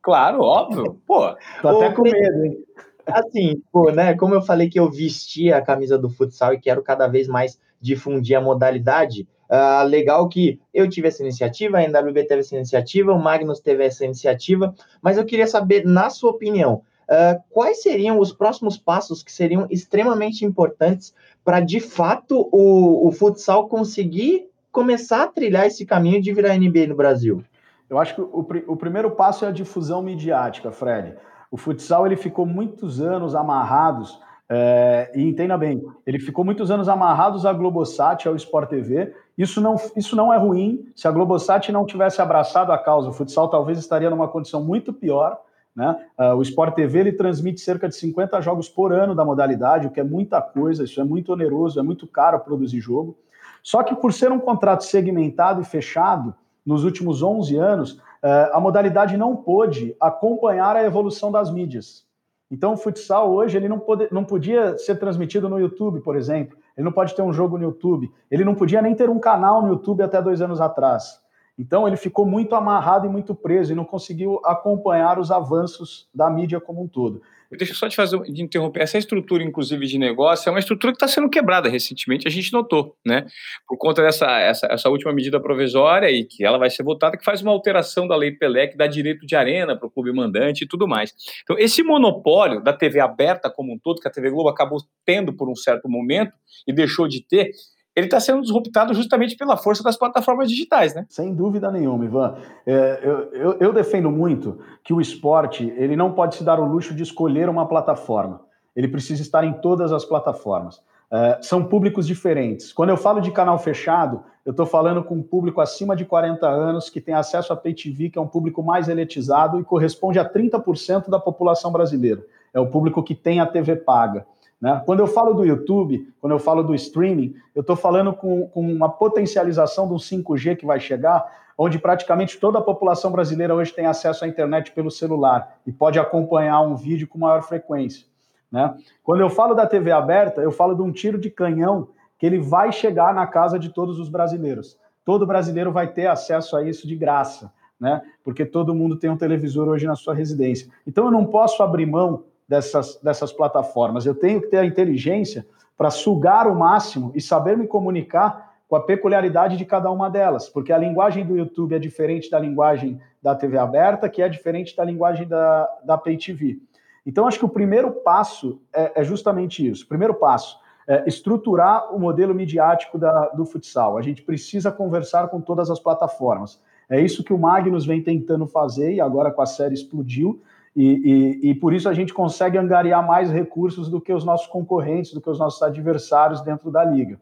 Claro, 0.00 0.40
óbvio. 0.40 1.00
Pô, 1.06 1.36
tô 1.60 1.68
até 1.68 1.92
com 1.92 2.02
medo, 2.02 2.44
hein? 2.44 2.64
Assim, 3.06 3.62
pô, 3.70 3.90
né? 3.90 4.14
Como 4.14 4.34
eu 4.34 4.42
falei 4.42 4.68
que 4.68 4.80
eu 4.80 4.90
vestia 4.90 5.56
a 5.56 5.62
camisa 5.62 5.98
do 5.98 6.08
futsal 6.08 6.54
e 6.54 6.60
quero 6.60 6.82
cada 6.82 7.06
vez 7.06 7.28
mais 7.28 7.58
difundir 7.80 8.36
a 8.36 8.40
modalidade, 8.40 9.26
uh, 9.48 9.86
legal 9.86 10.28
que 10.28 10.60
eu 10.72 10.88
tive 10.88 11.08
essa 11.08 11.22
iniciativa, 11.22 11.78
a 11.78 11.84
NWB 11.84 12.24
teve 12.24 12.40
essa 12.40 12.56
iniciativa, 12.56 13.12
o 13.12 13.18
Magnus 13.18 13.60
teve 13.60 13.84
essa 13.84 14.04
iniciativa, 14.04 14.74
mas 15.00 15.16
eu 15.16 15.24
queria 15.24 15.46
saber, 15.46 15.84
na 15.84 16.10
sua 16.10 16.30
opinião, 16.30 16.82
uh, 17.08 17.40
quais 17.50 17.82
seriam 17.82 18.18
os 18.18 18.32
próximos 18.32 18.76
passos 18.76 19.22
que 19.22 19.32
seriam 19.32 19.66
extremamente 19.70 20.44
importantes 20.44 21.14
para, 21.44 21.60
de 21.60 21.80
fato, 21.80 22.48
o, 22.52 23.08
o 23.08 23.12
futsal 23.12 23.68
conseguir 23.68 24.47
começar 24.72 25.22
a 25.22 25.26
trilhar 25.26 25.66
esse 25.66 25.84
caminho 25.84 26.20
de 26.20 26.32
virar 26.32 26.56
NBA 26.56 26.86
no 26.88 26.94
Brasil? 26.96 27.42
Eu 27.88 27.98
acho 27.98 28.14
que 28.14 28.20
o, 28.20 28.46
o 28.66 28.76
primeiro 28.76 29.10
passo 29.12 29.44
é 29.44 29.48
a 29.48 29.52
difusão 29.52 30.02
midiática, 30.02 30.70
Fred. 30.70 31.14
O 31.50 31.56
futsal 31.56 32.06
ele 32.06 32.16
ficou 32.16 32.44
muitos 32.44 33.00
anos 33.00 33.34
amarrados, 33.34 34.20
é, 34.50 35.10
e 35.14 35.22
entenda 35.22 35.58
bem, 35.58 35.84
ele 36.06 36.18
ficou 36.18 36.42
muitos 36.42 36.70
anos 36.70 36.88
amarrados 36.88 37.44
à 37.44 37.52
Globosat, 37.52 38.26
ao 38.26 38.34
Sport 38.36 38.70
TV. 38.70 39.14
Isso 39.36 39.60
não, 39.60 39.76
isso 39.94 40.16
não 40.16 40.32
é 40.32 40.38
ruim. 40.38 40.86
Se 40.94 41.06
a 41.06 41.10
Globosat 41.10 41.70
não 41.70 41.84
tivesse 41.84 42.20
abraçado 42.22 42.72
a 42.72 42.78
causa, 42.78 43.10
o 43.10 43.12
futsal 43.12 43.48
talvez 43.48 43.78
estaria 43.78 44.08
numa 44.08 44.28
condição 44.28 44.64
muito 44.64 44.92
pior. 44.92 45.38
Né? 45.76 45.96
Uh, 46.18 46.34
o 46.34 46.42
Sport 46.42 46.74
TV 46.74 46.98
ele 46.98 47.12
transmite 47.12 47.60
cerca 47.60 47.88
de 47.88 47.94
50 47.94 48.40
jogos 48.40 48.68
por 48.68 48.92
ano 48.92 49.14
da 49.14 49.24
modalidade, 49.24 49.86
o 49.86 49.90
que 49.90 50.00
é 50.00 50.04
muita 50.04 50.40
coisa, 50.42 50.82
isso 50.82 51.00
é 51.00 51.04
muito 51.04 51.32
oneroso, 51.32 51.78
é 51.78 51.82
muito 51.82 52.06
caro 52.06 52.40
produzir 52.40 52.80
jogo. 52.80 53.16
Só 53.62 53.82
que 53.82 53.94
por 53.94 54.12
ser 54.12 54.32
um 54.32 54.38
contrato 54.38 54.84
segmentado 54.84 55.60
e 55.60 55.64
fechado, 55.64 56.34
nos 56.64 56.84
últimos 56.84 57.22
11 57.22 57.56
anos, 57.56 58.02
eh, 58.22 58.50
a 58.52 58.60
modalidade 58.60 59.16
não 59.16 59.34
pôde 59.36 59.96
acompanhar 60.00 60.76
a 60.76 60.84
evolução 60.84 61.32
das 61.32 61.50
mídias. 61.50 62.06
Então, 62.50 62.72
o 62.72 62.76
futsal 62.76 63.30
hoje 63.32 63.56
ele 63.56 63.68
não, 63.68 63.78
pode, 63.78 64.08
não 64.10 64.24
podia 64.24 64.76
ser 64.78 64.96
transmitido 64.96 65.48
no 65.48 65.60
YouTube, 65.60 66.00
por 66.00 66.16
exemplo. 66.16 66.56
Ele 66.76 66.84
não 66.84 66.92
pode 66.92 67.14
ter 67.14 67.22
um 67.22 67.32
jogo 67.32 67.58
no 67.58 67.64
YouTube. 67.64 68.10
Ele 68.30 68.44
não 68.44 68.54
podia 68.54 68.80
nem 68.80 68.94
ter 68.94 69.10
um 69.10 69.18
canal 69.18 69.62
no 69.62 69.68
YouTube 69.68 70.02
até 70.02 70.20
dois 70.22 70.40
anos 70.40 70.60
atrás. 70.60 71.20
Então, 71.58 71.88
ele 71.88 71.96
ficou 71.96 72.24
muito 72.24 72.54
amarrado 72.54 73.06
e 73.06 73.08
muito 73.08 73.34
preso 73.34 73.72
e 73.72 73.76
não 73.76 73.84
conseguiu 73.84 74.40
acompanhar 74.44 75.18
os 75.18 75.30
avanços 75.30 76.08
da 76.14 76.30
mídia 76.30 76.60
como 76.60 76.82
um 76.82 76.88
todo. 76.88 77.20
Deixa 77.50 77.72
eu 77.72 77.76
só 77.76 77.88
te 77.88 77.96
fazer, 77.96 78.20
de 78.20 78.42
interromper. 78.42 78.82
Essa 78.82 78.98
estrutura, 78.98 79.42
inclusive, 79.42 79.86
de 79.86 79.98
negócio, 79.98 80.48
é 80.48 80.52
uma 80.52 80.58
estrutura 80.58 80.92
que 80.92 80.96
está 80.96 81.08
sendo 81.08 81.30
quebrada 81.30 81.66
recentemente, 81.66 82.28
a 82.28 82.30
gente 82.30 82.52
notou, 82.52 82.94
né? 83.04 83.24
Por 83.66 83.78
conta 83.78 84.02
dessa 84.02 84.26
essa, 84.38 84.66
essa 84.70 84.90
última 84.90 85.14
medida 85.14 85.40
provisória 85.40 86.10
e 86.10 86.24
que 86.24 86.44
ela 86.44 86.58
vai 86.58 86.68
ser 86.68 86.82
votada, 86.82 87.16
que 87.16 87.24
faz 87.24 87.40
uma 87.40 87.50
alteração 87.50 88.06
da 88.06 88.14
lei 88.14 88.32
Pelé, 88.32 88.66
que 88.66 88.76
dá 88.76 88.86
direito 88.86 89.26
de 89.26 89.34
arena 89.34 89.74
para 89.74 89.86
o 89.86 89.90
clube 89.90 90.12
mandante 90.12 90.64
e 90.64 90.68
tudo 90.68 90.86
mais. 90.86 91.14
Então, 91.42 91.58
esse 91.58 91.82
monopólio 91.82 92.62
da 92.62 92.74
TV 92.74 93.00
aberta 93.00 93.48
como 93.48 93.72
um 93.72 93.78
todo, 93.78 94.00
que 94.00 94.08
a 94.08 94.10
TV 94.10 94.30
Globo 94.30 94.50
acabou 94.50 94.80
tendo 95.06 95.32
por 95.32 95.48
um 95.48 95.56
certo 95.56 95.88
momento 95.88 96.32
e 96.66 96.72
deixou 96.72 97.08
de 97.08 97.24
ter, 97.24 97.50
ele 97.98 98.06
está 98.06 98.20
sendo 98.20 98.42
disruptado 98.42 98.94
justamente 98.94 99.36
pela 99.36 99.56
força 99.56 99.82
das 99.82 99.96
plataformas 99.96 100.48
digitais, 100.48 100.94
né? 100.94 101.04
Sem 101.08 101.34
dúvida 101.34 101.68
nenhuma, 101.68 102.04
Ivan. 102.04 102.36
É, 102.64 103.00
eu, 103.02 103.18
eu, 103.32 103.56
eu, 103.58 103.72
defendo 103.72 104.08
muito 104.08 104.60
que 104.84 104.94
o 104.94 105.00
esporte 105.00 105.72
ele 105.76 105.96
não 105.96 106.12
pode 106.12 106.36
se 106.36 106.44
dar 106.44 106.60
o 106.60 106.64
luxo 106.64 106.94
de 106.94 107.02
escolher 107.02 107.48
uma 107.48 107.66
plataforma. 107.66 108.40
Ele 108.76 108.86
precisa 108.86 109.20
estar 109.20 109.42
em 109.42 109.52
todas 109.54 109.92
as 109.92 110.04
plataformas. 110.04 110.80
É, 111.10 111.38
são 111.42 111.64
públicos 111.64 112.06
diferentes. 112.06 112.72
Quando 112.72 112.90
eu 112.90 112.96
falo 112.96 113.20
de 113.20 113.32
canal 113.32 113.58
fechado, 113.58 114.22
eu 114.46 114.52
estou 114.52 114.64
falando 114.64 115.02
com 115.02 115.16
um 115.16 115.22
público 115.22 115.60
acima 115.60 115.96
de 115.96 116.04
40 116.04 116.46
anos 116.46 116.88
que 116.88 117.00
tem 117.00 117.14
acesso 117.14 117.52
a 117.52 117.56
Pay 117.56 117.74
TV, 117.74 118.10
que 118.10 118.18
é 118.18 118.22
um 118.22 118.28
público 118.28 118.62
mais 118.62 118.88
elitizado 118.88 119.58
e 119.58 119.64
corresponde 119.64 120.20
a 120.20 120.24
30% 120.24 121.10
da 121.10 121.18
população 121.18 121.72
brasileira. 121.72 122.24
É 122.54 122.60
o 122.60 122.66
público 122.68 123.02
que 123.02 123.14
tem 123.14 123.40
a 123.40 123.46
TV 123.46 123.74
paga. 123.74 124.24
Né? 124.60 124.82
Quando 124.84 125.00
eu 125.00 125.06
falo 125.06 125.34
do 125.34 125.44
YouTube, 125.44 126.12
quando 126.20 126.32
eu 126.32 126.38
falo 126.38 126.62
do 126.62 126.74
streaming, 126.74 127.34
eu 127.54 127.60
estou 127.60 127.76
falando 127.76 128.12
com, 128.12 128.48
com 128.48 128.60
uma 128.60 128.88
potencialização 128.88 129.88
do 129.88 129.94
5G 129.94 130.56
que 130.56 130.66
vai 130.66 130.80
chegar, 130.80 131.24
onde 131.56 131.78
praticamente 131.78 132.38
toda 132.38 132.58
a 132.58 132.62
população 132.62 133.10
brasileira 133.10 133.54
hoje 133.54 133.72
tem 133.72 133.86
acesso 133.86 134.24
à 134.24 134.28
internet 134.28 134.72
pelo 134.72 134.90
celular 134.90 135.58
e 135.66 135.72
pode 135.72 135.98
acompanhar 135.98 136.60
um 136.60 136.74
vídeo 136.74 137.06
com 137.06 137.18
maior 137.18 137.42
frequência. 137.42 138.06
Né? 138.50 138.74
Quando 139.02 139.20
eu 139.20 139.30
falo 139.30 139.54
da 139.54 139.66
TV 139.66 139.92
aberta, 139.92 140.40
eu 140.40 140.50
falo 140.50 140.74
de 140.74 140.82
um 140.82 140.92
tiro 140.92 141.18
de 141.18 141.30
canhão 141.30 141.88
que 142.18 142.26
ele 142.26 142.38
vai 142.38 142.72
chegar 142.72 143.14
na 143.14 143.26
casa 143.26 143.58
de 143.58 143.68
todos 143.68 144.00
os 144.00 144.08
brasileiros. 144.08 144.76
Todo 145.04 145.26
brasileiro 145.26 145.72
vai 145.72 145.86
ter 145.86 146.06
acesso 146.06 146.56
a 146.56 146.62
isso 146.62 146.86
de 146.86 146.96
graça, 146.96 147.52
né? 147.80 148.02
Porque 148.24 148.44
todo 148.44 148.74
mundo 148.74 148.96
tem 148.96 149.08
um 149.08 149.16
televisor 149.16 149.68
hoje 149.68 149.86
na 149.86 149.94
sua 149.94 150.14
residência. 150.14 150.68
Então 150.86 151.06
eu 151.06 151.10
não 151.10 151.24
posso 151.24 151.62
abrir 151.62 151.86
mão 151.86 152.24
dessas, 152.48 152.98
dessas 153.02 153.32
plataformas. 153.32 154.06
Eu 154.06 154.14
tenho 154.14 154.40
que 154.40 154.48
ter 154.48 154.58
a 154.58 154.64
inteligência 154.64 155.46
para 155.76 155.90
sugar 155.90 156.46
o 156.46 156.54
máximo 156.54 157.12
e 157.14 157.20
saber 157.20 157.56
me 157.56 157.66
comunicar 157.66 158.56
com 158.68 158.76
a 158.76 158.80
peculiaridade 158.82 159.56
de 159.56 159.64
cada 159.64 159.90
uma 159.90 160.10
delas, 160.10 160.48
porque 160.48 160.72
a 160.72 160.78
linguagem 160.78 161.24
do 161.24 161.36
YouTube 161.36 161.74
é 161.74 161.78
diferente 161.78 162.30
da 162.30 162.38
linguagem 162.38 163.00
da 163.22 163.34
TV 163.34 163.56
aberta, 163.56 164.08
que 164.08 164.20
é 164.20 164.28
diferente 164.28 164.76
da 164.76 164.84
linguagem 164.84 165.26
da, 165.26 165.68
da 165.84 165.96
Pay 165.96 166.18
TV. 166.18 166.58
Então, 167.06 167.26
acho 167.26 167.38
que 167.38 167.44
o 167.44 167.48
primeiro 167.48 167.90
passo 167.90 168.60
é, 168.72 169.00
é 169.00 169.04
justamente 169.04 169.66
isso. 169.66 169.84
O 169.84 169.88
primeiro 169.88 170.14
passo 170.14 170.58
é 170.86 171.04
estruturar 171.06 171.94
o 171.94 171.98
modelo 171.98 172.34
midiático 172.34 172.98
da, 172.98 173.28
do 173.28 173.46
futsal. 173.46 173.96
A 173.96 174.02
gente 174.02 174.22
precisa 174.22 174.70
conversar 174.70 175.28
com 175.28 175.40
todas 175.40 175.70
as 175.70 175.80
plataformas. 175.80 176.60
É 176.88 177.00
isso 177.00 177.24
que 177.24 177.32
o 177.32 177.38
Magnus 177.38 177.86
vem 177.86 178.02
tentando 178.02 178.46
fazer 178.46 178.92
e 178.92 179.00
agora 179.00 179.30
com 179.30 179.40
a 179.40 179.46
série 179.46 179.74
explodiu. 179.74 180.42
E, 180.74 181.40
e, 181.42 181.50
e, 181.50 181.54
por 181.54 181.72
isso 181.72 181.88
a 181.88 181.94
gente 181.94 182.14
consegue 182.14 182.58
angariar 182.58 183.06
mais 183.06 183.30
recursos 183.30 183.88
do 183.88 184.00
que 184.00 184.12
os 184.12 184.24
nossos 184.24 184.46
concorrentes, 184.46 185.12
do 185.12 185.20
que 185.20 185.30
os 185.30 185.38
nossos 185.38 185.62
adversários 185.62 186.40
dentro 186.40 186.70
da 186.70 186.84
liga, 186.84 187.18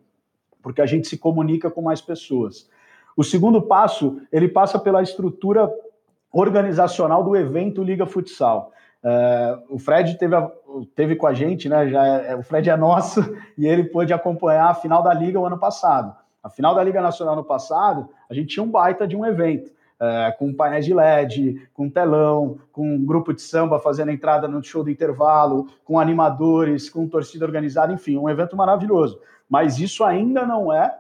porque 0.62 0.82
a 0.82 0.87
gente 0.87 1.06
se 1.06 1.16
comunica 1.16 1.70
com 1.70 1.80
mais 1.80 2.00
pessoas. 2.00 2.68
O 3.16 3.24
segundo 3.24 3.62
passo, 3.62 4.20
ele 4.30 4.48
passa 4.48 4.78
pela 4.78 5.02
estrutura 5.02 5.72
organizacional 6.30 7.24
do 7.24 7.35
evento 7.35 7.82
Liga 7.82 8.04
Futsal. 8.04 8.72
É, 9.02 9.59
o 9.70 9.78
Fred 9.78 10.18
teve, 10.18 10.35
a, 10.35 10.50
teve 10.94 11.16
com 11.16 11.26
a 11.26 11.32
gente, 11.32 11.68
né? 11.68 11.88
Já 11.88 12.04
é, 12.04 12.37
o 12.37 12.42
Fred 12.42 12.68
é 12.68 12.76
nosso 12.76 13.20
e 13.56 13.66
ele 13.66 13.85
pôde 13.85 14.12
acompanhar 14.12 14.68
a 14.68 14.74
final 14.74 15.02
da 15.02 15.14
Liga 15.14 15.40
o 15.40 15.46
ano 15.46 15.59
passado. 15.59 16.14
A 16.42 16.50
final 16.50 16.74
da 16.74 16.82
Liga 16.82 17.00
Nacional 17.00 17.35
no 17.35 17.44
passado, 17.44 18.09
a 18.28 18.35
gente 18.35 18.49
tinha 18.49 18.62
um 18.62 18.70
baita 18.70 19.07
de 19.07 19.16
um 19.16 19.24
evento 19.24 19.72
é, 20.01 20.34
com 20.38 20.53
painéis 20.53 20.84
de 20.84 20.94
LED, 20.94 21.68
com 21.72 21.88
telão, 21.88 22.59
com 22.72 22.94
um 22.94 23.05
grupo 23.05 23.32
de 23.32 23.42
samba 23.42 23.78
fazendo 23.78 24.11
entrada 24.11 24.47
no 24.47 24.62
show 24.62 24.84
do 24.84 24.90
intervalo, 24.90 25.66
com 25.84 25.99
animadores, 25.99 26.90
com 26.90 27.09
torcida 27.09 27.44
organizada, 27.44 27.92
enfim, 27.92 28.16
um 28.16 28.28
evento 28.28 28.57
maravilhoso. 28.57 29.20
Mas 29.49 29.78
isso 29.78 30.05
ainda 30.05 30.44
não 30.47 30.72
é 30.72 30.99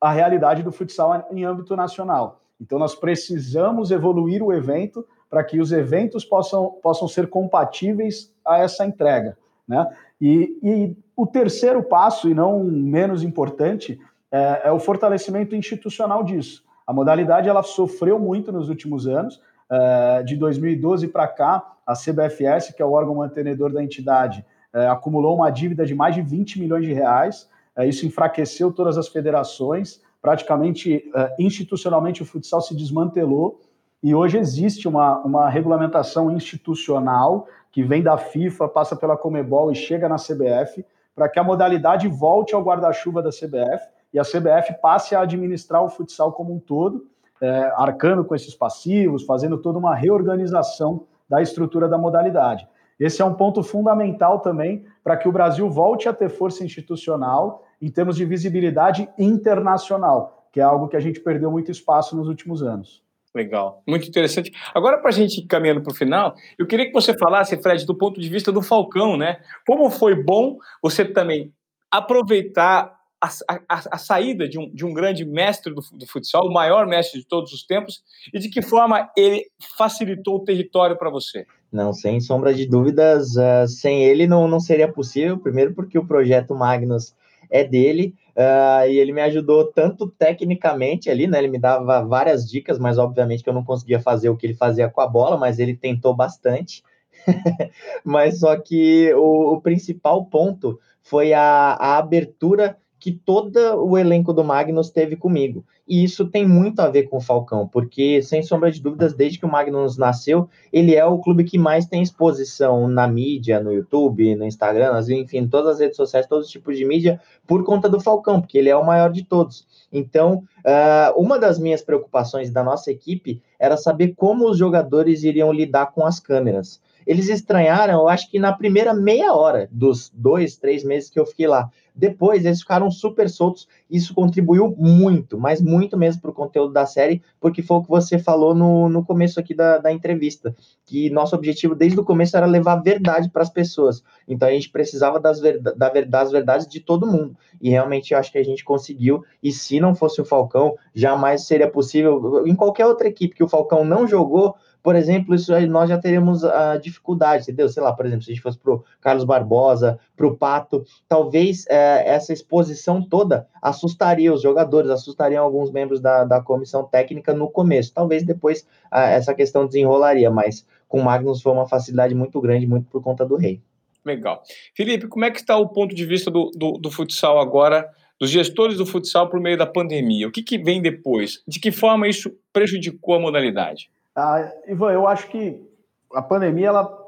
a 0.00 0.10
realidade 0.10 0.62
do 0.62 0.72
futsal 0.72 1.26
em 1.30 1.44
âmbito 1.44 1.76
nacional. 1.76 2.40
Então, 2.60 2.78
nós 2.78 2.94
precisamos 2.94 3.90
evoluir 3.90 4.42
o 4.42 4.52
evento 4.52 5.06
para 5.30 5.44
que 5.44 5.60
os 5.60 5.72
eventos 5.72 6.24
possam, 6.24 6.70
possam 6.82 7.06
ser 7.06 7.28
compatíveis 7.28 8.32
a 8.44 8.58
essa 8.58 8.84
entrega. 8.84 9.36
Né? 9.66 9.86
E, 10.20 10.58
e 10.62 10.96
o 11.16 11.26
terceiro 11.26 11.82
passo, 11.82 12.28
e 12.28 12.34
não 12.34 12.64
menos 12.64 13.22
importante, 13.22 14.00
é, 14.30 14.62
é, 14.64 14.72
o 14.72 14.80
fortalecimento 14.80 15.54
institucional 15.54 16.22
disso. 16.22 16.64
A 16.88 16.92
modalidade 16.94 17.50
ela 17.50 17.62
sofreu 17.62 18.18
muito 18.18 18.50
nos 18.50 18.70
últimos 18.70 19.06
anos. 19.06 19.38
É, 19.70 20.22
de 20.22 20.34
2012 20.36 21.08
para 21.08 21.28
cá, 21.28 21.74
a 21.86 21.92
CBFS, 21.92 22.72
que 22.74 22.80
é 22.80 22.84
o 22.84 22.92
órgão 22.92 23.16
mantenedor 23.16 23.70
da 23.70 23.84
entidade, 23.84 24.42
é, 24.72 24.86
acumulou 24.88 25.36
uma 25.36 25.50
dívida 25.50 25.84
de 25.84 25.94
mais 25.94 26.14
de 26.14 26.22
20 26.22 26.58
milhões 26.58 26.86
de 26.86 26.94
reais. 26.94 27.46
É, 27.76 27.86
isso 27.86 28.06
enfraqueceu 28.06 28.72
todas 28.72 28.96
as 28.96 29.06
federações. 29.06 30.00
Praticamente, 30.22 31.04
institucionalmente, 31.38 32.22
o 32.22 32.26
futsal 32.26 32.62
se 32.62 32.74
desmantelou. 32.74 33.60
E 34.02 34.14
hoje 34.14 34.38
existe 34.38 34.88
uma, 34.88 35.18
uma 35.18 35.48
regulamentação 35.50 36.30
institucional 36.30 37.46
que 37.70 37.82
vem 37.82 38.02
da 38.02 38.16
FIFA, 38.16 38.66
passa 38.66 38.96
pela 38.96 39.16
Comebol 39.16 39.70
e 39.70 39.74
chega 39.74 40.08
na 40.08 40.16
CBF, 40.16 40.84
para 41.14 41.28
que 41.28 41.38
a 41.38 41.44
modalidade 41.44 42.08
volte 42.08 42.54
ao 42.54 42.62
guarda-chuva 42.62 43.22
da 43.22 43.28
CBF 43.28 43.97
e 44.12 44.18
a 44.18 44.22
CBF 44.22 44.80
passe 44.80 45.14
a 45.14 45.20
administrar 45.20 45.82
o 45.82 45.88
futsal 45.88 46.32
como 46.32 46.54
um 46.54 46.58
todo, 46.58 47.06
é, 47.40 47.72
arcando 47.76 48.24
com 48.24 48.34
esses 48.34 48.54
passivos, 48.54 49.24
fazendo 49.24 49.58
toda 49.58 49.78
uma 49.78 49.94
reorganização 49.94 51.06
da 51.28 51.42
estrutura 51.42 51.88
da 51.88 51.98
modalidade. 51.98 52.66
Esse 52.98 53.22
é 53.22 53.24
um 53.24 53.34
ponto 53.34 53.62
fundamental 53.62 54.40
também 54.40 54.84
para 55.04 55.16
que 55.16 55.28
o 55.28 55.32
Brasil 55.32 55.70
volte 55.70 56.08
a 56.08 56.12
ter 56.12 56.28
força 56.28 56.64
institucional 56.64 57.64
em 57.80 57.90
termos 57.90 58.16
de 58.16 58.24
visibilidade 58.24 59.08
internacional, 59.16 60.48
que 60.52 60.58
é 60.58 60.64
algo 60.64 60.88
que 60.88 60.96
a 60.96 61.00
gente 61.00 61.20
perdeu 61.20 61.50
muito 61.50 61.70
espaço 61.70 62.16
nos 62.16 62.26
últimos 62.26 62.62
anos. 62.62 63.02
Legal, 63.34 63.82
muito 63.86 64.08
interessante. 64.08 64.50
Agora, 64.74 64.98
para 64.98 65.10
a 65.10 65.12
gente 65.12 65.38
ir 65.38 65.46
caminhando 65.46 65.82
para 65.82 65.92
o 65.92 65.94
final, 65.94 66.34
eu 66.58 66.66
queria 66.66 66.86
que 66.86 66.92
você 66.92 67.16
falasse, 67.16 67.60
Fred, 67.62 67.86
do 67.86 67.96
ponto 67.96 68.20
de 68.20 68.28
vista 68.28 68.50
do 68.50 68.62
Falcão, 68.62 69.16
né? 69.16 69.38
Como 69.66 69.88
foi 69.90 70.20
bom 70.20 70.56
você 70.82 71.04
também 71.04 71.52
aproveitar 71.90 72.97
a, 73.20 73.28
a, 73.68 73.82
a 73.92 73.98
saída 73.98 74.48
de 74.48 74.58
um, 74.58 74.70
de 74.70 74.84
um 74.84 74.92
grande 74.92 75.24
mestre 75.24 75.74
do, 75.74 75.82
do, 75.92 76.06
futsal, 76.06 76.46
o 76.46 76.52
maior 76.52 76.86
mestre 76.86 77.20
de 77.20 77.26
todos 77.26 77.52
os 77.52 77.64
tempos, 77.64 78.02
e 78.32 78.38
de 78.38 78.48
que 78.48 78.62
forma 78.62 79.10
ele 79.16 79.44
facilitou 79.76 80.36
o 80.36 80.44
território 80.44 80.96
para 80.96 81.10
você? 81.10 81.46
Não, 81.70 81.92
sem 81.92 82.20
sombra 82.20 82.54
de 82.54 82.66
dúvidas, 82.66 83.36
uh, 83.36 83.66
sem 83.66 84.04
ele 84.04 84.26
não, 84.26 84.48
não 84.48 84.60
seria 84.60 84.90
possível. 84.90 85.38
Primeiro, 85.38 85.74
porque 85.74 85.98
o 85.98 86.06
projeto 86.06 86.54
Magnus 86.54 87.14
é 87.50 87.64
dele, 87.64 88.14
Uh, 88.38 88.86
e 88.88 88.98
ele 88.98 89.12
me 89.12 89.20
ajudou 89.22 89.64
tanto 89.64 90.06
tecnicamente 90.06 91.10
ali, 91.10 91.26
né? 91.26 91.38
Ele 91.38 91.48
me 91.48 91.58
dava 91.58 92.04
várias 92.04 92.48
dicas, 92.48 92.78
mas 92.78 92.96
obviamente 92.96 93.42
que 93.42 93.50
eu 93.50 93.54
não 93.54 93.64
conseguia 93.64 93.98
fazer 93.98 94.28
o 94.28 94.36
que 94.36 94.46
ele 94.46 94.54
fazia 94.54 94.88
com 94.88 95.00
a 95.00 95.08
bola, 95.08 95.36
mas 95.36 95.58
ele 95.58 95.74
tentou 95.74 96.14
bastante. 96.14 96.84
mas 98.04 98.38
só 98.38 98.56
que 98.56 99.12
o, 99.14 99.54
o 99.54 99.60
principal 99.60 100.24
ponto 100.26 100.78
foi 101.02 101.32
a, 101.32 101.42
a 101.72 101.98
abertura 101.98 102.78
que 103.08 103.12
todo 103.24 103.56
o 103.86 103.96
elenco 103.96 104.34
do 104.34 104.44
Magnus 104.44 104.90
teve 104.90 105.16
comigo. 105.16 105.64
E 105.88 106.04
isso 106.04 106.26
tem 106.26 106.46
muito 106.46 106.80
a 106.80 106.90
ver 106.90 107.04
com 107.04 107.16
o 107.16 107.20
Falcão, 107.22 107.66
porque, 107.66 108.20
sem 108.20 108.42
sombra 108.42 108.70
de 108.70 108.82
dúvidas, 108.82 109.14
desde 109.14 109.38
que 109.38 109.46
o 109.46 109.50
Magnus 109.50 109.96
nasceu, 109.96 110.46
ele 110.70 110.94
é 110.94 111.02
o 111.06 111.18
clube 111.18 111.44
que 111.44 111.56
mais 111.56 111.86
tem 111.86 112.02
exposição 112.02 112.86
na 112.86 113.08
mídia, 113.08 113.60
no 113.60 113.72
YouTube, 113.72 114.36
no 114.36 114.44
Instagram, 114.44 115.00
enfim, 115.08 115.46
todas 115.46 115.76
as 115.76 115.80
redes 115.80 115.96
sociais, 115.96 116.26
todos 116.26 116.44
os 116.44 116.52
tipos 116.52 116.76
de 116.76 116.84
mídia, 116.84 117.18
por 117.46 117.64
conta 117.64 117.88
do 117.88 117.98
Falcão, 117.98 118.42
porque 118.42 118.58
ele 118.58 118.68
é 118.68 118.76
o 118.76 118.84
maior 118.84 119.10
de 119.10 119.24
todos. 119.24 119.66
Então, 119.90 120.42
uh, 120.58 121.18
uma 121.18 121.38
das 121.38 121.58
minhas 121.58 121.80
preocupações 121.80 122.50
da 122.50 122.62
nossa 122.62 122.90
equipe 122.90 123.40
era 123.58 123.78
saber 123.78 124.12
como 124.14 124.50
os 124.50 124.58
jogadores 124.58 125.22
iriam 125.22 125.50
lidar 125.50 125.92
com 125.92 126.04
as 126.04 126.20
câmeras. 126.20 126.78
Eles 127.06 127.30
estranharam, 127.30 128.00
eu 128.00 128.08
acho 128.08 128.30
que 128.30 128.38
na 128.38 128.52
primeira 128.52 128.92
meia 128.92 129.32
hora 129.32 129.66
dos 129.72 130.10
dois, 130.12 130.58
três 130.58 130.84
meses 130.84 131.08
que 131.08 131.18
eu 131.18 131.24
fiquei 131.24 131.46
lá. 131.46 131.70
Depois 131.98 132.44
eles 132.44 132.60
ficaram 132.60 132.88
super 132.92 133.28
soltos. 133.28 133.66
Isso 133.90 134.14
contribuiu 134.14 134.72
muito, 134.78 135.36
mas 135.36 135.60
muito 135.60 135.96
mesmo 135.96 136.22
para 136.22 136.30
o 136.30 136.34
conteúdo 136.34 136.72
da 136.72 136.86
série, 136.86 137.20
porque 137.40 137.60
foi 137.60 137.78
o 137.78 137.82
que 137.82 137.88
você 137.88 138.20
falou 138.20 138.54
no, 138.54 138.88
no 138.88 139.04
começo 139.04 139.40
aqui 139.40 139.52
da, 139.52 139.78
da 139.78 139.92
entrevista. 139.92 140.54
Que 140.86 141.10
nosso 141.10 141.34
objetivo 141.34 141.74
desde 141.74 141.98
o 141.98 142.04
começo 142.04 142.36
era 142.36 142.46
levar 142.46 142.76
verdade 142.76 143.28
para 143.28 143.42
as 143.42 143.50
pessoas. 143.50 144.04
Então 144.28 144.46
a 144.46 144.52
gente 144.52 144.70
precisava 144.70 145.18
das, 145.18 145.40
verda 145.40 145.74
da, 145.74 145.88
das 145.88 146.30
verdades 146.30 146.68
de 146.68 146.78
todo 146.78 147.04
mundo. 147.04 147.36
E 147.60 147.70
realmente 147.70 148.14
eu 148.14 148.18
acho 148.18 148.30
que 148.30 148.38
a 148.38 148.44
gente 148.44 148.64
conseguiu. 148.64 149.24
E 149.42 149.50
se 149.50 149.80
não 149.80 149.92
fosse 149.92 150.20
o 150.20 150.24
Falcão, 150.24 150.76
jamais 150.94 151.46
seria 151.46 151.68
possível. 151.68 152.46
Em 152.46 152.54
qualquer 152.54 152.86
outra 152.86 153.08
equipe 153.08 153.34
que 153.34 153.42
o 153.42 153.48
Falcão 153.48 153.84
não 153.84 154.06
jogou, 154.06 154.54
por 154.88 154.96
exemplo, 154.96 155.34
isso 155.34 155.52
aí 155.52 155.66
nós 155.66 155.90
já 155.90 155.98
teremos 155.98 156.42
a 156.42 156.78
dificuldade, 156.78 157.42
entendeu? 157.42 157.68
Sei 157.68 157.82
lá, 157.82 157.92
por 157.92 158.06
exemplo, 158.06 158.24
se 158.24 158.30
a 158.30 158.34
gente 158.34 158.42
fosse 158.42 158.56
para 158.56 158.72
o 158.72 158.82
Carlos 159.02 159.22
Barbosa, 159.22 160.00
para 160.16 160.26
o 160.26 160.34
Pato, 160.34 160.82
talvez 161.06 161.66
é, 161.68 162.08
essa 162.08 162.32
exposição 162.32 163.02
toda 163.02 163.46
assustaria 163.60 164.32
os 164.32 164.40
jogadores, 164.40 164.88
assustaria 164.90 165.38
alguns 165.40 165.70
membros 165.70 166.00
da, 166.00 166.24
da 166.24 166.40
comissão 166.40 166.84
técnica 166.84 167.34
no 167.34 167.50
começo. 167.50 167.92
Talvez 167.92 168.22
depois 168.22 168.66
essa 168.90 169.34
questão 169.34 169.66
desenrolaria, 169.66 170.30
mas 170.30 170.66
com 170.88 171.00
o 171.00 171.04
Magnus 171.04 171.42
foi 171.42 171.52
uma 171.52 171.68
facilidade 171.68 172.14
muito 172.14 172.40
grande, 172.40 172.66
muito 172.66 172.88
por 172.88 173.02
conta 173.02 173.26
do 173.26 173.36
rei. 173.36 173.60
Legal. 174.06 174.42
Felipe, 174.74 175.06
como 175.06 175.26
é 175.26 175.30
que 175.30 175.40
está 175.40 175.58
o 175.58 175.68
ponto 175.68 175.94
de 175.94 176.06
vista 176.06 176.30
do, 176.30 176.50
do, 176.56 176.78
do 176.78 176.90
futsal 176.90 177.38
agora, 177.38 177.90
dos 178.18 178.30
gestores 178.30 178.78
do 178.78 178.86
futsal 178.86 179.28
por 179.28 179.38
meio 179.38 179.58
da 179.58 179.66
pandemia? 179.66 180.26
O 180.26 180.32
que, 180.32 180.42
que 180.42 180.56
vem 180.56 180.80
depois? 180.80 181.42
De 181.46 181.60
que 181.60 181.70
forma 181.70 182.08
isso 182.08 182.34
prejudicou 182.54 183.16
a 183.16 183.20
modalidade? 183.20 183.90
Ah, 184.18 184.52
Ivan, 184.66 184.92
eu 184.92 185.06
acho 185.06 185.28
que 185.28 185.64
a 186.12 186.20
pandemia, 186.20 186.68
ela 186.68 186.98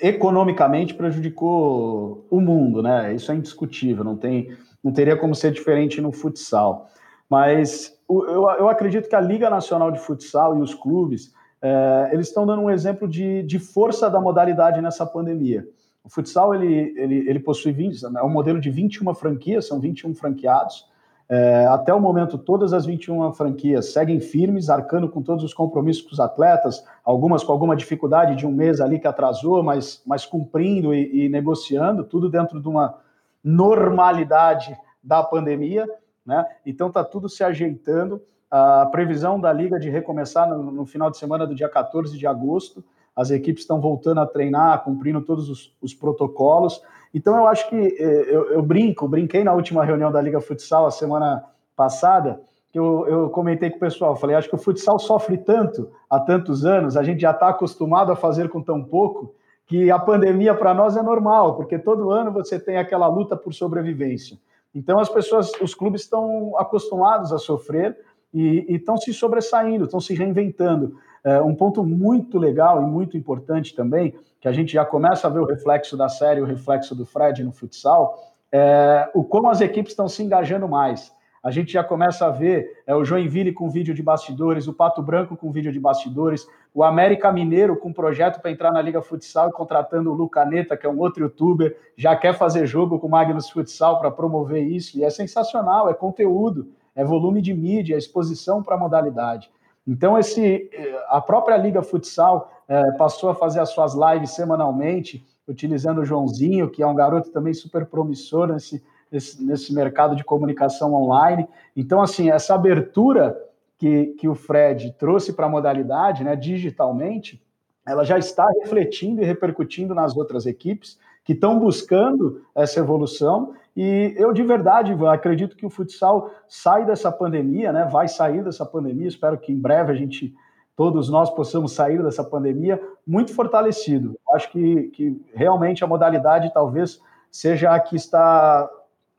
economicamente 0.00 0.94
prejudicou 0.94 2.26
o 2.30 2.40
mundo, 2.40 2.82
né? 2.82 3.14
Isso 3.14 3.32
é 3.32 3.34
indiscutível, 3.34 4.04
não, 4.04 4.16
tem, 4.16 4.54
não 4.84 4.92
teria 4.92 5.16
como 5.16 5.34
ser 5.34 5.50
diferente 5.52 6.00
no 6.00 6.12
futsal. 6.12 6.88
Mas 7.28 7.98
eu, 8.08 8.48
eu 8.58 8.68
acredito 8.68 9.08
que 9.08 9.16
a 9.16 9.20
Liga 9.20 9.50
Nacional 9.50 9.90
de 9.90 9.98
Futsal 9.98 10.56
e 10.56 10.60
os 10.60 10.74
clubes, 10.74 11.32
é, 11.60 12.10
eles 12.12 12.28
estão 12.28 12.46
dando 12.46 12.62
um 12.62 12.70
exemplo 12.70 13.08
de, 13.08 13.42
de 13.42 13.58
força 13.58 14.08
da 14.08 14.20
modalidade 14.20 14.80
nessa 14.80 15.04
pandemia. 15.04 15.66
O 16.04 16.08
futsal, 16.08 16.54
ele, 16.54 16.94
ele, 16.96 17.28
ele 17.28 17.40
possui 17.40 17.72
20, 17.72 18.04
é 18.04 18.22
um 18.22 18.28
modelo 18.28 18.60
de 18.60 18.70
21 18.70 19.12
franquias, 19.12 19.66
são 19.66 19.80
21 19.80 20.14
franqueados, 20.14 20.88
é, 21.28 21.66
até 21.66 21.92
o 21.92 22.00
momento, 22.00 22.38
todas 22.38 22.72
as 22.72 22.86
21 22.86 23.32
franquias 23.32 23.92
seguem 23.92 24.20
firmes, 24.20 24.70
arcando 24.70 25.08
com 25.08 25.20
todos 25.20 25.42
os 25.42 25.52
compromissos 25.52 26.02
com 26.02 26.12
os 26.12 26.20
atletas, 26.20 26.84
algumas 27.04 27.42
com 27.42 27.50
alguma 27.50 27.74
dificuldade 27.74 28.36
de 28.36 28.46
um 28.46 28.52
mês 28.52 28.80
ali 28.80 29.00
que 29.00 29.08
atrasou, 29.08 29.62
mas, 29.62 30.02
mas 30.06 30.24
cumprindo 30.24 30.94
e, 30.94 31.24
e 31.24 31.28
negociando, 31.28 32.04
tudo 32.04 32.30
dentro 32.30 32.60
de 32.60 32.68
uma 32.68 32.94
normalidade 33.42 34.76
da 35.02 35.22
pandemia, 35.22 35.86
né? 36.24 36.44
Então 36.64 36.88
está 36.88 37.04
tudo 37.04 37.28
se 37.28 37.44
ajeitando. 37.44 38.20
A 38.50 38.86
previsão 38.86 39.40
da 39.40 39.52
Liga 39.52 39.78
de 39.78 39.90
recomeçar 39.90 40.48
no, 40.48 40.70
no, 40.70 40.86
final 40.86 41.10
de 41.10 41.18
semana 41.18 41.46
do 41.46 41.54
dia 41.54 41.68
14 41.68 42.16
de 42.16 42.26
agosto. 42.26 42.84
As 43.14 43.30
equipes 43.30 43.62
estão 43.62 43.80
voltando 43.80 44.20
a 44.20 44.26
treinar, 44.26 44.82
cumprindo 44.84 45.20
todos 45.20 45.48
os, 45.48 45.76
os 45.80 45.92
protocolos. 45.92 46.80
Então 47.16 47.34
eu 47.34 47.46
acho 47.46 47.66
que 47.70 47.74
eh, 47.74 48.26
eu, 48.28 48.50
eu, 48.50 48.62
brinco, 48.62 49.08
brinquei 49.08 49.42
na 49.42 49.54
última 49.54 49.82
reunião 49.82 50.12
da 50.12 50.20
Liga 50.20 50.38
Futsal 50.38 50.84
a 50.84 50.90
semana 50.90 51.42
passada, 51.74 52.42
que 52.70 52.78
eu, 52.78 53.08
eu 53.08 53.30
comentei 53.30 53.70
com 53.70 53.78
o 53.78 53.80
pessoal, 53.80 54.14
falei, 54.16 54.36
acho 54.36 54.50
que 54.50 54.54
o 54.54 54.58
futsal 54.58 54.98
sofre 54.98 55.38
tanto 55.38 55.90
há 56.10 56.20
tantos 56.20 56.66
anos, 56.66 56.94
a 56.94 57.02
gente 57.02 57.22
já 57.22 57.30
está 57.30 57.48
acostumado 57.48 58.12
a 58.12 58.16
fazer 58.16 58.50
com 58.50 58.60
tão 58.62 58.84
pouco, 58.84 59.34
que 59.66 59.90
a 59.90 59.98
pandemia 59.98 60.54
para 60.54 60.74
nós 60.74 60.94
é 60.94 61.02
normal, 61.02 61.56
porque 61.56 61.78
todo 61.78 62.10
ano 62.10 62.30
você 62.30 62.60
tem 62.60 62.76
aquela 62.76 63.06
luta 63.06 63.34
por 63.34 63.54
sobrevivência. 63.54 64.38
Então 64.74 65.00
as 65.00 65.08
pessoas, 65.08 65.50
os 65.58 65.74
clubes 65.74 66.02
estão 66.02 66.52
acostumados 66.58 67.32
a 67.32 67.38
sofrer 67.38 67.96
e 68.32 68.66
estão 68.68 68.98
se 68.98 69.14
sobressaindo, 69.14 69.86
estão 69.86 70.00
se 70.00 70.12
reinventando. 70.12 70.98
É, 71.26 71.40
um 71.40 71.56
ponto 71.56 71.82
muito 71.82 72.38
legal 72.38 72.80
e 72.80 72.86
muito 72.86 73.16
importante 73.16 73.74
também, 73.74 74.14
que 74.40 74.46
a 74.46 74.52
gente 74.52 74.72
já 74.72 74.84
começa 74.84 75.26
a 75.26 75.30
ver 75.30 75.40
o 75.40 75.44
reflexo 75.44 75.96
da 75.96 76.08
série, 76.08 76.40
o 76.40 76.44
reflexo 76.44 76.94
do 76.94 77.04
Fred 77.04 77.42
no 77.42 77.50
futsal, 77.50 78.16
é 78.52 79.10
o 79.12 79.24
como 79.24 79.50
as 79.50 79.60
equipes 79.60 79.90
estão 79.90 80.06
se 80.08 80.22
engajando 80.22 80.68
mais. 80.68 81.12
A 81.42 81.50
gente 81.50 81.72
já 81.72 81.82
começa 81.82 82.26
a 82.26 82.30
ver 82.30 82.80
é, 82.86 82.94
o 82.94 83.04
Joinville 83.04 83.52
com 83.52 83.68
vídeo 83.68 83.92
de 83.92 84.04
bastidores, 84.04 84.68
o 84.68 84.72
Pato 84.72 85.02
Branco 85.02 85.36
com 85.36 85.50
vídeo 85.50 85.72
de 85.72 85.80
bastidores, 85.80 86.46
o 86.72 86.84
América 86.84 87.32
Mineiro 87.32 87.76
com 87.76 87.92
projeto 87.92 88.40
para 88.40 88.52
entrar 88.52 88.70
na 88.70 88.80
Liga 88.80 89.02
Futsal, 89.02 89.50
contratando 89.50 90.12
o 90.12 90.14
Lucaneta, 90.14 90.76
que 90.76 90.86
é 90.86 90.88
um 90.88 91.00
outro 91.00 91.24
youtuber, 91.24 91.76
já 91.96 92.14
quer 92.14 92.34
fazer 92.34 92.68
jogo 92.68 93.00
com 93.00 93.08
o 93.08 93.10
Magnus 93.10 93.50
Futsal 93.50 93.98
para 93.98 94.12
promover 94.12 94.62
isso, 94.62 94.96
e 94.96 95.02
é 95.02 95.10
sensacional, 95.10 95.90
é 95.90 95.94
conteúdo, 95.94 96.68
é 96.94 97.04
volume 97.04 97.42
de 97.42 97.52
mídia, 97.52 97.96
é 97.96 97.98
exposição 97.98 98.62
para 98.62 98.76
a 98.76 98.78
modalidade. 98.78 99.50
Então, 99.86 100.18
esse, 100.18 100.68
a 101.08 101.20
própria 101.20 101.56
Liga 101.56 101.82
Futsal 101.82 102.50
é, 102.68 102.92
passou 102.92 103.30
a 103.30 103.34
fazer 103.34 103.60
as 103.60 103.70
suas 103.70 103.94
lives 103.94 104.30
semanalmente, 104.30 105.24
utilizando 105.46 106.00
o 106.00 106.04
Joãozinho, 106.04 106.68
que 106.68 106.82
é 106.82 106.86
um 106.86 106.94
garoto 106.94 107.30
também 107.30 107.54
super 107.54 107.86
promissor 107.86 108.48
nesse, 108.48 108.82
nesse, 109.10 109.44
nesse 109.44 109.72
mercado 109.72 110.16
de 110.16 110.24
comunicação 110.24 110.92
online. 110.94 111.46
Então, 111.76 112.02
assim, 112.02 112.30
essa 112.30 112.54
abertura 112.54 113.40
que, 113.78 114.06
que 114.18 114.28
o 114.28 114.34
Fred 114.34 114.92
trouxe 114.98 115.32
para 115.32 115.46
a 115.46 115.50
modalidade, 115.50 116.24
né, 116.24 116.34
digitalmente, 116.34 117.40
ela 117.86 118.04
já 118.04 118.18
está 118.18 118.44
refletindo 118.62 119.22
e 119.22 119.24
repercutindo 119.24 119.94
nas 119.94 120.16
outras 120.16 120.46
equipes 120.46 120.98
que 121.26 121.32
estão 121.32 121.58
buscando 121.58 122.40
essa 122.54 122.78
evolução. 122.78 123.52
E 123.76 124.14
eu, 124.16 124.32
de 124.32 124.44
verdade, 124.44 124.96
acredito 125.08 125.56
que 125.56 125.66
o 125.66 125.70
futsal 125.70 126.30
sai 126.48 126.86
dessa 126.86 127.10
pandemia, 127.10 127.72
né? 127.72 127.84
vai 127.90 128.06
sair 128.06 128.44
dessa 128.44 128.64
pandemia. 128.64 129.08
Espero 129.08 129.36
que 129.36 129.52
em 129.52 129.58
breve 129.58 129.90
a 129.90 129.96
gente, 129.96 130.32
todos 130.76 131.10
nós, 131.10 131.28
possamos 131.28 131.72
sair 131.72 132.00
dessa 132.00 132.22
pandemia 132.22 132.80
muito 133.04 133.34
fortalecido. 133.34 134.16
Acho 134.32 134.50
que, 134.52 134.84
que 134.94 135.20
realmente 135.34 135.82
a 135.82 135.86
modalidade 135.86 136.54
talvez 136.54 137.00
seja 137.28 137.74
a 137.74 137.80
que 137.80 137.96
está 137.96 138.70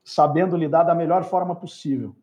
sabendo 0.02 0.56
lidar 0.56 0.84
da 0.84 0.96
melhor 0.96 1.26
forma 1.26 1.54
possível. 1.54 2.16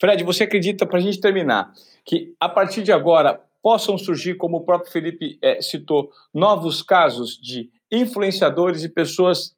Fred, 0.00 0.22
você 0.22 0.44
acredita, 0.44 0.86
para 0.86 0.98
a 0.98 1.02
gente 1.02 1.20
terminar, 1.20 1.72
que 2.04 2.32
a 2.38 2.48
partir 2.48 2.84
de 2.84 2.92
agora 2.92 3.40
possam 3.60 3.98
surgir, 3.98 4.34
como 4.34 4.58
o 4.58 4.64
próprio 4.64 4.92
Felipe 4.92 5.36
é, 5.42 5.60
citou, 5.60 6.10
novos 6.32 6.80
casos 6.80 7.36
de 7.36 7.70
influenciadores 7.92 8.82
e 8.82 8.88
pessoas 8.88 9.54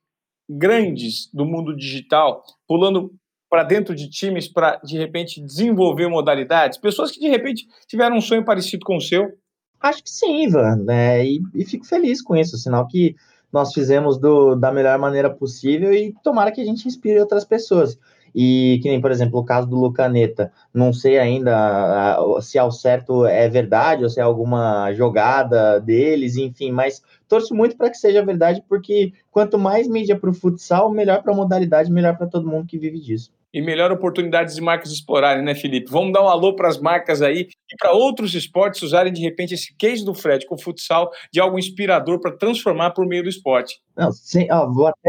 grandes 0.50 1.30
do 1.32 1.46
mundo 1.46 1.74
digital 1.74 2.44
pulando 2.68 3.14
para 3.48 3.62
dentro 3.62 3.94
de 3.94 4.10
times 4.10 4.48
para, 4.48 4.76
de 4.78 4.98
repente, 4.98 5.40
desenvolver 5.40 6.08
modalidades? 6.08 6.76
Pessoas 6.76 7.12
que, 7.12 7.20
de 7.20 7.28
repente, 7.28 7.66
tiveram 7.86 8.16
um 8.16 8.20
sonho 8.20 8.44
parecido 8.44 8.84
com 8.84 8.96
o 8.96 9.00
seu? 9.00 9.32
Acho 9.80 10.02
que 10.02 10.10
sim, 10.10 10.44
Ivan, 10.44 10.76
né? 10.84 11.24
E, 11.24 11.40
e 11.54 11.64
fico 11.64 11.86
feliz 11.86 12.20
com 12.20 12.34
isso, 12.34 12.56
sinal 12.56 12.88
que 12.88 13.14
nós 13.52 13.72
fizemos 13.72 14.18
do, 14.18 14.56
da 14.56 14.72
melhor 14.72 14.98
maneira 14.98 15.30
possível 15.30 15.92
e 15.92 16.12
tomara 16.24 16.50
que 16.50 16.60
a 16.60 16.64
gente 16.64 16.88
inspire 16.88 17.20
outras 17.20 17.44
pessoas. 17.44 17.96
E 18.34 18.80
que 18.82 18.88
nem, 18.88 19.00
por 19.00 19.10
exemplo, 19.10 19.38
o 19.38 19.44
caso 19.44 19.68
do 19.68 19.76
Lucaneta, 19.76 20.52
não 20.72 20.92
sei 20.92 21.18
ainda 21.18 22.18
se 22.40 22.58
ao 22.58 22.72
certo 22.72 23.24
é 23.24 23.48
verdade 23.48 24.02
ou 24.02 24.10
se 24.10 24.18
é 24.18 24.22
alguma 24.22 24.92
jogada 24.92 25.78
deles, 25.78 26.36
enfim, 26.36 26.72
mas 26.72 27.00
torço 27.28 27.54
muito 27.54 27.76
para 27.76 27.90
que 27.90 27.96
seja 27.96 28.24
verdade, 28.24 28.62
porque 28.68 29.12
quanto 29.30 29.58
mais 29.58 29.86
mídia 29.86 30.18
para 30.18 30.30
o 30.30 30.34
futsal, 30.34 30.90
melhor 30.90 31.22
para 31.22 31.32
a 31.32 31.36
modalidade, 31.36 31.92
melhor 31.92 32.16
para 32.16 32.26
todo 32.26 32.48
mundo 32.48 32.66
que 32.66 32.78
vive 32.78 32.98
disso 33.00 33.32
e 33.54 33.62
melhor 33.62 33.92
oportunidades 33.92 34.56
de 34.56 34.60
marcas 34.60 34.90
explorarem, 34.90 35.44
né, 35.44 35.54
Felipe? 35.54 35.88
Vamos 35.88 36.12
dar 36.12 36.24
um 36.24 36.28
alô 36.28 36.56
para 36.56 36.66
as 36.66 36.76
marcas 36.76 37.22
aí 37.22 37.46
e 37.70 37.76
para 37.78 37.92
outros 37.92 38.34
esportes 38.34 38.82
usarem 38.82 39.12
de 39.12 39.22
repente 39.22 39.54
esse 39.54 39.72
case 39.76 40.04
do 40.04 40.12
Fred 40.12 40.44
com 40.44 40.56
o 40.56 40.60
futsal 40.60 41.08
de 41.32 41.38
algo 41.38 41.56
inspirador 41.56 42.18
para 42.18 42.36
transformar 42.36 42.90
por 42.90 43.06
meio 43.06 43.22
do 43.22 43.28
esporte. 43.28 43.80
Não, 43.96 44.10
sim, 44.10 44.48
ó, 44.50 44.68
vou 44.68 44.88
até 44.88 45.08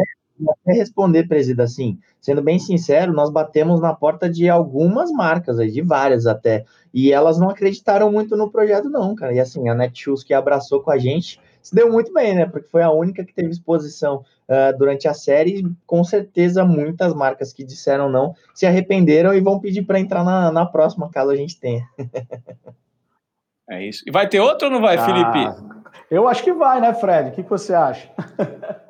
até 0.49 0.73
responder, 0.73 1.27
presida, 1.27 1.63
assim, 1.63 1.97
sendo 2.19 2.41
bem 2.41 2.59
sincero, 2.59 3.13
nós 3.13 3.29
batemos 3.29 3.79
na 3.79 3.93
porta 3.93 4.29
de 4.29 4.49
algumas 4.49 5.11
marcas, 5.11 5.57
de 5.71 5.81
várias 5.81 6.25
até, 6.25 6.65
e 6.93 7.11
elas 7.11 7.39
não 7.39 7.49
acreditaram 7.49 8.11
muito 8.11 8.35
no 8.35 8.51
projeto, 8.51 8.89
não, 8.89 9.15
cara. 9.15 9.33
E 9.33 9.39
assim, 9.39 9.69
a 9.69 9.75
Netshoes 9.75 10.23
que 10.23 10.33
abraçou 10.33 10.81
com 10.81 10.91
a 10.91 10.97
gente 10.97 11.39
se 11.65 11.73
deu 11.73 11.91
muito 11.91 12.13
bem, 12.13 12.35
né? 12.35 12.45
Porque 12.45 12.69
foi 12.69 12.83
a 12.83 12.91
única 12.91 13.25
que 13.25 13.33
teve 13.33 13.49
exposição 13.49 14.23
uh, 14.47 14.77
durante 14.77 15.07
a 15.07 15.15
série. 15.15 15.61
E, 15.61 15.75
com 15.87 16.03
certeza, 16.03 16.63
muitas 16.63 17.11
marcas 17.11 17.51
que 17.51 17.63
disseram 17.63 18.07
não 18.07 18.35
se 18.53 18.67
arrependeram 18.67 19.33
e 19.33 19.41
vão 19.41 19.59
pedir 19.59 19.81
para 19.81 19.99
entrar 19.99 20.23
na, 20.23 20.51
na 20.51 20.63
próxima, 20.67 21.09
caso 21.09 21.31
a 21.31 21.35
gente 21.35 21.59
tenha. 21.59 21.83
é 23.67 23.83
isso. 23.83 24.03
E 24.05 24.11
vai 24.11 24.29
ter 24.29 24.39
outro 24.39 24.67
ou 24.67 24.73
não 24.73 24.79
vai, 24.79 24.95
ah, 24.95 25.05
Felipe? 25.05 25.75
Eu 26.11 26.27
acho 26.27 26.43
que 26.43 26.53
vai, 26.53 26.79
né, 26.79 26.93
Fred? 26.93 27.29
O 27.29 27.31
que, 27.31 27.41
que 27.41 27.49
você 27.49 27.73
acha? 27.73 28.11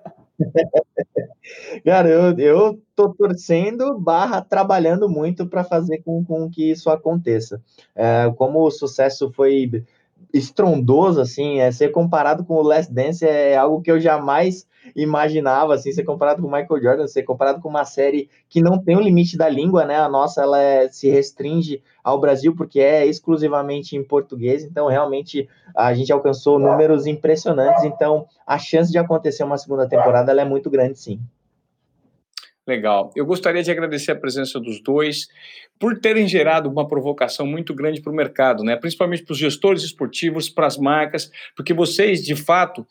Cara, 1.83 2.09
eu, 2.09 2.37
eu 2.37 2.81
tô 2.95 3.13
torcendo 3.13 3.97
barra 3.99 4.41
trabalhando 4.41 5.07
muito 5.07 5.47
para 5.47 5.63
fazer 5.63 6.01
com, 6.03 6.23
com 6.25 6.49
que 6.49 6.71
isso 6.71 6.89
aconteça. 6.89 7.61
É, 7.95 8.31
como 8.35 8.61
o 8.61 8.71
sucesso 8.71 9.31
foi 9.31 9.83
estrondoso, 10.33 11.21
assim, 11.21 11.59
é, 11.59 11.71
ser 11.71 11.89
comparado 11.89 12.43
com 12.43 12.55
o 12.55 12.61
Last 12.61 12.93
Dance 12.93 13.25
é 13.25 13.55
algo 13.55 13.81
que 13.81 13.89
eu 13.89 13.99
jamais 13.99 14.67
imaginava, 14.95 15.73
assim, 15.73 15.91
ser 15.91 16.03
comparado 16.03 16.41
com 16.41 16.47
o 16.47 16.51
Michael 16.51 16.81
Jordan, 16.81 17.07
ser 17.07 17.23
comparado 17.23 17.61
com 17.61 17.69
uma 17.69 17.85
série 17.85 18.29
que 18.49 18.61
não 18.61 18.77
tem 18.77 18.95
o 18.95 19.01
limite 19.01 19.37
da 19.37 19.49
língua, 19.49 19.85
né, 19.85 19.95
a 19.95 20.09
nossa, 20.09 20.41
ela 20.41 20.61
é, 20.61 20.89
se 20.89 21.09
restringe 21.09 21.81
ao 22.03 22.19
Brasil 22.19 22.55
porque 22.55 22.79
é 22.79 23.05
exclusivamente 23.05 23.95
em 23.95 24.03
português, 24.03 24.63
então 24.63 24.87
realmente 24.87 25.49
a 25.75 25.93
gente 25.93 26.11
alcançou 26.11 26.59
números 26.59 27.07
impressionantes, 27.07 27.83
então 27.83 28.27
a 28.45 28.59
chance 28.59 28.91
de 28.91 28.97
acontecer 28.97 29.43
uma 29.43 29.57
segunda 29.57 29.87
temporada, 29.87 30.31
é 30.33 30.45
muito 30.45 30.69
grande, 30.69 30.99
sim. 30.99 31.19
Legal. 32.67 33.11
Eu 33.15 33.25
gostaria 33.25 33.61
de 33.61 33.69
agradecer 33.69 34.11
a 34.11 34.15
presença 34.15 34.59
dos 34.59 34.81
dois 34.81 35.27
por 35.79 35.99
terem 35.99 36.27
gerado 36.27 36.67
uma 36.67 36.87
provocação 36.87 37.45
muito 37.45 37.75
grande 37.75 38.01
para 38.01 38.11
o 38.11 38.15
mercado, 38.15 38.63
né? 38.63 38.75
principalmente 38.75 39.23
para 39.23 39.33
os 39.33 39.37
gestores 39.37 39.83
esportivos, 39.83 40.49
para 40.49 40.65
as 40.65 40.77
marcas, 40.77 41.29
porque 41.55 41.73
vocês, 41.73 42.23
de 42.23 42.35
fato, 42.35 42.85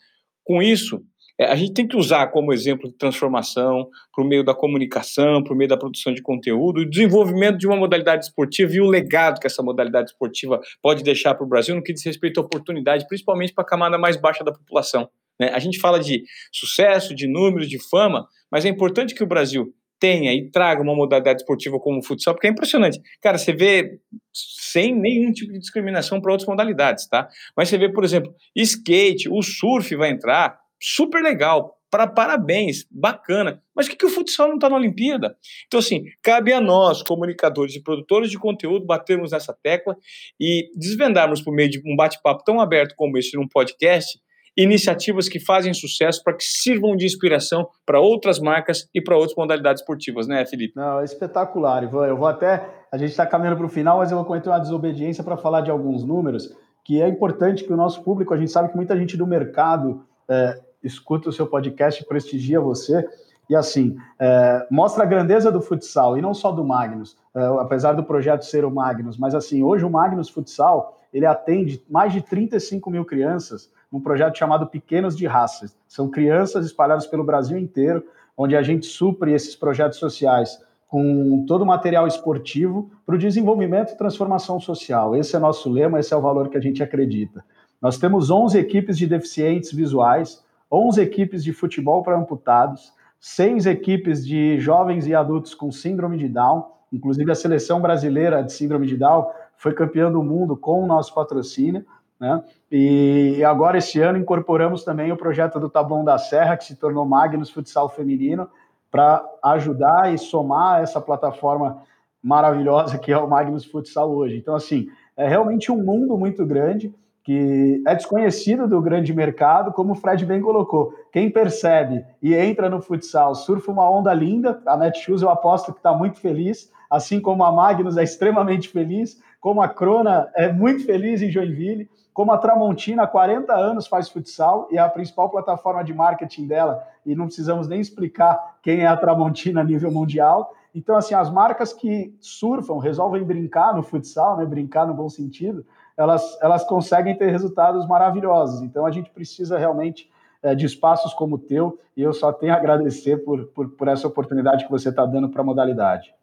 com 0.45 0.61
isso, 0.61 1.03
é, 1.37 1.45
a 1.51 1.55
gente 1.55 1.73
tem 1.73 1.85
que 1.85 1.97
usar 1.97 2.27
como 2.27 2.53
exemplo 2.53 2.89
de 2.89 2.95
transformação 2.95 3.89
para 4.13 4.23
o 4.23 4.27
meio 4.27 4.45
da 4.45 4.55
comunicação, 4.55 5.43
para 5.43 5.53
o 5.53 5.57
meio 5.57 5.67
da 5.67 5.75
produção 5.75 6.13
de 6.13 6.21
conteúdo, 6.21 6.81
o 6.81 6.89
desenvolvimento 6.89 7.57
de 7.57 7.67
uma 7.67 7.75
modalidade 7.75 8.25
esportiva 8.25 8.73
e 8.73 8.79
o 8.79 8.87
legado 8.87 9.41
que 9.41 9.47
essa 9.47 9.61
modalidade 9.61 10.11
esportiva 10.11 10.61
pode 10.81 11.03
deixar 11.03 11.35
para 11.35 11.43
o 11.45 11.49
Brasil 11.49 11.75
no 11.75 11.83
que 11.83 11.91
diz 11.91 12.05
respeito 12.05 12.39
à 12.39 12.43
oportunidade, 12.43 13.05
principalmente 13.07 13.53
para 13.53 13.65
a 13.65 13.67
camada 13.67 13.97
mais 13.97 14.15
baixa 14.15 14.43
da 14.43 14.53
população. 14.53 15.09
Né? 15.39 15.49
A 15.49 15.59
gente 15.59 15.79
fala 15.79 15.99
de 15.99 16.23
sucesso, 16.51 17.15
de 17.15 17.27
números, 17.27 17.69
de 17.69 17.77
fama, 17.89 18.27
mas 18.51 18.65
é 18.65 18.69
importante 18.69 19.13
que 19.13 19.23
o 19.23 19.27
Brasil 19.27 19.73
tenha 19.99 20.33
e 20.33 20.49
traga 20.51 20.81
uma 20.81 20.95
modalidade 20.95 21.41
esportiva 21.41 21.79
como 21.79 21.99
o 21.99 22.03
futsal, 22.03 22.33
porque 22.33 22.47
é 22.47 22.49
impressionante. 22.49 22.99
Cara, 23.21 23.37
você 23.37 23.53
vê 23.53 23.99
sem 24.33 24.93
nenhum 24.93 25.31
tipo 25.31 25.51
de 25.51 25.59
discriminação 25.59 26.21
para 26.21 26.31
outras 26.31 26.47
modalidades, 26.47 27.07
tá? 27.07 27.27
Mas 27.55 27.69
você 27.69 27.77
vê, 27.77 27.91
por 27.91 28.03
exemplo, 28.03 28.33
skate, 28.55 29.29
o 29.29 29.41
surf 29.41 29.95
vai 29.95 30.09
entrar, 30.09 30.59
super 30.81 31.23
legal, 31.23 31.75
para 31.89 32.07
parabéns, 32.07 32.85
bacana. 32.91 33.63
Mas 33.73 33.85
por 33.85 33.91
que, 33.91 33.97
que 33.99 34.05
o 34.05 34.09
futsal 34.09 34.49
não 34.49 34.55
está 34.55 34.69
na 34.69 34.75
Olimpíada? 34.75 35.37
Então, 35.65 35.79
assim, 35.79 36.03
cabe 36.21 36.51
a 36.51 36.59
nós, 36.59 37.01
comunicadores 37.01 37.73
e 37.75 37.81
produtores 37.81 38.29
de 38.29 38.37
conteúdo, 38.37 38.85
batermos 38.85 39.31
nessa 39.31 39.57
tecla 39.63 39.95
e 40.37 40.69
desvendarmos 40.75 41.41
por 41.41 41.53
meio 41.53 41.69
de 41.69 41.81
um 41.85 41.95
bate-papo 41.95 42.43
tão 42.43 42.59
aberto 42.59 42.95
como 42.97 43.17
esse 43.17 43.37
num 43.37 43.47
podcast, 43.47 44.19
iniciativas 44.57 45.27
que 45.27 45.39
fazem 45.39 45.73
sucesso 45.73 46.23
para 46.23 46.33
que 46.33 46.43
sirvam 46.43 46.95
de 46.95 47.05
inspiração 47.05 47.67
para 47.85 47.99
outras 47.99 48.39
marcas 48.39 48.87
e 48.93 49.01
para 49.01 49.15
outras 49.15 49.35
modalidades 49.35 49.81
esportivas, 49.81 50.27
né, 50.27 50.45
Felipe? 50.45 50.73
Não, 50.75 50.99
é 50.99 51.03
espetacular, 51.03 51.83
Ivan. 51.83 52.07
Eu 52.07 52.17
vou 52.17 52.27
até. 52.27 52.67
A 52.91 52.97
gente 52.97 53.11
está 53.11 53.25
caminhando 53.25 53.57
para 53.57 53.65
o 53.65 53.69
final, 53.69 53.97
mas 53.97 54.11
eu 54.11 54.17
vou 54.17 54.25
cometer 54.25 54.49
uma 54.49 54.59
desobediência 54.59 55.23
para 55.23 55.35
falar 55.35 55.61
de 55.61 55.69
alguns 55.69 56.03
números, 56.03 56.55
que 56.83 57.01
é 57.01 57.07
importante 57.07 57.63
que 57.63 57.73
o 57.73 57.77
nosso 57.77 58.01
público, 58.03 58.33
a 58.33 58.37
gente 58.37 58.51
sabe 58.51 58.69
que 58.69 58.75
muita 58.75 58.97
gente 58.97 59.17
do 59.17 59.27
mercado 59.27 60.05
é, 60.29 60.61
escuta 60.83 61.29
o 61.29 61.33
seu 61.33 61.47
podcast, 61.47 62.05
prestigia 62.05 62.61
você. 62.61 63.05
E 63.49 63.55
assim, 63.55 63.95
é, 64.19 64.65
mostra 64.71 65.03
a 65.03 65.05
grandeza 65.05 65.51
do 65.51 65.61
futsal, 65.61 66.17
e 66.17 66.21
não 66.21 66.33
só 66.33 66.51
do 66.51 66.63
Magnus, 66.63 67.17
é, 67.35 67.45
apesar 67.59 67.93
do 67.93 68.03
projeto 68.03 68.43
ser 68.43 68.65
o 68.65 68.71
Magnus, 68.71 69.17
mas 69.17 69.35
assim, 69.35 69.61
hoje 69.61 69.85
o 69.85 69.89
Magnus 69.89 70.29
Futsal, 70.29 70.99
ele 71.13 71.25
atende 71.25 71.83
mais 71.89 72.11
de 72.11 72.21
35 72.21 72.89
mil 72.89 73.05
crianças 73.05 73.69
num 73.95 74.01
projeto 74.01 74.37
chamado 74.37 74.67
Pequenos 74.67 75.15
de 75.15 75.25
Raças. 75.25 75.73
São 75.87 76.09
crianças 76.09 76.65
espalhadas 76.65 77.07
pelo 77.07 77.23
Brasil 77.23 77.57
inteiro, 77.57 78.05
onde 78.37 78.53
a 78.53 78.61
gente 78.61 78.85
supre 78.85 79.31
esses 79.31 79.55
projetos 79.55 79.97
sociais 79.99 80.61
com 80.85 81.45
todo 81.47 81.61
o 81.61 81.65
material 81.65 82.05
esportivo 82.05 82.91
para 83.05 83.15
o 83.15 83.17
desenvolvimento 83.17 83.93
e 83.93 83.97
transformação 83.97 84.59
social. 84.59 85.15
Esse 85.15 85.37
é 85.37 85.39
nosso 85.39 85.69
lema, 85.69 85.97
esse 85.97 86.13
é 86.13 86.17
o 86.17 86.21
valor 86.21 86.49
que 86.49 86.57
a 86.57 86.61
gente 86.61 86.83
acredita. 86.83 87.41
Nós 87.81 87.97
temos 87.97 88.29
11 88.29 88.59
equipes 88.59 88.97
de 88.97 89.07
deficientes 89.07 89.71
visuais, 89.71 90.43
11 90.69 91.01
equipes 91.01 91.41
de 91.41 91.53
futebol 91.53 92.03
para 92.03 92.17
amputados, 92.17 92.91
seis 93.17 93.65
equipes 93.65 94.25
de 94.25 94.59
jovens 94.59 95.07
e 95.07 95.15
adultos 95.15 95.55
com 95.55 95.71
síndrome 95.71 96.17
de 96.17 96.27
Down, 96.27 96.65
inclusive 96.91 97.31
a 97.31 97.35
seleção 97.35 97.79
brasileira 97.79 98.43
de 98.43 98.51
síndrome 98.51 98.87
de 98.87 98.97
Down 98.97 99.27
foi 99.55 99.73
campeã 99.73 100.11
do 100.11 100.21
mundo 100.21 100.57
com 100.57 100.83
o 100.83 100.85
nosso 100.85 101.13
patrocínio, 101.13 101.85
né? 102.19 102.43
E 102.71 103.43
agora, 103.43 103.77
esse 103.77 103.99
ano, 104.01 104.17
incorporamos 104.17 104.83
também 104.83 105.11
o 105.11 105.17
projeto 105.17 105.59
do 105.59 105.69
Tablão 105.69 106.03
da 106.03 106.17
Serra, 106.17 106.57
que 106.57 106.65
se 106.65 106.75
tornou 106.75 107.05
Magnus 107.05 107.49
Futsal 107.49 107.89
Feminino, 107.89 108.49
para 108.89 109.23
ajudar 109.43 110.13
e 110.13 110.17
somar 110.17 110.81
essa 110.81 111.01
plataforma 111.01 111.83
maravilhosa 112.23 112.97
que 112.97 113.11
é 113.11 113.17
o 113.17 113.29
Magnus 113.29 113.65
Futsal 113.65 114.09
hoje. 114.09 114.37
Então, 114.37 114.55
assim, 114.55 114.87
é 115.15 115.27
realmente 115.27 115.71
um 115.71 115.83
mundo 115.83 116.17
muito 116.17 116.45
grande 116.45 116.93
que 117.25 117.81
é 117.87 117.95
desconhecido 117.95 118.67
do 118.67 118.79
grande 118.81 119.11
mercado, 119.11 119.71
como 119.73 119.93
o 119.93 119.95
Fred 119.95 120.23
bem 120.25 120.39
colocou. 120.41 120.93
Quem 121.11 121.29
percebe 121.29 122.05
e 122.21 122.35
entra 122.35 122.69
no 122.69 122.79
futsal, 122.79 123.33
surfa 123.33 123.71
uma 123.71 123.89
onda 123.89 124.13
linda, 124.13 124.61
a 124.63 124.77
Netshoes 124.77 125.23
eu 125.23 125.29
aposto 125.31 125.73
que 125.73 125.79
está 125.79 125.91
muito 125.91 126.19
feliz, 126.19 126.71
assim 126.87 127.19
como 127.19 127.43
a 127.43 127.51
Magnus 127.51 127.97
é 127.97 128.03
extremamente 128.03 128.69
feliz, 128.69 129.19
como 129.41 129.59
a 129.59 129.67
Crona 129.67 130.29
é 130.35 130.53
muito 130.53 130.85
feliz 130.85 131.21
em 131.21 131.31
Joinville, 131.31 131.89
como 132.15 132.31
a 132.31 132.37
Tramontina 132.37 133.03
há 133.03 133.07
40 133.07 133.53
anos 133.53 133.87
faz 133.87 134.07
futsal 134.07 134.69
e 134.71 134.77
é 134.77 134.79
a 134.79 134.87
principal 134.87 135.29
plataforma 135.29 135.83
de 135.83 135.93
marketing 135.93 136.47
dela, 136.47 136.81
e 137.05 137.13
não 137.13 137.25
precisamos 137.25 137.67
nem 137.67 137.81
explicar 137.81 138.55
quem 138.63 138.79
é 138.79 138.87
a 138.87 138.95
Tramontina 138.95 139.59
a 139.59 139.63
nível 139.65 139.91
mundial. 139.91 140.55
Então, 140.73 140.95
assim, 140.95 141.13
as 141.13 141.29
marcas 141.29 141.73
que 141.73 142.15
surfam, 142.21 142.77
resolvem 142.77 143.21
brincar 143.21 143.75
no 143.75 143.83
futsal, 143.83 144.37
né, 144.37 144.45
brincar 144.45 144.87
no 144.87 144.93
bom 144.93 145.09
sentido, 145.09 145.65
elas, 145.97 146.41
elas 146.41 146.63
conseguem 146.63 147.17
ter 147.17 147.29
resultados 147.31 147.85
maravilhosos. 147.85 148.61
Então, 148.61 148.85
a 148.85 148.91
gente 148.91 149.09
precisa 149.09 149.57
realmente 149.57 150.09
é, 150.41 150.55
de 150.55 150.65
espaços 150.65 151.13
como 151.13 151.35
o 151.35 151.39
teu, 151.39 151.77
e 151.97 152.01
eu 152.01 152.13
só 152.13 152.31
tenho 152.31 152.53
a 152.53 152.55
agradecer 152.55 153.25
por, 153.25 153.47
por, 153.47 153.71
por 153.71 153.89
essa 153.89 154.07
oportunidade 154.07 154.63
que 154.63 154.71
você 154.71 154.87
está 154.87 155.05
dando 155.05 155.27
para 155.27 155.41
a 155.41 155.45
modalidade. 155.45 156.15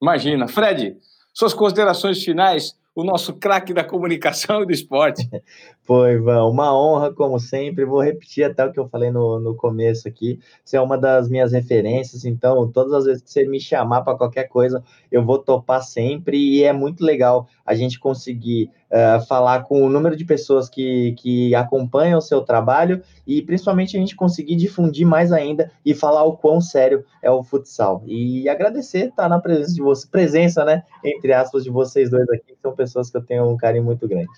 Imagina. 0.00 0.46
Fred, 0.46 0.96
suas 1.34 1.52
considerações 1.52 2.22
finais 2.22 2.80
o 2.94 3.02
nosso 3.02 3.34
craque 3.34 3.72
da 3.72 3.82
comunicação 3.82 4.62
e 4.62 4.66
do 4.66 4.72
esporte. 4.72 5.28
Pô, 5.86 6.06
Ivan, 6.06 6.44
uma 6.44 6.76
honra, 6.76 7.12
como 7.12 7.40
sempre. 7.40 7.84
Vou 7.84 8.00
repetir 8.02 8.44
até 8.44 8.64
o 8.64 8.72
que 8.72 8.78
eu 8.78 8.88
falei 8.88 9.10
no, 9.10 9.40
no 9.40 9.54
começo 9.54 10.06
aqui. 10.06 10.38
Você 10.64 10.76
é 10.76 10.80
uma 10.80 10.96
das 10.96 11.28
minhas 11.28 11.52
referências, 11.52 12.24
então, 12.24 12.70
todas 12.70 12.92
as 12.92 13.04
vezes 13.04 13.22
que 13.22 13.30
você 13.30 13.46
me 13.46 13.58
chamar 13.58 14.02
para 14.02 14.16
qualquer 14.16 14.48
coisa, 14.48 14.82
eu 15.10 15.24
vou 15.24 15.38
topar 15.38 15.82
sempre. 15.82 16.36
E 16.36 16.62
é 16.62 16.72
muito 16.72 17.04
legal 17.04 17.48
a 17.64 17.74
gente 17.74 17.98
conseguir 17.98 18.70
uh, 18.90 19.24
falar 19.26 19.64
com 19.64 19.82
o 19.82 19.88
número 19.88 20.14
de 20.14 20.24
pessoas 20.24 20.68
que, 20.68 21.14
que 21.18 21.54
acompanham 21.54 22.18
o 22.18 22.22
seu 22.22 22.42
trabalho 22.42 23.02
e 23.26 23.40
principalmente 23.42 23.96
a 23.96 24.00
gente 24.00 24.14
conseguir 24.14 24.56
difundir 24.56 25.06
mais 25.06 25.32
ainda 25.32 25.70
e 25.84 25.94
falar 25.94 26.24
o 26.24 26.36
quão 26.36 26.60
sério 26.60 27.04
é 27.22 27.30
o 27.30 27.42
futsal. 27.42 28.02
E 28.06 28.48
agradecer 28.48 29.08
estar 29.08 29.28
na 29.28 29.40
presença 29.40 29.74
de 29.74 29.80
você, 29.80 30.06
presença, 30.08 30.64
né, 30.64 30.82
entre 31.04 31.32
aspas, 31.32 31.64
de 31.64 31.70
vocês 31.70 32.10
dois 32.10 32.28
aqui, 32.28 32.52
que 32.52 32.60
são 32.60 32.74
pessoas 32.82 33.10
que 33.10 33.16
eu 33.16 33.24
tenho 33.24 33.50
um 33.50 33.56
carinho 33.56 33.84
muito 33.84 34.06
grande. 34.08 34.30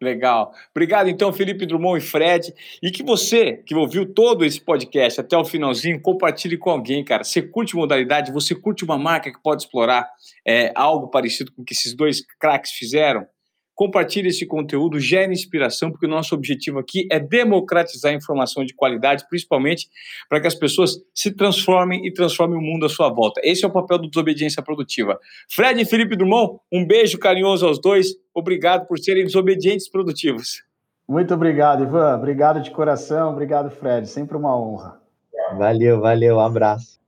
Legal. 0.00 0.52
Obrigado, 0.72 1.08
então, 1.08 1.32
Felipe 1.32 1.64
Drummond 1.64 2.04
e 2.04 2.06
Fred. 2.06 2.54
E 2.82 2.90
que 2.90 3.02
você, 3.02 3.62
que 3.64 3.74
ouviu 3.74 4.04
todo 4.04 4.44
esse 4.44 4.60
podcast 4.60 5.20
até 5.20 5.36
o 5.36 5.44
finalzinho, 5.44 6.00
compartilhe 6.00 6.58
com 6.58 6.68
alguém, 6.68 7.02
cara. 7.02 7.24
Você 7.24 7.40
curte 7.40 7.74
modalidade, 7.74 8.30
você 8.30 8.54
curte 8.54 8.84
uma 8.84 8.98
marca 8.98 9.32
que 9.32 9.42
pode 9.42 9.62
explorar 9.62 10.06
é, 10.46 10.70
algo 10.74 11.08
parecido 11.08 11.50
com 11.50 11.62
o 11.62 11.64
que 11.64 11.72
esses 11.72 11.94
dois 11.94 12.20
craques 12.38 12.72
fizeram? 12.72 13.26
Compartilhe 13.76 14.28
esse 14.28 14.46
conteúdo, 14.46 14.98
gere 14.98 15.30
inspiração, 15.32 15.90
porque 15.90 16.06
o 16.06 16.08
nosso 16.08 16.34
objetivo 16.34 16.78
aqui 16.78 17.06
é 17.12 17.20
democratizar 17.20 18.10
a 18.10 18.16
informação 18.16 18.64
de 18.64 18.74
qualidade, 18.74 19.26
principalmente 19.28 19.86
para 20.30 20.40
que 20.40 20.46
as 20.46 20.54
pessoas 20.54 20.96
se 21.14 21.30
transformem 21.30 22.06
e 22.06 22.10
transformem 22.10 22.58
o 22.58 22.62
mundo 22.62 22.86
à 22.86 22.88
sua 22.88 23.10
volta. 23.10 23.38
Esse 23.44 23.66
é 23.66 23.68
o 23.68 23.70
papel 23.70 23.98
do 23.98 24.08
Desobediência 24.08 24.62
Produtiva. 24.62 25.20
Fred 25.48 25.78
e 25.78 25.84
Felipe 25.84 26.16
Drummond, 26.16 26.58
um 26.72 26.86
beijo 26.86 27.18
carinhoso 27.18 27.66
aos 27.66 27.78
dois. 27.78 28.14
Obrigado 28.34 28.86
por 28.86 28.98
serem 28.98 29.24
desobedientes 29.24 29.90
produtivos. 29.90 30.64
Muito 31.06 31.34
obrigado, 31.34 31.84
Ivan. 31.84 32.16
Obrigado 32.16 32.62
de 32.62 32.70
coração. 32.70 33.30
Obrigado, 33.30 33.70
Fred. 33.70 34.08
Sempre 34.08 34.38
uma 34.38 34.58
honra. 34.58 34.98
Valeu, 35.56 36.00
valeu. 36.00 36.36
Um 36.36 36.40
abraço. 36.40 36.98